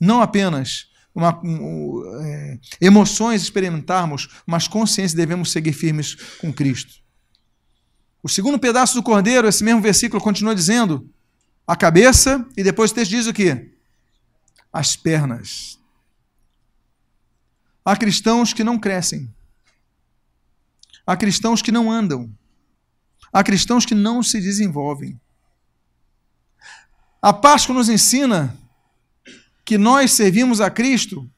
Não 0.00 0.20
apenas 0.20 0.88
uma, 1.14 1.40
um, 1.42 2.02
é, 2.22 2.58
emoções 2.80 3.42
experimentarmos, 3.42 4.28
mas 4.46 4.68
consciência 4.68 5.16
devemos 5.16 5.50
seguir 5.50 5.72
firmes 5.72 6.14
com 6.38 6.52
Cristo. 6.52 6.94
O 8.22 8.28
segundo 8.28 8.58
pedaço 8.58 8.94
do 8.94 9.02
cordeiro, 9.02 9.48
esse 9.48 9.64
mesmo 9.64 9.80
versículo 9.80 10.20
continua 10.20 10.54
dizendo 10.54 11.08
a 11.66 11.74
cabeça, 11.74 12.46
e 12.56 12.62
depois 12.62 12.90
o 12.90 12.94
texto 12.94 13.10
diz 13.10 13.26
o 13.26 13.32
quê? 13.32 13.72
As 14.72 14.94
pernas. 14.94 15.78
Há 17.84 17.96
cristãos 17.96 18.52
que 18.52 18.64
não 18.64 18.78
crescem. 18.78 19.32
Há 21.06 21.16
cristãos 21.16 21.62
que 21.62 21.70
não 21.70 21.90
andam. 21.90 22.30
Há 23.32 23.44
cristãos 23.44 23.86
que 23.86 23.94
não 23.94 24.22
se 24.22 24.40
desenvolvem. 24.40 25.20
A 27.22 27.32
Páscoa 27.32 27.74
nos 27.74 27.88
ensina 27.88 28.56
que 29.64 29.78
nós 29.78 30.12
servimos 30.12 30.60
a 30.60 30.70
Cristo, 30.70 31.28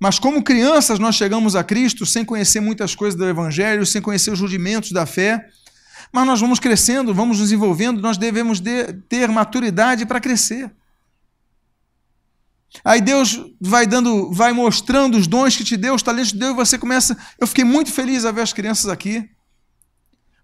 mas 0.00 0.18
como 0.18 0.42
crianças 0.42 0.98
nós 0.98 1.14
chegamos 1.14 1.54
a 1.54 1.62
Cristo 1.62 2.04
sem 2.04 2.24
conhecer 2.24 2.60
muitas 2.60 2.94
coisas 2.94 3.18
do 3.18 3.24
Evangelho, 3.24 3.86
sem 3.86 4.02
conhecer 4.02 4.32
os 4.32 4.40
rudimentos 4.40 4.90
da 4.90 5.06
fé, 5.06 5.48
mas 6.12 6.26
nós 6.26 6.40
vamos 6.40 6.58
crescendo, 6.58 7.14
vamos 7.14 7.38
nos 7.38 7.52
envolvendo, 7.52 8.02
nós 8.02 8.18
devemos 8.18 8.60
de, 8.60 8.92
ter 9.08 9.28
maturidade 9.28 10.04
para 10.04 10.20
crescer. 10.20 10.70
Aí 12.84 13.00
Deus 13.00 13.40
vai 13.60 13.86
dando, 13.86 14.32
vai 14.32 14.52
mostrando 14.52 15.16
os 15.16 15.26
dons 15.26 15.56
que 15.56 15.64
te 15.64 15.76
deu, 15.76 15.94
os 15.94 16.02
talentos 16.02 16.32
que 16.32 16.38
te 16.38 16.40
deu, 16.40 16.52
e 16.52 16.54
você 16.54 16.78
começa. 16.78 17.16
Eu 17.38 17.46
fiquei 17.46 17.64
muito 17.64 17.92
feliz 17.92 18.24
a 18.24 18.32
ver 18.32 18.42
as 18.42 18.52
crianças 18.52 18.88
aqui 18.88 19.28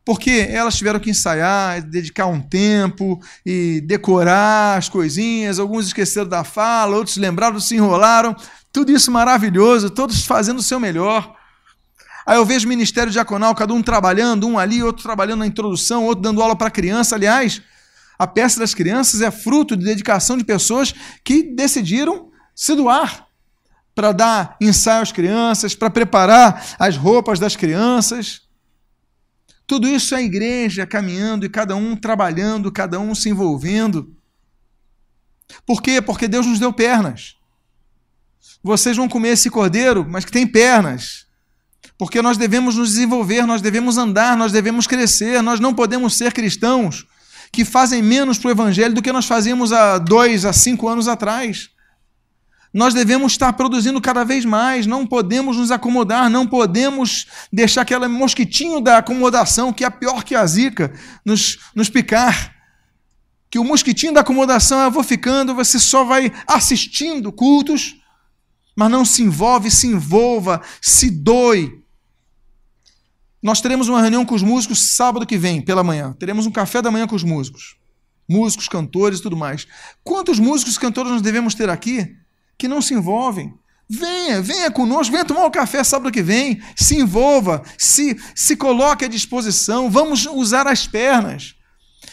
porque 0.08 0.48
elas 0.50 0.74
tiveram 0.74 0.98
que 0.98 1.10
ensaiar, 1.10 1.82
dedicar 1.82 2.24
um 2.24 2.40
tempo 2.40 3.20
e 3.44 3.82
decorar 3.82 4.78
as 4.78 4.88
coisinhas, 4.88 5.58
alguns 5.58 5.88
esqueceram 5.88 6.26
da 6.26 6.42
fala, 6.42 6.96
outros 6.96 7.18
lembraram, 7.18 7.60
se 7.60 7.76
enrolaram, 7.76 8.34
tudo 8.72 8.90
isso 8.90 9.10
maravilhoso, 9.10 9.90
todos 9.90 10.24
fazendo 10.24 10.60
o 10.60 10.62
seu 10.62 10.80
melhor. 10.80 11.36
Aí 12.24 12.38
eu 12.38 12.46
vejo 12.46 12.64
o 12.64 12.70
ministério 12.70 13.12
diaconal, 13.12 13.54
cada 13.54 13.74
um 13.74 13.82
trabalhando, 13.82 14.48
um 14.48 14.58
ali, 14.58 14.82
outro 14.82 15.02
trabalhando 15.02 15.40
na 15.40 15.46
introdução, 15.46 16.06
outro 16.06 16.22
dando 16.22 16.40
aula 16.40 16.56
para 16.56 16.70
criança. 16.70 17.14
Aliás, 17.14 17.60
a 18.18 18.26
peça 18.26 18.58
das 18.58 18.74
crianças 18.74 19.20
é 19.20 19.30
fruto 19.30 19.76
de 19.76 19.84
dedicação 19.84 20.36
de 20.36 20.44
pessoas 20.44 20.92
que 21.22 21.54
decidiram 21.54 22.30
se 22.54 22.74
doar 22.74 23.28
para 23.94 24.12
dar 24.12 24.56
ensaio 24.60 25.02
às 25.02 25.12
crianças, 25.12 25.74
para 25.74 25.88
preparar 25.88 26.76
as 26.78 26.96
roupas 26.96 27.38
das 27.38 27.54
crianças. 27.54 28.42
Tudo 29.66 29.86
isso 29.86 30.14
é 30.14 30.18
a 30.18 30.22
igreja 30.22 30.86
caminhando 30.86 31.46
e 31.46 31.48
cada 31.48 31.76
um 31.76 31.94
trabalhando, 31.94 32.72
cada 32.72 32.98
um 32.98 33.14
se 33.14 33.28
envolvendo. 33.28 34.16
Por 35.64 35.80
quê? 35.80 36.02
Porque 36.02 36.26
Deus 36.26 36.46
nos 36.46 36.58
deu 36.58 36.72
pernas. 36.72 37.36
Vocês 38.62 38.96
vão 38.96 39.08
comer 39.08 39.30
esse 39.30 39.48
cordeiro, 39.50 40.04
mas 40.08 40.24
que 40.24 40.32
tem 40.32 40.46
pernas. 40.46 41.26
Porque 41.96 42.20
nós 42.20 42.36
devemos 42.36 42.76
nos 42.76 42.90
desenvolver, 42.90 43.46
nós 43.46 43.62
devemos 43.62 43.96
andar, 43.96 44.36
nós 44.36 44.50
devemos 44.50 44.86
crescer. 44.86 45.42
Nós 45.42 45.60
não 45.60 45.74
podemos 45.74 46.16
ser 46.16 46.32
cristãos 46.32 47.06
que 47.52 47.64
fazem 47.64 48.02
menos 48.02 48.38
para 48.38 48.48
o 48.48 48.50
evangelho 48.50 48.94
do 48.94 49.02
que 49.02 49.12
nós 49.12 49.26
fazíamos 49.26 49.72
há 49.72 49.98
dois, 49.98 50.44
há 50.44 50.52
cinco 50.52 50.88
anos 50.88 51.08
atrás. 51.08 51.70
Nós 52.72 52.92
devemos 52.92 53.32
estar 53.32 53.52
produzindo 53.54 54.00
cada 54.00 54.24
vez 54.24 54.44
mais, 54.44 54.86
não 54.86 55.06
podemos 55.06 55.56
nos 55.56 55.70
acomodar, 55.70 56.28
não 56.28 56.46
podemos 56.46 57.26
deixar 57.52 57.82
aquele 57.82 58.06
mosquitinho 58.08 58.80
da 58.80 58.98
acomodação, 58.98 59.72
que 59.72 59.84
é 59.84 59.90
pior 59.90 60.22
que 60.22 60.34
a 60.34 60.44
zika, 60.46 60.92
nos, 61.24 61.58
nos 61.74 61.88
picar. 61.88 62.54
Que 63.50 63.58
o 63.58 63.64
mosquitinho 63.64 64.12
da 64.12 64.20
acomodação, 64.20 64.80
eu 64.80 64.90
vou 64.90 65.02
ficando, 65.02 65.54
você 65.54 65.78
só 65.78 66.04
vai 66.04 66.30
assistindo 66.46 67.32
cultos, 67.32 67.96
mas 68.76 68.90
não 68.90 69.04
se 69.04 69.22
envolve, 69.22 69.70
se 69.70 69.86
envolva, 69.86 70.60
se 70.82 71.10
doe. 71.10 71.82
Nós 73.42 73.60
teremos 73.60 73.88
uma 73.88 74.00
reunião 74.00 74.24
com 74.24 74.34
os 74.34 74.42
músicos 74.42 74.94
sábado 74.96 75.26
que 75.26 75.38
vem, 75.38 75.60
pela 75.60 75.84
manhã. 75.84 76.14
Teremos 76.18 76.46
um 76.46 76.50
café 76.50 76.82
da 76.82 76.90
manhã 76.90 77.06
com 77.06 77.16
os 77.16 77.24
músicos. 77.24 77.76
Músicos, 78.28 78.68
cantores 78.68 79.20
e 79.20 79.22
tudo 79.22 79.36
mais. 79.36 79.66
Quantos 80.02 80.38
músicos 80.38 80.76
e 80.76 80.80
cantores 80.80 81.12
nós 81.12 81.22
devemos 81.22 81.54
ter 81.54 81.70
aqui? 81.70 82.16
que 82.58 82.66
não 82.66 82.82
se 82.82 82.92
envolvem. 82.92 83.54
Venha, 83.88 84.42
venha 84.42 84.70
conosco, 84.70 85.12
venha 85.12 85.24
tomar 85.24 85.44
o 85.44 85.46
um 85.46 85.50
café 85.50 85.82
sábado 85.82 86.12
que 86.12 86.22
vem, 86.22 86.60
se 86.76 86.96
envolva, 86.96 87.62
se, 87.78 88.20
se 88.34 88.54
coloque 88.54 89.06
à 89.06 89.08
disposição, 89.08 89.88
vamos 89.88 90.26
usar 90.26 90.66
as 90.66 90.86
pernas. 90.86 91.54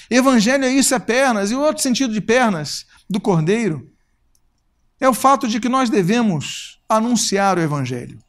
Evangelho 0.09 0.63
é 0.63 0.71
isso, 0.71 0.93
é 0.93 0.99
pernas. 0.99 1.51
E 1.51 1.55
o 1.55 1.59
outro 1.59 1.83
sentido 1.83 2.13
de 2.13 2.21
pernas 2.21 2.85
do 3.09 3.19
cordeiro 3.19 3.91
é 5.01 5.09
o 5.09 5.13
fato 5.13 5.47
de 5.47 5.59
que 5.59 5.67
nós 5.67 5.89
devemos 5.89 6.79
anunciar 6.87 7.57
o 7.57 7.61
Evangelho. 7.61 8.19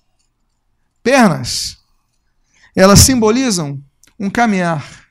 Pernas, 1.02 1.76
elas 2.82 3.00
simbolizam 3.00 3.82
um 4.18 4.28
caminhar. 4.28 5.06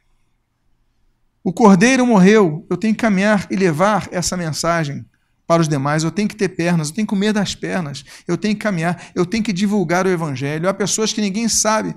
O 1.44 1.52
cordeiro 1.52 2.06
morreu, 2.06 2.66
eu 2.70 2.78
tenho 2.78 2.94
que 2.94 3.02
caminhar 3.02 3.48
e 3.52 3.56
levar 3.56 4.08
essa 4.12 4.38
mensagem 4.38 5.06
para 5.48 5.62
os 5.62 5.68
demais, 5.68 6.04
eu 6.04 6.12
tenho 6.12 6.28
que 6.28 6.36
ter 6.36 6.50
pernas, 6.50 6.90
eu 6.90 6.96
tenho 6.96 7.06
que 7.06 7.10
comer 7.10 7.32
das 7.32 7.54
pernas, 7.54 8.04
eu 8.28 8.36
tenho 8.36 8.56
que 8.56 8.62
caminhar, 8.62 9.12
eu 9.14 9.26
tenho 9.26 9.44
que 9.44 9.54
divulgar 9.54 10.08
o 10.08 10.10
evangelho. 10.10 10.68
Há 10.68 10.74
pessoas 10.74 11.14
que 11.14 11.22
ninguém 11.22 11.48
sabe, 11.48 11.96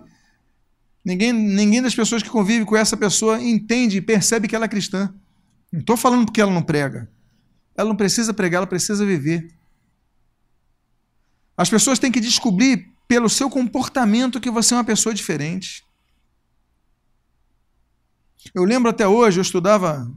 ninguém, 1.02 1.32
ninguém 1.32 1.80
das 1.80 1.94
pessoas 1.94 2.22
que 2.22 2.28
convive 2.28 2.66
com 2.66 2.76
essa 2.76 2.96
pessoa 2.96 3.40
entende 3.40 3.96
e 3.96 4.02
percebe 4.02 4.48
que 4.48 4.54
ela 4.54 4.66
é 4.66 4.68
cristã. 4.68 5.14
Não 5.72 5.80
estou 5.80 5.96
falando 5.96 6.26
porque 6.26 6.40
ela 6.40 6.52
não 6.52 6.62
prega. 6.62 7.10
Ela 7.74 7.88
não 7.88 7.96
precisa 7.96 8.34
pregar, 8.34 8.58
ela 8.58 8.66
precisa 8.66 9.04
viver. 9.06 9.54
As 11.56 11.70
pessoas 11.70 11.98
têm 11.98 12.12
que 12.12 12.20
descobrir 12.20 12.86
pelo 13.08 13.28
seu 13.28 13.50
comportamento 13.50 14.40
que 14.40 14.50
você 14.50 14.74
é 14.74 14.76
uma 14.76 14.84
pessoa 14.84 15.14
diferente. 15.14 15.82
Eu 18.54 18.64
lembro 18.64 18.90
até 18.90 19.08
hoje, 19.08 19.40
eu 19.40 19.42
estudava 19.42 20.08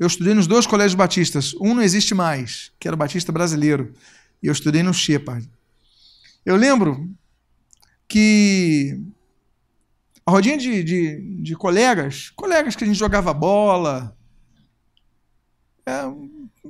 eu 0.00 0.06
estudei 0.06 0.32
nos 0.32 0.46
dois 0.46 0.66
colégios 0.66 0.94
batistas. 0.94 1.54
Um 1.60 1.74
não 1.74 1.82
existe 1.82 2.14
mais, 2.14 2.72
que 2.80 2.88
era 2.88 2.94
o 2.94 2.98
Batista 2.98 3.30
Brasileiro. 3.30 3.92
E 4.42 4.46
eu 4.46 4.52
estudei 4.52 4.82
no 4.82 4.94
Shepard. 4.94 5.46
Eu 6.42 6.56
lembro 6.56 7.06
que 8.08 8.98
a 10.24 10.30
rodinha 10.30 10.56
de, 10.56 10.82
de, 10.82 11.42
de 11.42 11.54
colegas, 11.54 12.30
colegas 12.30 12.74
que 12.74 12.82
a 12.82 12.86
gente 12.86 12.98
jogava 12.98 13.34
bola, 13.34 14.16
é, 15.84 16.04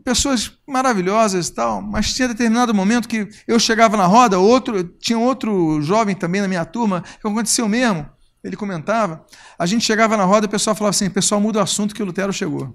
pessoas 0.04 0.52
maravilhosas 0.66 1.48
e 1.48 1.52
tal, 1.52 1.82
mas 1.82 2.12
tinha 2.14 2.28
determinado 2.28 2.74
momento 2.74 3.08
que 3.08 3.28
eu 3.46 3.58
chegava 3.58 3.96
na 3.96 4.06
roda, 4.06 4.38
outro, 4.38 4.82
tinha 4.84 5.18
outro 5.18 5.80
jovem 5.82 6.14
também 6.14 6.40
na 6.40 6.48
minha 6.48 6.64
turma, 6.64 7.02
que 7.02 7.26
aconteceu 7.26 7.68
mesmo, 7.68 8.08
ele 8.42 8.56
comentava, 8.56 9.24
a 9.58 9.66
gente 9.66 9.84
chegava 9.84 10.16
na 10.16 10.24
roda 10.24 10.46
e 10.46 10.48
o 10.48 10.50
pessoal 10.50 10.74
falava 10.74 10.94
assim, 10.94 11.10
pessoal, 11.10 11.40
muda 11.40 11.58
o 11.58 11.62
assunto 11.62 11.94
que 11.94 12.02
o 12.02 12.06
Lutero 12.06 12.32
chegou. 12.32 12.74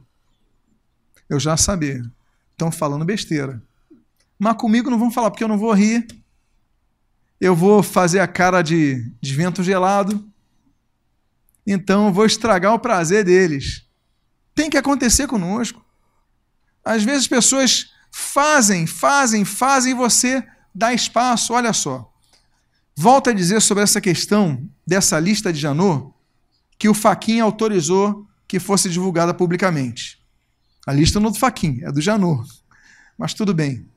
Eu 1.30 1.39
já 1.39 1.57
sabia. 1.57 2.01
Estão 2.51 2.71
falando 2.71 3.03
besteira. 3.03 3.61
Mas 4.38 4.55
comigo 4.57 4.89
não 4.89 4.99
vão 4.99 5.11
falar, 5.11 5.32
porque 5.32 5.43
eu 5.43 5.47
não 5.47 5.57
vou 5.57 5.73
rir. 5.73 6.07
Eu 7.39 7.55
vou 7.55 7.84
fazer 7.84 8.19
a 8.19 8.28
cara 8.28 8.61
de, 8.61 9.11
de 9.21 9.34
vento 9.34 9.63
gelado. 9.63 10.26
Então 11.65 12.07
eu 12.07 12.13
vou 12.13 12.26
estragar 12.26 12.73
o 12.73 12.80
prazer 12.80 13.23
deles. 13.23 13.86
Tem 14.53 14.69
que 14.69 14.78
acontecer 14.78 15.28
conosco. 15.28 15.85
Às 16.86 17.04
vezes 17.04 17.28
pessoas 17.28 17.92
fazem, 18.12 18.86
fazem, 18.86 19.44
fazem 19.44 19.92
e 19.92 19.96
você 19.96 20.46
dá 20.74 20.94
espaço. 20.94 21.54
Olha 21.54 21.74
só. 21.74 22.10
Volta 22.96 23.32
a 23.32 23.34
dizer 23.34 23.62
sobre 23.62 23.84
essa 23.84 24.00
questão 24.00 24.70
dessa 24.86 25.20
lista 25.20 25.52
de 25.52 25.60
Janot 25.60 26.14
que 26.78 26.88
o 26.88 26.94
Faquin 26.94 27.40
autorizou 27.40 28.28
que 28.48 28.60
fosse 28.60 28.90
divulgada 28.90 29.34
publicamente. 29.34 30.24
A 30.86 30.94
lista 30.94 31.20
não 31.20 31.30
é 31.30 31.32
do 31.34 31.40
Faquin, 31.40 31.80
é 31.82 31.92
do 31.92 32.00
Janot. 32.00 32.48
Mas 33.18 33.34
tudo 33.34 33.54
bem. 33.54 33.90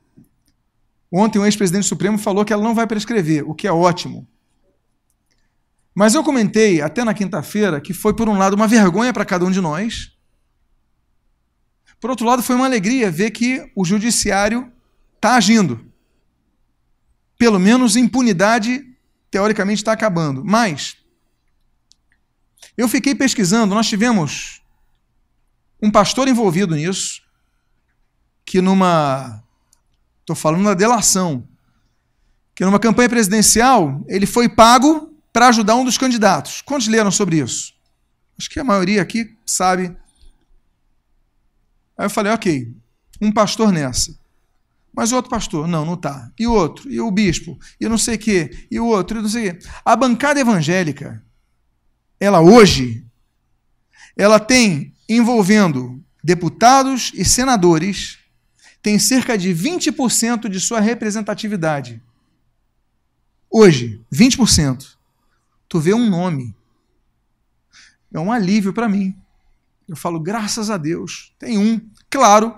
Ontem 1.11 1.39
o 1.39 1.45
ex-presidente 1.45 1.85
Supremo 1.85 2.17
falou 2.17 2.43
que 2.43 2.51
ela 2.51 2.63
não 2.63 2.75
vai 2.75 2.87
prescrever, 2.87 3.47
o 3.47 3.53
que 3.53 3.67
é 3.67 3.71
ótimo. 3.71 4.27
Mas 5.93 6.13
eu 6.13 6.23
comentei 6.23 6.81
até 6.81 7.03
na 7.03 7.13
quinta-feira 7.13 7.81
que 7.81 7.93
foi, 7.93 8.13
por 8.13 8.29
um 8.29 8.37
lado, 8.37 8.55
uma 8.55 8.67
vergonha 8.67 9.13
para 9.13 9.25
cada 9.25 9.45
um 9.45 9.51
de 9.51 9.59
nós. 9.59 10.11
Por 11.99 12.09
outro 12.09 12.25
lado, 12.25 12.41
foi 12.41 12.55
uma 12.55 12.65
alegria 12.65 13.11
ver 13.11 13.31
que 13.31 13.69
o 13.75 13.83
judiciário 13.83 14.71
está 15.15 15.35
agindo. 15.35 15.85
Pelo 17.37 17.59
menos 17.59 17.95
impunidade, 17.95 18.85
teoricamente, 19.29 19.81
está 19.81 19.91
acabando. 19.91 20.43
Mas, 20.45 20.97
eu 22.77 22.87
fiquei 22.87 23.13
pesquisando, 23.13 23.75
nós 23.75 23.87
tivemos 23.87 24.61
um 25.81 25.91
pastor 25.91 26.27
envolvido 26.27 26.75
nisso, 26.75 27.21
que 28.45 28.61
numa. 28.61 29.43
Estou 30.21 30.35
falando 30.35 30.65
da 30.65 30.73
delação. 30.73 31.47
Que 32.55 32.65
numa 32.65 32.79
campanha 32.79 33.09
presidencial, 33.09 34.03
ele 34.07 34.25
foi 34.25 34.49
pago 34.49 35.13
para 35.31 35.47
ajudar 35.47 35.75
um 35.75 35.85
dos 35.85 35.97
candidatos. 35.97 36.61
Quantos 36.61 36.87
leram 36.87 37.11
sobre 37.11 37.39
isso? 37.39 37.73
Acho 38.37 38.49
que 38.49 38.59
a 38.59 38.63
maioria 38.63 39.01
aqui 39.01 39.35
sabe. 39.45 39.95
Aí 41.99 42.05
eu 42.05 42.09
falei, 42.09 42.31
ok, 42.31 42.73
um 43.19 43.29
pastor 43.29 43.73
nessa. 43.73 44.17
Mas 44.95 45.11
outro 45.11 45.29
pastor, 45.29 45.67
não, 45.67 45.83
não 45.83 45.95
está. 45.95 46.31
E 46.39 46.47
outro, 46.47 46.89
e 46.89 47.01
o 47.01 47.11
bispo, 47.11 47.59
e 47.77 47.89
não 47.89 47.97
sei 47.97 48.15
o 48.15 48.17
quê, 48.17 48.67
e 48.71 48.79
o 48.79 48.85
outro, 48.85 49.19
e 49.19 49.21
não 49.21 49.27
sei 49.27 49.49
o 49.49 49.57
quê. 49.57 49.67
A 49.83 49.97
bancada 49.97 50.39
evangélica, 50.39 51.21
ela 52.17 52.39
hoje, 52.39 53.05
ela 54.15 54.39
tem 54.39 54.93
envolvendo 55.09 56.01
deputados 56.23 57.11
e 57.13 57.25
senadores, 57.25 58.17
tem 58.81 58.97
cerca 58.97 59.37
de 59.37 59.49
20% 59.49 60.47
de 60.47 60.59
sua 60.61 60.79
representatividade. 60.79 62.01
Hoje, 63.51 64.01
20%. 64.13 64.95
Tu 65.67 65.79
vê 65.81 65.93
um 65.93 66.09
nome. 66.09 66.55
É 68.13 68.19
um 68.21 68.31
alívio 68.31 68.71
para 68.71 68.87
mim. 68.87 69.13
Eu 69.89 69.95
falo, 69.95 70.19
graças 70.19 70.69
a 70.69 70.77
Deus, 70.77 71.33
tem 71.39 71.57
um. 71.57 71.81
Claro 72.09 72.55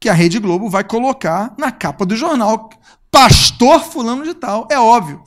que 0.00 0.08
a 0.08 0.14
Rede 0.14 0.38
Globo 0.38 0.70
vai 0.70 0.82
colocar 0.82 1.54
na 1.58 1.70
capa 1.70 2.06
do 2.06 2.16
jornal 2.16 2.70
Pastor 3.10 3.84
Fulano 3.84 4.24
de 4.24 4.32
Tal. 4.32 4.66
É 4.70 4.78
óbvio. 4.78 5.22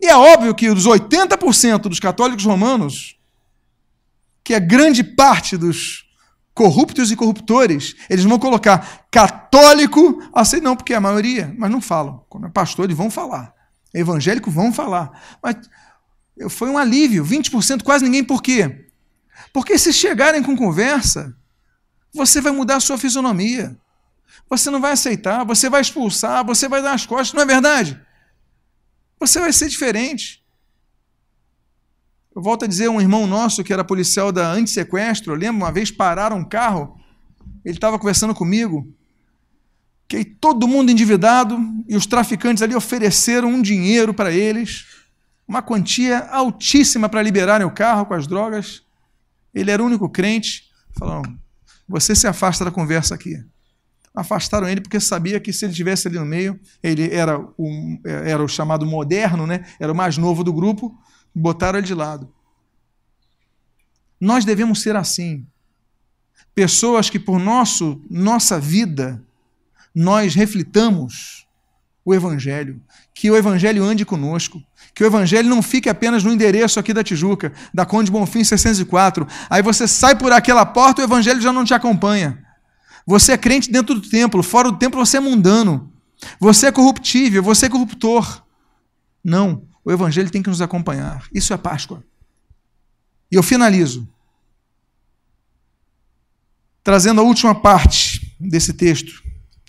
E 0.00 0.06
é 0.06 0.16
óbvio 0.16 0.54
que 0.54 0.70
os 0.70 0.86
80% 0.86 1.82
dos 1.82 2.00
católicos 2.00 2.44
romanos 2.44 3.18
que 4.42 4.54
a 4.54 4.58
grande 4.58 5.04
parte 5.04 5.58
dos 5.58 6.06
corruptos 6.54 7.12
e 7.12 7.16
corruptores, 7.16 7.94
eles 8.08 8.24
vão 8.24 8.38
colocar 8.38 9.06
católico, 9.10 10.22
assim, 10.32 10.58
não, 10.58 10.74
porque 10.74 10.94
é 10.94 10.96
a 10.96 11.00
maioria, 11.00 11.54
mas 11.58 11.70
não 11.70 11.82
falam. 11.82 12.24
Como 12.30 12.46
é 12.46 12.48
pastor, 12.48 12.86
eles 12.86 12.96
vão 12.96 13.10
falar. 13.10 13.52
Evangélico 13.92 14.50
vão 14.50 14.72
falar. 14.72 15.36
Mas 15.42 15.56
foi 16.48 16.70
um 16.70 16.78
alívio, 16.78 17.22
20%, 17.24 17.82
quase 17.82 18.04
ninguém. 18.04 18.24
Por 18.24 18.42
quê? 18.42 18.87
Porque 19.52 19.78
se 19.78 19.92
chegarem 19.92 20.42
com 20.42 20.56
conversa, 20.56 21.34
você 22.12 22.40
vai 22.40 22.52
mudar 22.52 22.76
a 22.76 22.80
sua 22.80 22.98
fisionomia. 22.98 23.76
Você 24.48 24.70
não 24.70 24.80
vai 24.80 24.92
aceitar, 24.92 25.44
você 25.44 25.68
vai 25.68 25.80
expulsar, 25.80 26.44
você 26.44 26.68
vai 26.68 26.82
dar 26.82 26.92
as 26.92 27.04
costas, 27.04 27.34
não 27.34 27.42
é 27.42 27.46
verdade? 27.46 28.00
Você 29.20 29.40
vai 29.40 29.52
ser 29.52 29.68
diferente. 29.68 30.42
Eu 32.34 32.40
volto 32.40 32.64
a 32.64 32.68
dizer, 32.68 32.88
um 32.88 33.00
irmão 33.00 33.26
nosso 33.26 33.64
que 33.64 33.72
era 33.72 33.84
policial 33.84 34.30
da 34.30 34.50
antissequestro, 34.50 35.32
eu 35.32 35.36
lembro 35.36 35.56
uma 35.56 35.72
vez 35.72 35.90
pararam 35.90 36.38
um 36.38 36.44
carro, 36.44 36.98
ele 37.64 37.76
estava 37.76 37.98
conversando 37.98 38.34
comigo, 38.34 38.94
que 40.06 40.24
todo 40.24 40.68
mundo 40.68 40.90
endividado 40.90 41.58
e 41.86 41.96
os 41.96 42.06
traficantes 42.06 42.62
ali 42.62 42.74
ofereceram 42.74 43.48
um 43.48 43.60
dinheiro 43.60 44.14
para 44.14 44.32
eles, 44.32 44.86
uma 45.46 45.60
quantia 45.60 46.20
altíssima 46.30 47.08
para 47.08 47.22
liberarem 47.22 47.66
o 47.66 47.70
carro 47.70 48.06
com 48.06 48.14
as 48.14 48.26
drogas. 48.26 48.82
Ele 49.54 49.70
era 49.70 49.82
o 49.82 49.86
único 49.86 50.08
crente. 50.08 50.70
Falaram: 50.98 51.38
você 51.88 52.14
se 52.14 52.26
afasta 52.26 52.64
da 52.64 52.70
conversa 52.70 53.14
aqui. 53.14 53.42
Afastaram 54.14 54.68
ele 54.68 54.80
porque 54.80 54.98
sabia 54.98 55.38
que 55.38 55.52
se 55.52 55.64
ele 55.64 55.72
estivesse 55.72 56.08
ali 56.08 56.18
no 56.18 56.24
meio, 56.24 56.58
ele 56.82 57.14
era 57.14 57.38
o, 57.38 58.00
era 58.04 58.42
o 58.42 58.48
chamado 58.48 58.84
moderno, 58.84 59.46
né? 59.46 59.64
era 59.78 59.92
o 59.92 59.96
mais 59.96 60.18
novo 60.18 60.42
do 60.42 60.52
grupo, 60.52 60.98
botaram 61.34 61.78
ele 61.78 61.86
de 61.86 61.94
lado. 61.94 62.32
Nós 64.20 64.44
devemos 64.44 64.82
ser 64.82 64.96
assim. 64.96 65.46
Pessoas 66.54 67.08
que 67.08 67.18
por 67.18 67.38
nosso 67.38 68.04
nossa 68.10 68.58
vida 68.58 69.24
nós 69.94 70.34
reflitamos 70.34 71.47
o 72.08 72.14
evangelho, 72.14 72.80
que 73.12 73.30
o 73.30 73.36
evangelho 73.36 73.84
ande 73.84 74.02
conosco, 74.02 74.62
que 74.94 75.04
o 75.04 75.06
evangelho 75.06 75.46
não 75.46 75.60
fique 75.60 75.90
apenas 75.90 76.24
no 76.24 76.32
endereço 76.32 76.80
aqui 76.80 76.94
da 76.94 77.04
Tijuca, 77.04 77.52
da 77.72 77.84
Conde 77.84 78.10
Bonfim 78.10 78.42
604. 78.42 79.28
Aí 79.50 79.60
você 79.60 79.86
sai 79.86 80.16
por 80.16 80.32
aquela 80.32 80.64
porta, 80.64 81.02
o 81.02 81.04
evangelho 81.04 81.38
já 81.38 81.52
não 81.52 81.66
te 81.66 81.74
acompanha. 81.74 82.42
Você 83.06 83.32
é 83.32 83.36
crente 83.36 83.70
dentro 83.70 83.94
do 83.94 84.08
templo, 84.08 84.42
fora 84.42 84.70
do 84.70 84.78
templo 84.78 85.04
você 85.04 85.18
é 85.18 85.20
mundano. 85.20 85.92
Você 86.40 86.68
é 86.68 86.72
corruptível, 86.72 87.42
você 87.42 87.66
é 87.66 87.68
corruptor. 87.68 88.42
Não. 89.22 89.68
O 89.84 89.92
Evangelho 89.92 90.30
tem 90.30 90.42
que 90.42 90.48
nos 90.48 90.62
acompanhar. 90.62 91.26
Isso 91.32 91.52
é 91.52 91.58
Páscoa. 91.58 92.02
E 93.30 93.36
eu 93.36 93.42
finalizo 93.42 94.08
trazendo 96.82 97.20
a 97.20 97.24
última 97.24 97.54
parte 97.54 98.34
desse 98.40 98.72
texto 98.72 99.22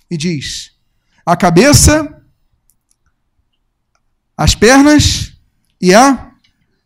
e 0.10 0.16
diz: 0.16 0.72
a 1.26 1.36
cabeça, 1.38 2.19
as 4.40 4.56
pernas 4.56 5.34
e 5.82 5.94
a 5.94 6.34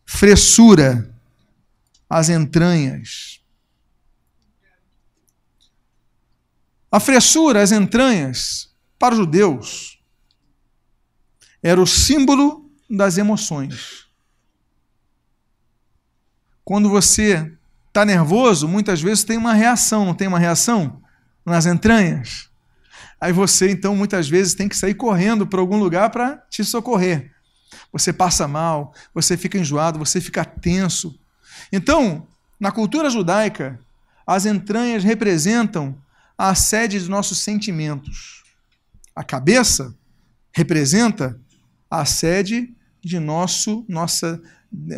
fressura, 0.07 1.15
as 2.09 2.27
entranhas. 2.27 3.43
A 6.91 6.99
fressura, 6.99 7.61
as 7.61 7.71
entranhas, 7.71 8.73
para 8.97 9.13
os 9.13 9.19
judeus, 9.19 9.99
era 11.61 11.79
o 11.79 11.85
símbolo 11.85 12.71
das 12.89 13.19
emoções. 13.19 14.07
Quando 16.65 16.89
você 16.89 17.55
está 17.87 18.03
nervoso, 18.03 18.67
muitas 18.67 18.99
vezes 18.99 19.23
tem 19.23 19.37
uma 19.37 19.53
reação, 19.53 20.05
não 20.05 20.15
tem 20.15 20.27
uma 20.27 20.39
reação 20.39 21.03
nas 21.45 21.67
entranhas? 21.67 22.49
Aí 23.21 23.31
você, 23.31 23.69
então, 23.69 23.95
muitas 23.95 24.27
vezes 24.27 24.55
tem 24.55 24.67
que 24.67 24.75
sair 24.75 24.95
correndo 24.95 25.45
para 25.45 25.59
algum 25.59 25.77
lugar 25.77 26.09
para 26.09 26.37
te 26.49 26.65
socorrer. 26.65 27.32
Você 27.91 28.11
passa 28.11 28.47
mal, 28.47 28.93
você 29.13 29.37
fica 29.37 29.57
enjoado, 29.57 29.99
você 29.99 30.19
fica 30.19 30.43
tenso. 30.43 31.17
Então, 31.71 32.27
na 32.59 32.71
cultura 32.71 33.09
judaica, 33.09 33.79
as 34.25 34.45
entranhas 34.45 35.03
representam 35.03 35.95
a 36.37 36.55
sede 36.55 36.99
dos 36.99 37.07
nossos 37.07 37.39
sentimentos. 37.39 38.43
A 39.15 39.23
cabeça 39.23 39.93
representa 40.51 41.39
a 41.89 42.05
sede 42.05 42.73
de 43.03 43.19
nosso 43.19 43.85
nossa 43.87 44.41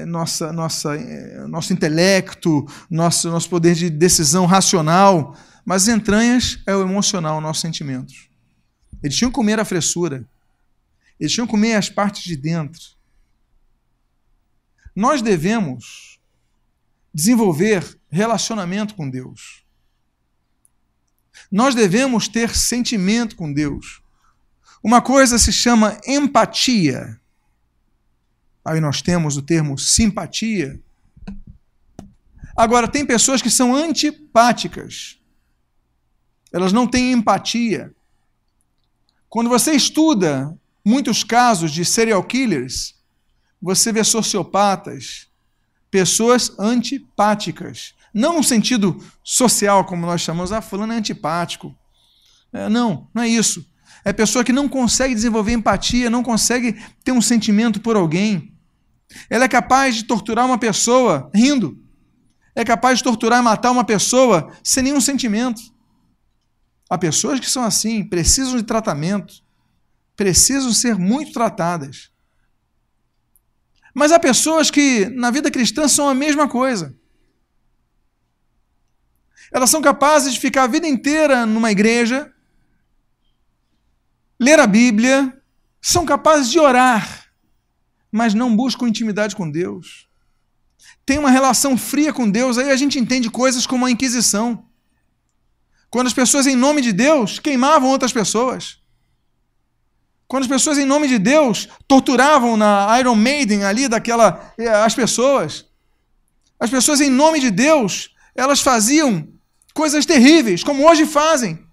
nossa 0.07 0.53
nossa 0.53 0.95
eh, 0.95 1.45
nosso 1.47 1.73
intelecto, 1.73 2.65
nosso 2.89 3.29
nosso 3.29 3.49
poder 3.49 3.75
de 3.75 3.89
decisão 3.89 4.45
racional, 4.45 5.35
mas 5.65 5.83
as 5.83 5.95
entranhas 5.95 6.59
é 6.65 6.73
o 6.73 6.81
emocional, 6.81 7.41
nossos 7.41 7.61
sentimentos. 7.61 8.29
Eles 9.03 9.17
tinham 9.17 9.29
que 9.29 9.35
comer 9.35 9.59
a 9.59 9.65
fressura. 9.65 10.23
Eles 11.19 11.31
tinham 11.31 11.47
que 11.47 11.51
comer 11.51 11.75
as 11.75 11.89
partes 11.89 12.23
de 12.23 12.35
dentro. 12.35 12.95
Nós 14.95 15.21
devemos 15.21 16.19
desenvolver 17.13 17.99
relacionamento 18.09 18.95
com 18.95 19.09
Deus. 19.09 19.63
Nós 21.51 21.75
devemos 21.75 22.27
ter 22.27 22.55
sentimento 22.55 23.35
com 23.35 23.51
Deus. 23.51 24.01
Uma 24.83 25.01
coisa 25.01 25.37
se 25.37 25.51
chama 25.51 25.99
empatia. 26.05 27.19
Aí 28.63 28.79
nós 28.79 29.01
temos 29.01 29.37
o 29.37 29.41
termo 29.41 29.77
simpatia. 29.77 30.79
Agora, 32.55 32.87
tem 32.87 33.05
pessoas 33.05 33.41
que 33.41 33.49
são 33.49 33.75
antipáticas. 33.75 35.19
Elas 36.51 36.71
não 36.71 36.87
têm 36.87 37.11
empatia. 37.11 37.93
Quando 39.27 39.49
você 39.49 39.73
estuda 39.73 40.57
muitos 40.85 41.23
casos 41.23 41.71
de 41.71 41.83
serial 41.83 42.23
killers, 42.23 42.93
você 43.59 43.91
vê 43.91 44.03
sociopatas, 44.03 45.27
pessoas 45.89 46.57
antipáticas. 46.59 47.95
Não 48.13 48.37
no 48.37 48.43
sentido 48.43 49.03
social, 49.23 49.83
como 49.85 50.05
nós 50.05 50.21
chamamos, 50.21 50.51
ah, 50.51 50.61
fulano 50.61 50.93
é 50.93 50.97
antipático. 50.97 51.75
É, 52.53 52.69
não, 52.69 53.09
não 53.13 53.23
é 53.23 53.27
isso. 53.27 53.65
É 54.05 54.13
pessoa 54.13 54.43
que 54.43 54.53
não 54.53 54.69
consegue 54.69 55.15
desenvolver 55.15 55.53
empatia, 55.53 56.09
não 56.09 56.21
consegue 56.21 56.79
ter 57.03 57.11
um 57.11 57.21
sentimento 57.21 57.81
por 57.81 57.95
alguém. 57.95 58.53
Ela 59.29 59.45
é 59.45 59.47
capaz 59.47 59.95
de 59.95 60.03
torturar 60.03 60.45
uma 60.45 60.59
pessoa 60.59 61.29
rindo. 61.33 61.81
É 62.53 62.63
capaz 62.63 62.99
de 62.99 63.03
torturar 63.03 63.41
e 63.41 63.43
matar 63.43 63.71
uma 63.71 63.83
pessoa 63.83 64.51
sem 64.63 64.83
nenhum 64.83 65.01
sentimento. 65.01 65.61
Há 66.89 66.97
pessoas 66.97 67.39
que 67.39 67.49
são 67.49 67.63
assim, 67.63 68.03
precisam 68.03 68.55
de 68.55 68.63
tratamento, 68.63 69.43
precisam 70.15 70.73
ser 70.73 70.95
muito 70.97 71.31
tratadas. 71.31 72.11
Mas 73.93 74.11
há 74.11 74.19
pessoas 74.19 74.69
que 74.69 75.05
na 75.09 75.31
vida 75.31 75.49
cristã 75.49 75.87
são 75.87 76.09
a 76.09 76.13
mesma 76.13 76.47
coisa. 76.47 76.95
Elas 79.51 79.69
são 79.69 79.81
capazes 79.81 80.33
de 80.33 80.39
ficar 80.39 80.63
a 80.63 80.67
vida 80.67 80.87
inteira 80.87 81.45
numa 81.45 81.71
igreja, 81.71 82.31
ler 84.39 84.59
a 84.59 84.67
Bíblia, 84.67 85.41
são 85.81 86.05
capazes 86.05 86.49
de 86.49 86.59
orar, 86.59 87.29
mas 88.11 88.33
não 88.33 88.55
buscam 88.55 88.87
intimidade 88.87 89.35
com 89.35 89.49
Deus. 89.49 90.09
Tem 91.05 91.17
uma 91.17 91.29
relação 91.29 91.77
fria 91.77 92.11
com 92.11 92.29
Deus, 92.29 92.57
aí 92.57 92.71
a 92.71 92.75
gente 92.75 92.99
entende 92.99 93.29
coisas 93.29 93.65
como 93.65 93.85
a 93.85 93.91
Inquisição. 93.91 94.65
Quando 95.89 96.07
as 96.07 96.13
pessoas, 96.13 96.47
em 96.47 96.55
nome 96.55 96.81
de 96.81 96.91
Deus, 96.91 97.39
queimavam 97.39 97.89
outras 97.89 98.11
pessoas. 98.11 98.81
Quando 100.27 100.43
as 100.43 100.49
pessoas, 100.49 100.77
em 100.77 100.85
nome 100.85 101.07
de 101.07 101.19
Deus, 101.19 101.69
torturavam 101.87 102.57
na 102.57 102.99
Iron 102.99 103.15
Maiden 103.15 103.63
ali 103.63 103.87
daquela 103.87 104.53
eh, 104.57 104.67
as 104.67 104.95
pessoas. 104.95 105.65
As 106.59 106.69
pessoas, 106.69 106.99
em 106.99 107.09
nome 107.09 107.39
de 107.39 107.51
Deus, 107.51 108.15
elas 108.33 108.61
faziam 108.61 109.27
coisas 109.73 110.05
terríveis, 110.05 110.63
como 110.63 110.87
hoje 110.87 111.05
fazem. 111.05 111.63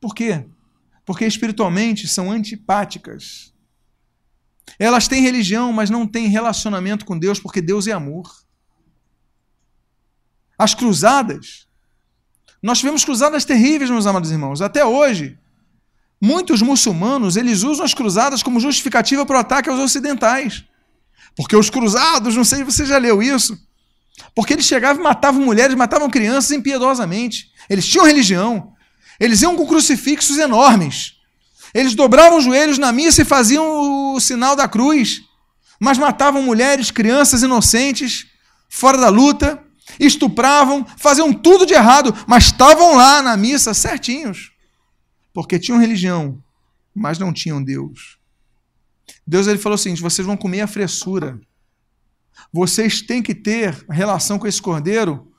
Por 0.00 0.14
quê? 0.14 0.44
Porque 1.06 1.24
espiritualmente 1.24 2.06
são 2.06 2.30
antipáticas. 2.30 3.54
Elas 4.78 5.08
têm 5.08 5.22
religião, 5.22 5.72
mas 5.72 5.88
não 5.88 6.06
têm 6.06 6.26
relacionamento 6.28 7.04
com 7.04 7.18
Deus, 7.18 7.38
porque 7.38 7.62
Deus 7.62 7.86
é 7.86 7.92
amor. 7.92 8.30
As 10.58 10.74
cruzadas. 10.74 11.66
Nós 12.62 12.78
tivemos 12.78 13.04
cruzadas 13.04 13.44
terríveis, 13.44 13.90
meus 13.90 14.06
amados 14.06 14.30
irmãos. 14.30 14.60
Até 14.60 14.84
hoje, 14.84 15.38
muitos 16.24 16.62
muçulmanos 16.62 17.36
eles 17.36 17.62
usam 17.62 17.84
as 17.84 17.92
cruzadas 17.92 18.42
como 18.42 18.58
justificativa 18.58 19.26
para 19.26 19.36
o 19.36 19.40
ataque 19.40 19.68
aos 19.68 19.78
ocidentais. 19.78 20.64
Porque 21.36 21.54
os 21.54 21.68
cruzados, 21.68 22.34
não 22.34 22.44
sei 22.44 22.58
se 22.58 22.64
você 22.64 22.86
já 22.86 22.96
leu 22.96 23.22
isso, 23.22 23.58
porque 24.34 24.54
eles 24.54 24.64
chegavam 24.64 25.02
e 25.02 25.04
matavam 25.04 25.44
mulheres, 25.44 25.76
matavam 25.76 26.08
crianças 26.08 26.50
impiedosamente. 26.52 27.50
Eles 27.68 27.86
tinham 27.86 28.06
religião. 28.06 28.72
Eles 29.20 29.42
iam 29.42 29.54
com 29.54 29.66
crucifixos 29.66 30.38
enormes. 30.38 31.14
Eles 31.74 31.94
dobravam 31.94 32.38
os 32.38 32.44
joelhos 32.44 32.78
na 32.78 32.90
missa 32.90 33.22
e 33.22 33.24
faziam 33.24 34.14
o 34.14 34.20
sinal 34.20 34.56
da 34.56 34.66
cruz. 34.66 35.22
Mas 35.78 35.98
matavam 35.98 36.42
mulheres, 36.42 36.90
crianças 36.90 37.42
inocentes, 37.42 38.26
fora 38.68 38.96
da 38.96 39.08
luta 39.08 39.60
estupravam, 40.00 40.86
faziam 40.96 41.32
tudo 41.32 41.66
de 41.66 41.74
errado, 41.74 42.14
mas 42.26 42.44
estavam 42.44 42.96
lá 42.96 43.20
na 43.20 43.36
missa 43.36 43.74
certinhos, 43.74 44.50
porque 45.34 45.58
tinham 45.58 45.78
religião, 45.78 46.42
mas 46.94 47.18
não 47.18 47.32
tinham 47.32 47.62
Deus. 47.62 48.18
Deus 49.26 49.46
ele 49.46 49.58
falou 49.58 49.76
seguinte: 49.76 50.00
vocês 50.00 50.24
vão 50.24 50.36
comer 50.36 50.62
a 50.62 50.66
fressura. 50.66 51.38
Vocês 52.52 53.02
têm 53.02 53.22
que 53.22 53.34
ter 53.34 53.84
relação 53.90 54.38
com 54.38 54.46
esse 54.46 54.62
cordeiro, 54.62 55.30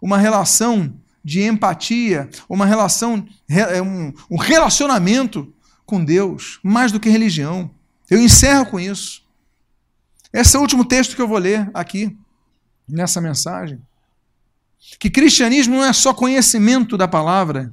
uma 0.00 0.18
relação 0.18 0.98
de 1.24 1.42
empatia, 1.42 2.28
uma 2.48 2.66
relação, 2.66 3.26
é, 3.48 3.80
um 3.80 4.36
relacionamento 4.36 5.54
com 5.84 6.04
Deus, 6.04 6.58
mais 6.62 6.90
do 6.90 6.98
que 6.98 7.08
religião. 7.08 7.70
Eu 8.10 8.18
encerro 8.18 8.66
com 8.66 8.80
isso. 8.80 9.22
Esse 10.32 10.56
é 10.56 10.58
o 10.58 10.62
último 10.62 10.84
texto 10.84 11.14
que 11.14 11.22
eu 11.22 11.28
vou 11.28 11.38
ler 11.38 11.70
aqui, 11.74 12.16
nessa 12.88 13.20
mensagem. 13.20 13.80
Que 14.98 15.10
cristianismo 15.10 15.76
não 15.76 15.84
é 15.84 15.92
só 15.92 16.12
conhecimento 16.12 16.96
da 16.96 17.06
palavra. 17.06 17.72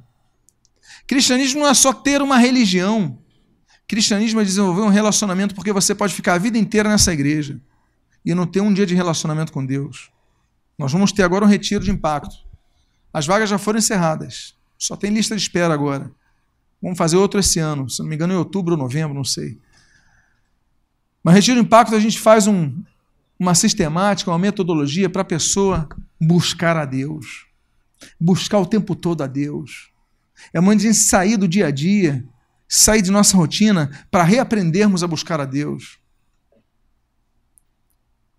Cristianismo 1.10 1.62
não 1.62 1.66
é 1.66 1.74
só 1.74 1.92
ter 1.92 2.22
uma 2.22 2.38
religião. 2.38 3.18
Cristianismo 3.88 4.40
é 4.40 4.44
desenvolver 4.44 4.82
um 4.82 4.88
relacionamento, 4.88 5.56
porque 5.56 5.72
você 5.72 5.92
pode 5.92 6.14
ficar 6.14 6.34
a 6.34 6.38
vida 6.38 6.56
inteira 6.56 6.88
nessa 6.88 7.12
igreja 7.12 7.60
e 8.24 8.32
não 8.32 8.46
ter 8.46 8.60
um 8.60 8.72
dia 8.72 8.86
de 8.86 8.94
relacionamento 8.94 9.52
com 9.52 9.66
Deus. 9.66 10.08
Nós 10.78 10.92
vamos 10.92 11.10
ter 11.10 11.24
agora 11.24 11.44
um 11.44 11.48
retiro 11.48 11.82
de 11.82 11.90
impacto. 11.90 12.36
As 13.12 13.26
vagas 13.26 13.50
já 13.50 13.58
foram 13.58 13.80
encerradas. 13.80 14.54
Só 14.78 14.94
tem 14.94 15.12
lista 15.12 15.34
de 15.34 15.42
espera 15.42 15.74
agora. 15.74 16.12
Vamos 16.80 16.96
fazer 16.96 17.16
outro 17.16 17.40
esse 17.40 17.58
ano, 17.58 17.90
se 17.90 17.98
não 17.98 18.08
me 18.08 18.14
engano, 18.14 18.32
em 18.32 18.36
outubro 18.36 18.74
ou 18.74 18.78
novembro, 18.78 19.12
não 19.12 19.24
sei. 19.24 19.58
Mas 21.24 21.34
retiro 21.34 21.60
de 21.60 21.66
impacto 21.66 21.96
a 21.96 21.98
gente 21.98 22.20
faz 22.20 22.46
um, 22.46 22.72
uma 23.36 23.56
sistemática, 23.56 24.30
uma 24.30 24.38
metodologia 24.38 25.10
para 25.10 25.22
a 25.22 25.24
pessoa 25.24 25.88
buscar 26.20 26.76
a 26.76 26.84
Deus. 26.84 27.46
Buscar 28.20 28.60
o 28.60 28.66
tempo 28.66 28.94
todo 28.94 29.22
a 29.24 29.26
Deus. 29.26 29.90
É 30.52 30.60
uma 30.60 30.74
de 30.74 30.86
a 30.86 30.92
gente 30.92 31.02
sair 31.02 31.36
do 31.36 31.48
dia 31.48 31.66
a 31.66 31.70
dia, 31.70 32.24
sair 32.68 33.02
de 33.02 33.10
nossa 33.10 33.36
rotina 33.36 33.90
para 34.10 34.22
reaprendermos 34.22 35.02
a 35.02 35.06
buscar 35.06 35.40
a 35.40 35.44
Deus. 35.44 35.98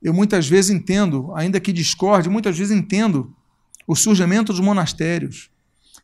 Eu 0.02 0.14
muitas 0.14 0.47
vezes 0.47 0.72
entendo, 0.72 1.32
ainda 1.36 1.60
que 1.60 1.72
discorde, 1.72 2.30
muitas 2.30 2.58
vezes 2.58 2.76
entendo 2.76 3.36
o 3.88 3.95
surgimento 3.95 4.52
dos 4.52 4.62
monastérios. 4.62 5.49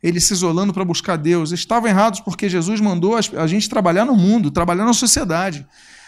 Eles 0.01 0.25
se 0.25 0.33
isolando 0.33 0.73
para 0.73 0.85
buscar 0.85 1.15
Deus. 1.15 1.51
Estavam 1.51 1.89
errados 1.89 2.19
porque 2.19 2.47
Jesus 2.47 2.79
mandou 2.79 3.15
a 3.15 3.47
gente 3.47 3.67
trabalhar 3.67 4.05
no 4.05 4.15
mundo, 4.15 4.51
trabalhar 4.51 4.85
na 4.85 4.93
sociedade. 4.93 5.65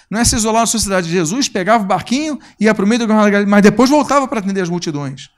Não 0.09 0.19
é 0.19 0.25
se 0.25 0.35
isolar 0.35 0.63
da 0.63 0.67
sociedade. 0.67 1.09
Jesus 1.09 1.49
pegava 1.49 1.83
o 1.83 1.87
barquinho, 1.87 2.39
ia 2.59 2.73
para 2.73 2.85
o 2.85 2.87
meio 2.87 3.07
do 3.07 3.13
mas 3.47 3.61
depois 3.61 3.89
voltava 3.89 4.27
para 4.27 4.39
atender 4.39 4.61
as 4.61 4.69
multidões. 4.69 5.29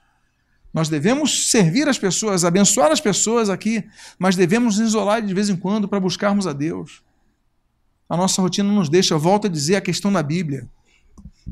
Nós 0.74 0.88
devemos 0.90 1.50
servir 1.50 1.88
as 1.88 1.98
pessoas, 1.98 2.46
abençoar 2.46 2.92
as 2.92 3.02
pessoas 3.02 3.50
aqui, 3.50 3.84
mas 4.18 4.36
devemos 4.36 4.78
nos 4.78 4.90
isolar 4.90 5.22
de 5.22 5.34
vez 5.34 5.50
em 5.50 5.56
quando 5.56 5.88
para 5.88 6.00
buscarmos 6.00 6.48
a 6.48 6.54
Deus. 6.54 7.02
A 8.10 8.16
nossa 8.16 8.42
rotina 8.42 8.72
nos 8.72 8.90
deixa, 8.90 9.18
volto 9.18 9.48
a 9.48 9.50
dizer, 9.50 9.76
a 9.76 9.82
questão 9.82 10.12
da 10.12 10.24
Bíblia. 10.24 10.68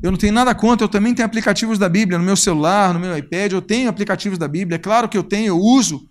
Eu 0.02 0.10
não 0.10 0.18
tenho 0.18 0.32
nada 0.32 0.54
contra, 0.54 0.84
eu 0.84 0.88
também 0.88 1.14
tenho 1.14 1.26
aplicativos 1.26 1.78
da 1.78 1.88
Bíblia 1.88 2.18
no 2.18 2.24
meu 2.24 2.36
celular, 2.36 2.94
no 2.94 3.00
meu 3.00 3.16
iPad, 3.16 3.52
eu 3.52 3.62
tenho 3.62 3.90
aplicativos 3.90 4.38
da 4.38 4.48
Bíblia, 4.48 4.76
é 4.76 4.78
claro 4.78 5.08
que 5.08 5.18
eu 5.18 5.22
tenho, 5.22 5.48
eu 5.48 5.58
uso. 5.58 6.08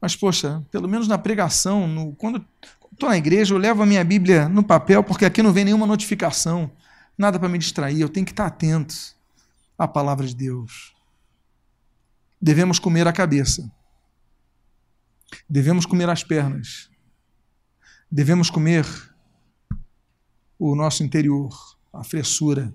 Mas, 0.00 0.14
poxa, 0.14 0.62
pelo 0.70 0.88
menos 0.88 1.08
na 1.08 1.18
pregação, 1.18 1.88
no, 1.88 2.14
quando, 2.14 2.44
Estou 2.98 3.08
na 3.08 3.16
igreja, 3.16 3.54
eu 3.54 3.58
levo 3.58 3.80
a 3.80 3.86
minha 3.86 4.02
Bíblia 4.02 4.48
no 4.48 4.60
papel, 4.60 5.04
porque 5.04 5.24
aqui 5.24 5.40
não 5.40 5.52
vem 5.52 5.64
nenhuma 5.64 5.86
notificação, 5.86 6.68
nada 7.16 7.38
para 7.38 7.48
me 7.48 7.56
distrair, 7.56 8.00
eu 8.00 8.08
tenho 8.08 8.26
que 8.26 8.32
estar 8.32 8.46
atento 8.46 8.92
à 9.78 9.86
palavra 9.86 10.26
de 10.26 10.34
Deus. 10.34 10.92
Devemos 12.40 12.78
comer 12.78 13.06
a 13.06 13.12
cabeça, 13.12 13.70
devemos 15.48 15.84
comer 15.84 16.08
as 16.08 16.22
pernas, 16.22 16.90
devemos 18.10 18.48
comer 18.48 18.86
o 20.58 20.74
nosso 20.74 21.02
interior, 21.02 21.52
a 21.92 22.04
fressura, 22.04 22.72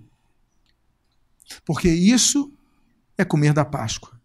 porque 1.65 1.89
isso 1.89 2.51
é 3.17 3.23
comer 3.23 3.53
da 3.53 3.65
Páscoa. 3.65 4.22